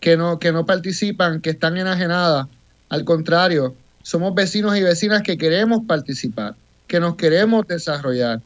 [0.00, 2.48] que no, que no participan, que están enajenadas.
[2.88, 6.56] Al contrario, somos vecinos y vecinas que queremos participar,
[6.88, 8.42] que nos queremos desarrollar,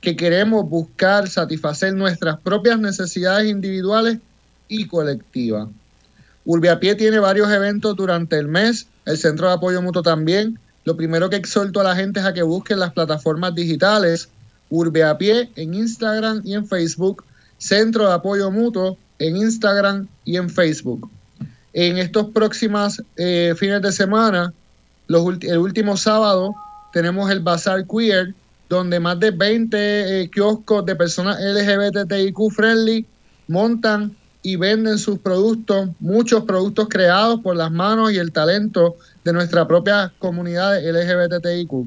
[0.00, 4.18] que queremos buscar satisfacer nuestras propias necesidades individuales
[4.68, 5.68] y colectivas.
[6.44, 10.58] Urbiapié tiene varios eventos durante el mes el Centro de Apoyo Mutuo también.
[10.84, 14.28] Lo primero que exhorto a la gente es a que busquen las plataformas digitales
[14.70, 17.24] Urbe a Pie en Instagram y en Facebook,
[17.58, 21.10] Centro de Apoyo Mutuo en Instagram y en Facebook.
[21.72, 24.52] En estos próximos eh, fines de semana,
[25.08, 26.54] el último sábado,
[26.92, 28.34] tenemos el Bazar Queer,
[28.68, 33.06] donde más de 20 eh, kioscos de personas LGBTIQ friendly
[33.48, 39.32] montan y venden sus productos, muchos productos creados por las manos y el talento de
[39.32, 41.86] nuestra propia comunidad LGBTIQ.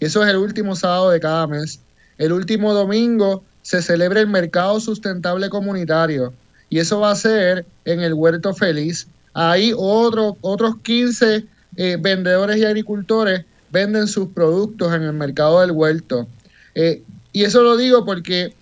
[0.00, 1.80] Eso es el último sábado de cada mes.
[2.18, 6.32] El último domingo se celebra el mercado sustentable comunitario
[6.68, 9.06] y eso va a ser en el Huerto Feliz.
[9.34, 11.46] Ahí otro, otros 15
[11.76, 16.26] eh, vendedores y agricultores venden sus productos en el mercado del huerto.
[16.74, 17.02] Eh,
[17.32, 18.54] y eso lo digo porque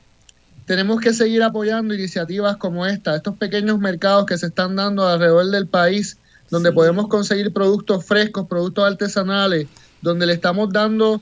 [0.67, 5.47] tenemos que seguir apoyando iniciativas como esta, estos pequeños mercados que se están dando alrededor
[5.47, 6.17] del país,
[6.51, 9.67] donde podemos conseguir productos frescos, productos artesanales,
[10.03, 11.21] donde le estamos dando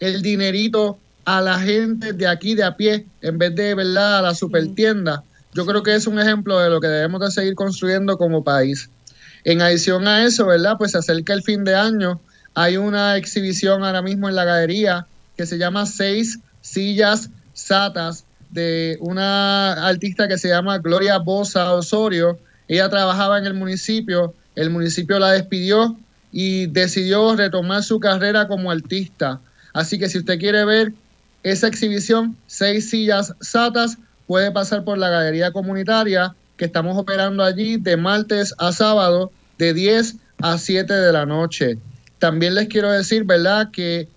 [0.00, 4.22] el dinerito a la gente de aquí de a pie, en vez de verdad a
[4.22, 5.24] la supertienda.
[5.54, 8.90] Yo creo que es un ejemplo de lo que debemos de seguir construyendo como país.
[9.44, 10.76] En adición a eso, ¿verdad?
[10.78, 12.20] Pues se acerca el fin de año.
[12.54, 15.06] Hay una exhibición ahora mismo en la galería
[15.36, 22.38] que se llama Seis Sillas Satas, de una artista que se llama Gloria Bosa Osorio.
[22.68, 25.96] Ella trabajaba en el municipio, el municipio la despidió
[26.30, 29.40] y decidió retomar su carrera como artista.
[29.72, 30.92] Así que si usted quiere ver
[31.42, 37.76] esa exhibición, seis sillas satas, puede pasar por la galería comunitaria que estamos operando allí
[37.78, 41.78] de martes a sábado de 10 a 7 de la noche.
[42.18, 44.08] También les quiero decir, ¿verdad?, que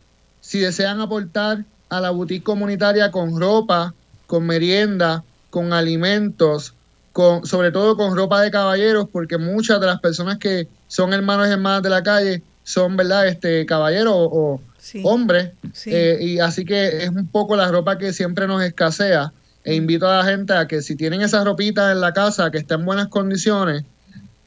[0.41, 3.93] si desean aportar a la boutique comunitaria con ropa,
[4.25, 6.73] con merienda, con alimentos,
[7.11, 11.47] con, sobre todo con ropa de caballeros, porque muchas de las personas que son hermanos
[11.47, 14.61] y hermanas de la calle son, ¿verdad?, este, caballeros o,
[15.03, 15.51] hombres.
[15.85, 19.31] Eh, y así que es un poco la ropa que siempre nos escasea.
[19.63, 22.57] E invito a la gente a que si tienen esa ropita en la casa que
[22.57, 23.83] está en buenas condiciones,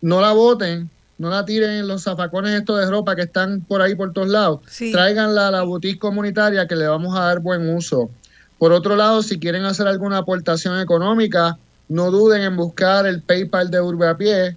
[0.01, 3.81] no la boten, no la tiren en los zafacones estos de ropa que están por
[3.81, 4.61] ahí por todos lados.
[4.93, 8.11] Tráiganla a la boutique comunitaria que le vamos a dar buen uso.
[8.59, 11.59] Por otro lado, si quieren hacer alguna aportación económica,
[11.89, 14.56] no duden en buscar el PayPal de Urbe a Pie,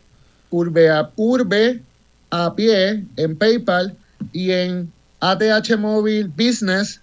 [0.49, 1.81] Urbe a, Urbe
[2.29, 3.95] a Pie en PayPal
[4.31, 7.01] y en ATH Móvil Business,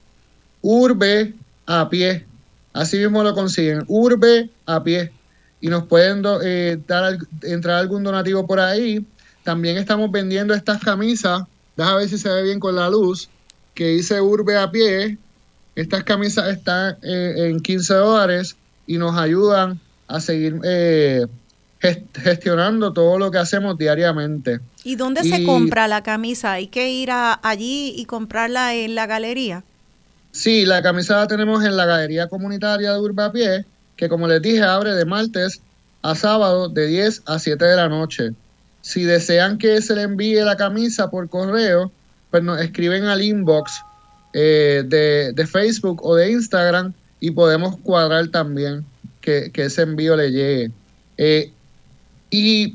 [0.62, 1.34] Urbe
[1.66, 2.24] a Pie.
[2.72, 5.12] Así mismo lo consiguen, Urbe a Pie.
[5.60, 9.06] Y nos pueden eh, dar, entrar algún donativo por ahí.
[9.44, 11.42] También estamos vendiendo estas camisas.
[11.76, 13.28] Déjame ver si se ve bien con la luz.
[13.74, 15.18] Que dice Urbe a Pie
[15.74, 18.56] estas camisas están eh, en 15 dólares
[18.86, 21.26] y nos ayudan a seguir eh,
[21.78, 24.60] gestionando todo lo que hacemos diariamente.
[24.84, 26.52] ¿Y dónde se compra la camisa?
[26.52, 29.64] ¿Hay que ir allí y comprarla en la galería?
[30.32, 33.64] Sí, la camisa la tenemos en la galería comunitaria de Urbapié,
[33.96, 35.60] que como les dije abre de martes
[36.02, 38.32] a sábado de 10 a 7 de la noche.
[38.82, 41.90] Si desean que se le envíe la camisa por correo,
[42.30, 43.80] pues nos escriben al inbox
[44.32, 48.84] eh, de, Facebook o de Instagram y podemos cuadrar también
[49.24, 50.70] que, ese envío le llegue.
[51.16, 51.50] Eh,
[52.30, 52.74] y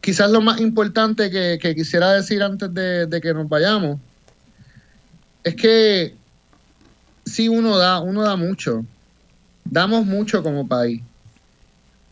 [0.00, 3.98] quizás lo más importante que, quisiera decir antes de, que nos vayamos
[5.42, 6.14] es que
[7.26, 8.84] si uno da, uno da mucho,
[9.64, 11.02] damos mucho como país,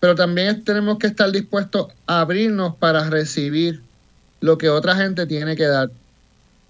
[0.01, 3.81] pero también tenemos que estar dispuestos a abrirnos para recibir
[4.41, 5.91] lo que otra gente tiene que dar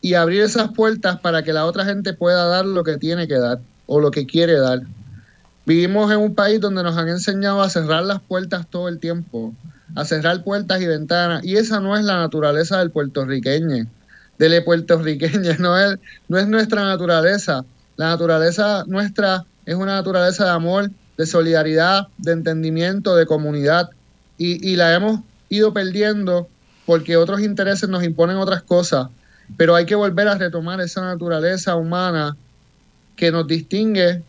[0.01, 3.39] y abrir esas puertas para que la otra gente pueda dar lo que tiene que
[3.39, 4.82] dar o lo que quiere dar.
[5.64, 9.55] Vivimos en un país donde nos han enseñado a cerrar las puertas todo el tiempo,
[9.94, 13.86] a cerrar puertas y ventanas, y esa no es la naturaleza del puertorriqueño,
[14.39, 15.98] del puertorriqueño, no es,
[16.28, 17.64] no es nuestra naturaleza.
[17.97, 23.90] La naturaleza nuestra es una naturaleza de amor, de solidaridad, de entendimiento, de comunidad,
[24.39, 26.48] y, y la hemos ido perdiendo
[26.86, 29.09] porque otros intereses nos imponen otras cosas,
[29.56, 32.36] pero hay que volver a retomar esa naturaleza humana
[33.14, 34.24] que nos distingue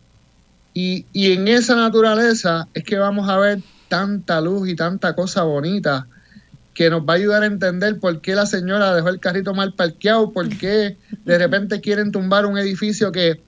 [0.74, 5.44] y, y en esa naturaleza es que vamos a ver tanta luz y tanta cosa
[5.44, 6.06] bonita
[6.74, 9.72] que nos va a ayudar a entender por qué la señora dejó el carrito mal
[9.72, 13.40] parqueado, por qué de repente quieren tumbar un edificio que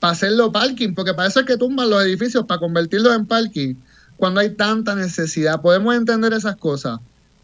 [0.00, 3.76] para hacerlo parking, porque para eso es que tumban los edificios, para convertirlos en parking,
[4.16, 5.62] cuando hay tanta necesidad.
[5.62, 6.98] Podemos entender esas cosas,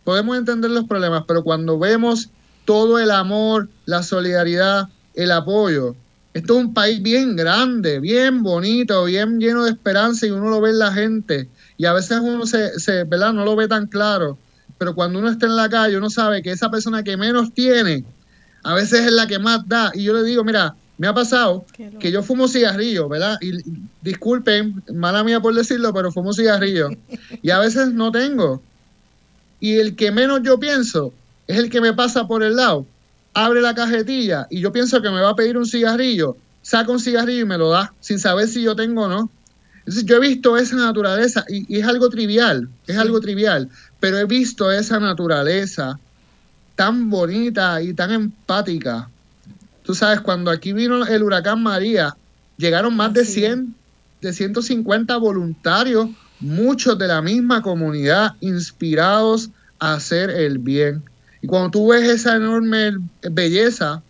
[0.04, 2.28] podemos entender los problemas, pero cuando vemos
[2.64, 5.94] todo el amor, la solidaridad, el apoyo,
[6.32, 10.60] esto es un país bien grande, bien bonito, bien lleno de esperanza y uno lo
[10.60, 11.48] ve en la gente.
[11.76, 13.32] Y a veces uno se, se, ¿verdad?
[13.32, 14.38] no lo ve tan claro,
[14.78, 18.04] pero cuando uno está en la calle uno sabe que esa persona que menos tiene,
[18.62, 19.90] a veces es la que más da.
[19.92, 21.64] Y yo le digo, mira, me ha pasado
[21.98, 23.38] que yo fumo cigarrillo, ¿verdad?
[23.40, 23.52] Y
[24.02, 26.90] disculpen, mala mía por decirlo, pero fumo cigarrillo.
[27.42, 28.62] Y a veces no tengo.
[29.58, 31.12] Y el que menos yo pienso
[31.46, 32.86] es el que me pasa por el lado
[33.34, 37.00] abre la cajetilla y yo pienso que me va a pedir un cigarrillo, saca un
[37.00, 39.30] cigarrillo y me lo da, sin saber si yo tengo o no.
[39.80, 44.24] Entonces yo he visto esa naturaleza y, es algo trivial, es algo trivial, pero he
[44.24, 45.98] visto esa naturaleza
[46.76, 49.08] tan bonita y tan empática.
[49.82, 52.16] Tú sabes, cuando aquí vino el huracán María,
[52.56, 53.74] llegaron más de 100,
[54.20, 56.08] de 150 voluntarios,
[56.38, 61.02] muchos de la misma comunidad, inspirados a hacer el bien.
[61.42, 62.92] Y cuando tú ves esa enorme
[63.22, 64.02] belleza,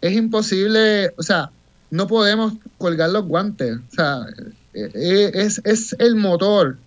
[0.00, 1.50] es imposible, o sea,
[1.90, 3.76] no podemos colgar los guantes.
[3.76, 4.26] O sea,
[4.74, 6.78] eh, eh, es, es el motor.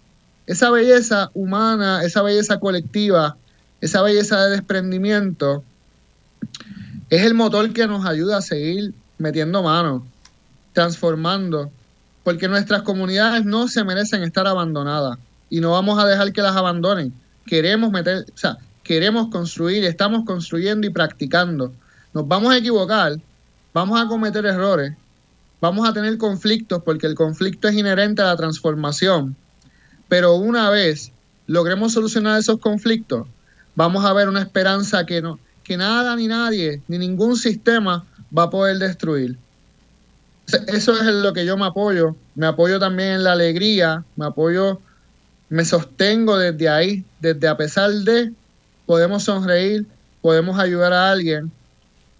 [0.47, 3.37] Esa belleza humana, esa belleza colectiva,
[3.81, 5.63] esa belleza de desprendimiento,
[7.09, 10.03] es el motor que nos ayuda a seguir metiendo manos,
[10.73, 11.71] transformando,
[12.23, 15.17] porque nuestras comunidades no se merecen estar abandonadas
[15.49, 17.13] y no vamos a dejar que las abandonen.
[17.45, 21.73] Queremos meter, o sea, queremos construir, estamos construyendo y practicando.
[22.13, 23.19] Nos vamos a equivocar,
[23.73, 24.93] vamos a cometer errores,
[25.59, 29.35] vamos a tener conflictos porque el conflicto es inherente a la transformación.
[30.07, 31.11] Pero una vez
[31.47, 33.27] logremos solucionar esos conflictos,
[33.75, 38.05] vamos a ver una esperanza que no que nada ni nadie ni ningún sistema
[38.37, 39.35] va a poder destruir.
[40.67, 42.15] Eso es en lo que yo me apoyo.
[42.35, 44.79] Me apoyo también en la alegría, me apoyo,
[45.49, 48.31] me sostengo desde ahí, desde a pesar de
[48.85, 49.85] podemos sonreír,
[50.21, 51.51] podemos ayudar a alguien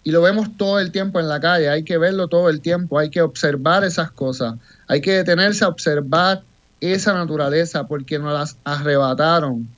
[0.04, 2.98] y lo vemos todo el tiempo en la calle, hay que verlo todo el tiempo,
[2.98, 4.54] hay que observar esas cosas,
[4.86, 6.42] hay que detenerse a observar
[6.80, 9.68] esa naturaleza porque nos las arrebataron.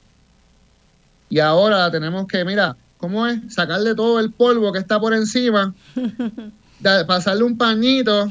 [1.31, 3.55] Y ahora la tenemos que, mira, ¿cómo es?
[3.55, 5.75] Sacarle todo el polvo que está por encima,
[7.07, 8.31] pasarle un pañito,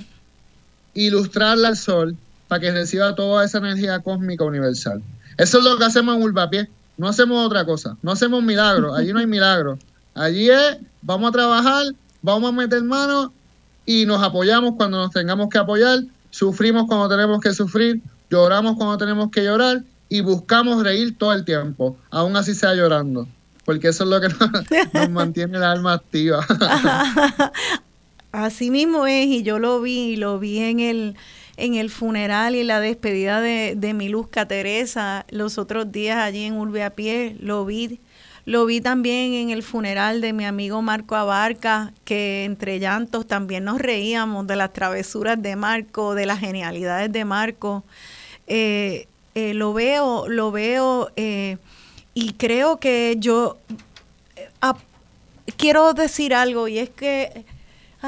[0.94, 2.16] ilustrarla al sol
[2.48, 5.02] para que reciba toda esa energía cósmica universal.
[5.38, 6.70] Eso es lo que hacemos en Urbapié.
[6.98, 9.80] No hacemos otra cosa, no hacemos milagros, allí no hay milagros.
[10.16, 11.86] Allí es, vamos a trabajar,
[12.22, 13.30] vamos a meter manos
[13.86, 16.00] y nos apoyamos cuando nos tengamos que apoyar,
[16.32, 21.46] sufrimos cuando tenemos que sufrir, lloramos cuando tenemos que llorar y buscamos reír todo el
[21.46, 23.28] tiempo, aún así sea llorando,
[23.64, 26.46] porque eso es lo que nos, nos mantiene el alma activa.
[28.32, 31.16] Así mismo es, y yo lo vi, lo vi en el
[31.58, 36.46] en el funeral y la despedida de, de mi Luzca Teresa los otros días allí
[36.46, 38.00] en Urbe a Pie, lo vi.
[38.46, 43.66] Lo vi también en el funeral de mi amigo Marco Abarca, que entre llantos también
[43.66, 47.84] nos reíamos de las travesuras de Marco, de las genialidades de Marco.
[48.48, 51.58] Eh, eh, lo veo, lo veo eh,
[52.14, 53.58] y creo que yo
[55.58, 57.44] quiero decir algo y es que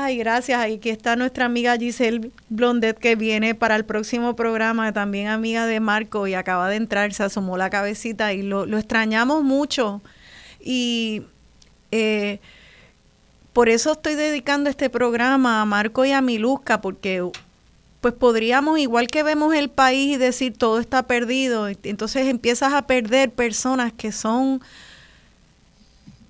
[0.01, 0.61] Ay, gracias.
[0.61, 5.81] Aquí está nuestra amiga Giselle Blondet que viene para el próximo programa, también amiga de
[5.81, 10.01] Marco y acaba de entrar, se asomó la cabecita y lo, extrañamos mucho
[10.61, 11.23] Y
[11.91, 12.39] eh,
[13.51, 17.29] por eso estoy dedicando este programa a Marco y a Milusca, porque
[17.99, 22.83] pues podríamos, igual que vemos el país y decir todo está perdido, entonces empiezas a
[22.87, 24.61] perder personas que son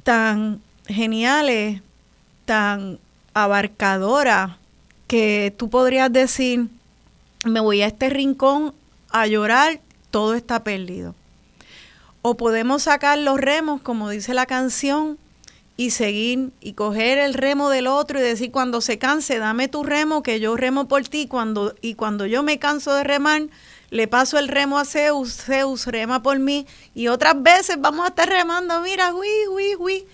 [0.02, 1.84] tan geniales,
[2.46, 2.98] tan
[3.44, 4.58] abarcadoras,
[5.08, 6.68] que tú podrías decir,
[7.46, 8.74] me voy a este rincón
[9.10, 9.80] a llorar,
[10.12, 11.16] todo está perdido.
[12.22, 15.18] O podemos sacar los remos, como dice la canción,
[15.80, 19.84] y seguir y coger el remo del otro y decir cuando se canse, dame tu
[19.84, 23.44] remo que yo remo por ti cuando y cuando yo me canso de remar,
[23.90, 28.10] le paso el remo a Zeus, Zeus rema por mí y otras veces vamos a
[28.10, 30.06] estar remando, mira, uy, uy, uy,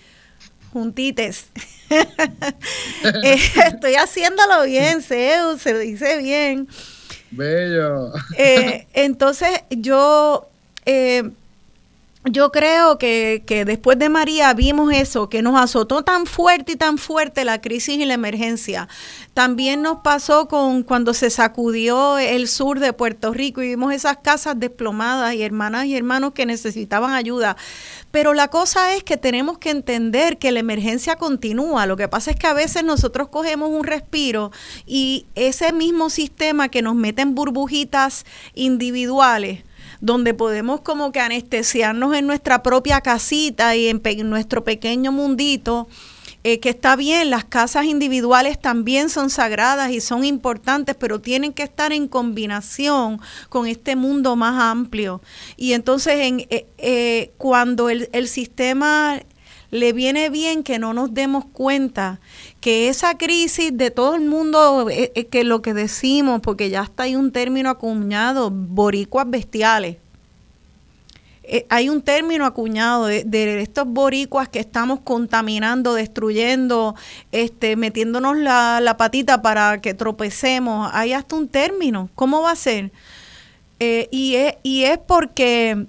[0.72, 1.48] juntites.
[3.22, 6.68] Eh, estoy haciéndolo bien, Zeus, se dice bien.
[7.30, 8.12] Bello.
[8.36, 10.48] Eh, entonces yo
[10.84, 11.30] eh,
[12.28, 16.76] yo creo que, que, después de María vimos eso, que nos azotó tan fuerte y
[16.76, 18.88] tan fuerte la crisis y la emergencia.
[19.32, 24.16] También nos pasó con cuando se sacudió el sur de Puerto Rico y vimos esas
[24.18, 27.56] casas desplomadas y hermanas y hermanos que necesitaban ayuda.
[28.16, 31.84] Pero la cosa es que tenemos que entender que la emergencia continúa.
[31.84, 34.52] Lo que pasa es que a veces nosotros cogemos un respiro
[34.86, 38.24] y ese mismo sistema que nos mete en burbujitas
[38.54, 39.64] individuales,
[40.00, 45.86] donde podemos como que anestesiarnos en nuestra propia casita y en, nuestro pequeño mundito,
[46.46, 51.52] eh, que está bien, las casas individuales también son sagradas y son importantes, pero tienen
[51.52, 55.20] que estar en combinación con este mundo más amplio.
[55.56, 59.20] Y entonces en, eh, eh, cuando el, el sistema
[59.70, 62.20] le viene bien que no nos demos cuenta
[62.60, 66.82] que esa crisis de todo el mundo, eh, eh, que lo que decimos, porque ya
[66.82, 69.96] está ahí un término acuñado, boricuas bestiales.
[71.48, 76.94] Eh, hay un término acuñado de, estos boricuas que estamos contaminando, destruyendo,
[77.32, 80.90] este, metiéndonos la, la, patita para que tropecemos.
[80.92, 82.10] Hay hasta un término.
[82.14, 82.90] ¿Cómo va a ser?
[83.78, 85.86] y, es, y es porque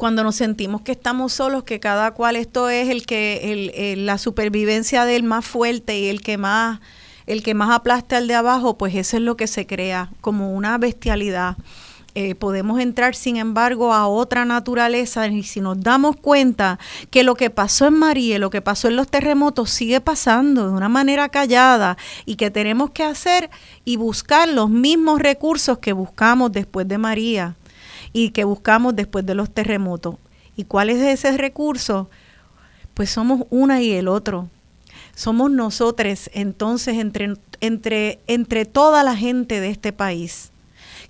[0.00, 4.16] cuando nos sentimos que estamos solos, que cada cual esto es el que el, la
[4.16, 6.80] supervivencia del más fuerte y el que más
[7.26, 10.54] el que más aplaste al de abajo, pues eso es lo que se crea como
[10.54, 11.56] una bestialidad.
[12.16, 16.80] Eh, podemos entrar, sin embargo, a otra naturaleza y si nos damos cuenta
[17.10, 20.74] que lo que pasó en María, lo que pasó en los terremotos, sigue pasando de
[20.74, 21.96] una manera callada
[22.26, 23.48] y que tenemos que hacer
[23.84, 27.54] y buscar los mismos recursos que buscamos después de María
[28.12, 30.16] y que buscamos después de los terremotos.
[30.56, 32.10] ¿Y cuál es ese recurso?
[32.94, 34.48] Pues somos una y el otro.
[35.14, 40.50] Somos nosotros entonces entre, entre, entre toda la gente de este país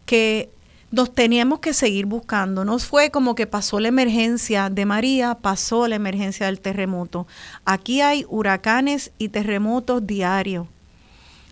[0.05, 0.51] que
[0.91, 2.65] nos teníamos que seguir buscando.
[2.65, 7.27] No fue como que pasó la emergencia de María, pasó la emergencia del terremoto.
[7.65, 10.67] Aquí hay huracanes y terremotos diarios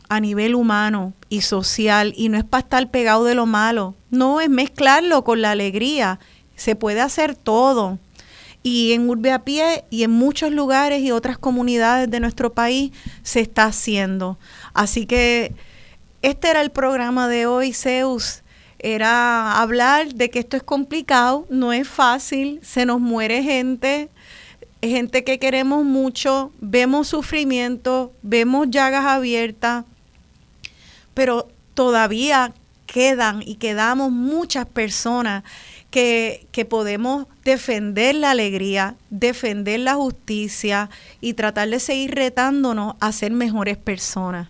[0.09, 4.41] a nivel humano y social y no es para estar pegado de lo malo, no
[4.41, 6.19] es mezclarlo con la alegría,
[6.57, 7.99] se puede hacer todo.
[8.63, 12.91] Y en Urbe a Pie y en muchos lugares y otras comunidades de nuestro país
[13.23, 14.39] se está haciendo.
[14.75, 15.55] Así que
[16.23, 18.43] este era el programa de hoy, Zeus.
[18.79, 24.09] Era hablar de que esto es complicado, no es fácil, se nos muere gente,
[24.81, 29.85] gente que queremos mucho, vemos sufrimiento, vemos llagas abiertas,
[31.15, 32.53] pero todavía
[32.87, 35.45] quedan y quedamos muchas personas
[35.91, 40.91] que, podemos defender la alegría, defender la justicia
[41.21, 44.49] y tratar de seguir retándonos a ser mejores personas.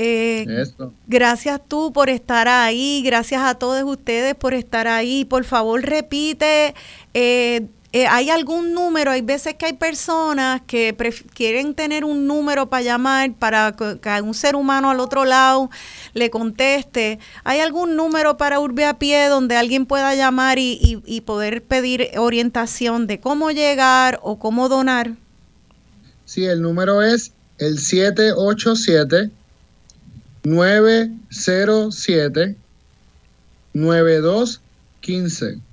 [0.00, 0.64] Eh,
[1.08, 5.24] gracias tú por estar ahí, gracias a todos ustedes por estar ahí.
[5.24, 6.72] Por favor, repite
[7.14, 9.10] eh, eh, ¿Hay algún número?
[9.10, 10.94] Hay veces que hay personas que
[11.34, 15.68] quieren tener un número para llamar, para que un ser humano al otro lado
[16.14, 17.18] le conteste.
[17.42, 22.10] ¿Hay algún número para Urbe a Pie donde alguien pueda llamar y, y poder pedir
[22.18, 25.16] orientación de cómo llegar o cómo donar?
[26.24, 29.30] Sí, el número es el 787
[30.44, 32.56] 907
[33.74, 35.68] 9215.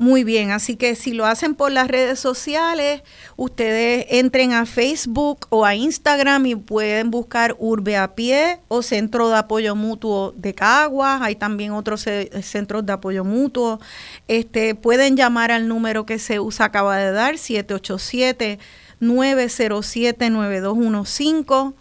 [0.00, 3.02] Muy bien, así que si lo hacen por las redes sociales,
[3.36, 9.28] ustedes entren a Facebook o a Instagram y pueden buscar Urbe a Pie o Centro
[9.28, 12.06] de Apoyo Mutuo de Caguas, hay también otros
[12.40, 13.78] centros de apoyo mutuo.
[14.26, 18.58] Este, pueden llamar al número que se usa acaba de dar, 787
[19.00, 21.74] 907 9215.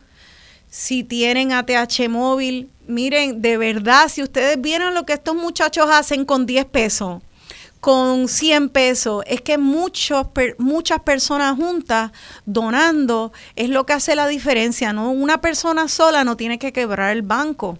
[0.70, 6.26] Si tienen ATH móvil, miren, de verdad, si ustedes vieran lo que estos muchachos hacen
[6.26, 7.22] con 10 pesos,
[7.80, 9.24] con 100 pesos.
[9.26, 10.28] Es que muchos,
[10.58, 12.12] muchas personas juntas
[12.46, 14.94] donando es lo que hace la diferencia.
[14.94, 15.12] ¿no?
[15.12, 17.80] Una persona sola no tiene que quebrar el banco.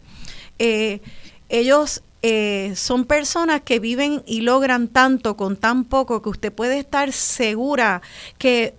[0.58, 1.02] Eh,
[1.50, 6.80] ellos eh, son personas que viven y logran tanto con tan poco que usted puede
[6.80, 8.02] estar segura
[8.38, 8.74] que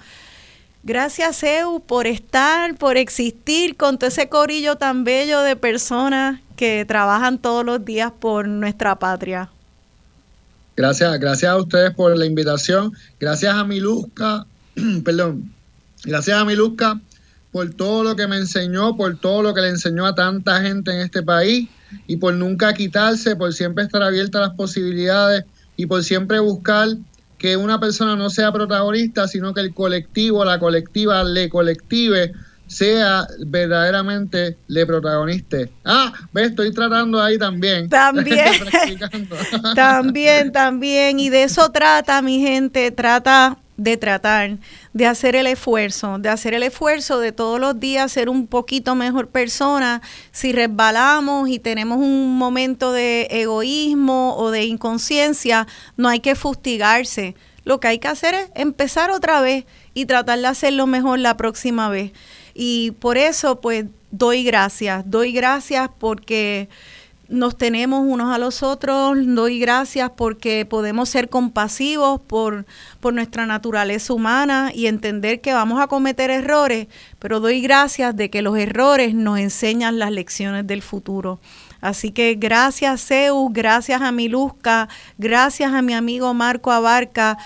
[0.84, 6.86] Gracias, Eu, por estar, por existir con todo ese corillo tan bello de personas que
[6.86, 9.49] trabajan todos los días por nuestra patria.
[10.76, 12.91] Gracias, gracias a ustedes por la invitación.
[13.19, 14.45] Gracias a Miluska,
[15.06, 15.53] perdón,
[16.03, 16.99] gracias a Miluska
[17.52, 20.91] por todo lo que me enseñó, por todo lo que le enseñó a tanta gente
[20.91, 21.69] en este país
[22.06, 25.45] y por nunca quitarse, por siempre estar abierta a las posibilidades
[25.77, 26.90] y por siempre buscar
[27.38, 32.34] que una persona no sea protagonista, sino que el colectivo, la colectiva, le colective
[32.76, 35.57] sea verdaderamente le protagonista.
[35.85, 37.88] Ah, ve, estoy tratando ahí también.
[37.88, 38.52] También.
[39.76, 41.19] también, también.
[41.19, 44.57] Y de eso trata, mi gente, trata de tratar,
[44.93, 48.93] de hacer el esfuerzo, de hacer el esfuerzo de todos los días ser un poquito
[48.95, 50.02] mejor persona.
[50.31, 55.65] Si resbalamos y tenemos un momento de egoísmo o de inconsciencia,
[55.95, 57.35] no hay que fustigarse.
[57.64, 61.35] Lo que hay que hacer es empezar otra vez y tratar de hacerlo mejor la
[61.35, 62.11] próxima vez.
[62.56, 66.69] Y por eso, pues, doy gracias, doy gracias porque
[67.27, 72.65] nos tenemos unos a los otros, doy gracias porque podemos ser compasivos por,
[72.99, 76.88] por nuestra naturaleza humana y entender que vamos a cometer errores,
[77.19, 81.40] pero doy gracias de que los errores nos enseñan las lecciones del futuro.
[81.82, 84.88] Así que gracias Zeus, gracias a Milusca,
[85.18, 87.38] gracias a mi amigo Marco Abarca.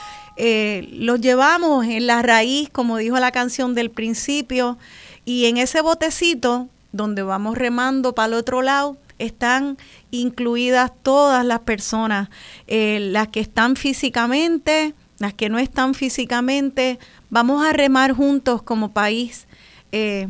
[0.42, 4.78] Eh, los llevamos en la raíz, como dijo la canción del principio,
[5.26, 9.78] y en ese botecito donde vamos remando para el otro lado, están
[10.12, 12.30] incluidas todas las personas,
[12.68, 16.98] eh, las que están físicamente, las que no están físicamente.
[17.30, 19.46] Vamos a remar juntos como país.
[19.92, 20.30] Eh,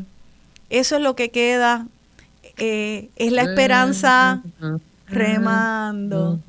[0.70, 1.88] eso es lo que queda.
[2.58, 4.42] Eh, es la esperanza
[5.08, 6.40] remando.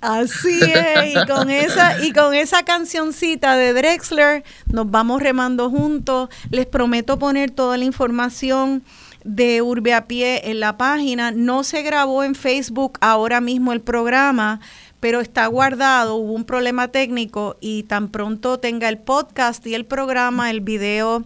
[0.00, 6.30] Así es, y con esa y con esa cancioncita de Drexler nos vamos remando juntos.
[6.50, 8.82] Les prometo poner toda la información
[9.24, 11.32] de Urbe a Pie en la página.
[11.32, 14.60] No se grabó en Facebook ahora mismo el programa,
[15.00, 16.16] pero está guardado.
[16.16, 21.24] Hubo un problema técnico y tan pronto tenga el podcast y el programa, el video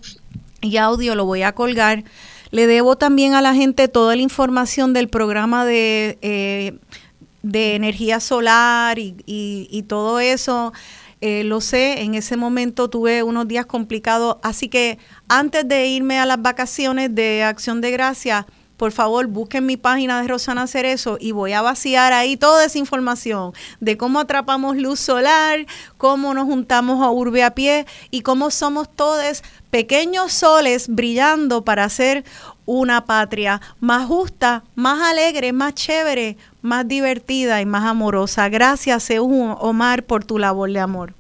[0.61, 2.03] y audio lo voy a colgar.
[2.51, 6.79] Le debo también a la gente toda la información del programa de, eh,
[7.45, 10.73] de energía solar y, y todo eso.
[11.21, 14.99] Eh, lo sé, en ese momento tuve unos días complicados, así que
[15.29, 18.47] antes de irme a las vacaciones de Acción de Gracia,
[18.77, 22.79] por favor, busquen mi página de Rosana Cerezo y voy a vaciar ahí toda esa
[22.79, 25.65] información de cómo atrapamos luz solar,
[25.97, 31.85] cómo nos juntamos a urbe a pie y cómo somos todos pequeños soles brillando para
[31.85, 32.25] hacer
[32.67, 38.49] una patria más justa, más alegre, más chévere, más divertida y más amorosa.
[38.49, 41.15] Gracias, Eú Omar, por tu labor de amor.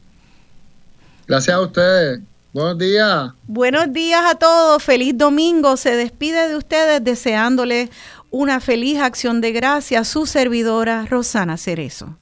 [1.26, 2.20] Gracias a ustedes.
[2.52, 3.32] Buenos días.
[3.48, 4.82] Buenos días a todos.
[4.82, 5.76] Feliz domingo.
[5.76, 7.90] Se despide de ustedes deseándole
[8.30, 10.06] una feliz acción de gracias.
[10.08, 12.16] Su servidora, Rosana Cerezo.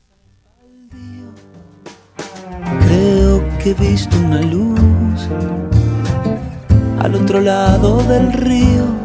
[2.86, 5.20] Creo que he visto una luz
[7.01, 9.01] al otro lado del río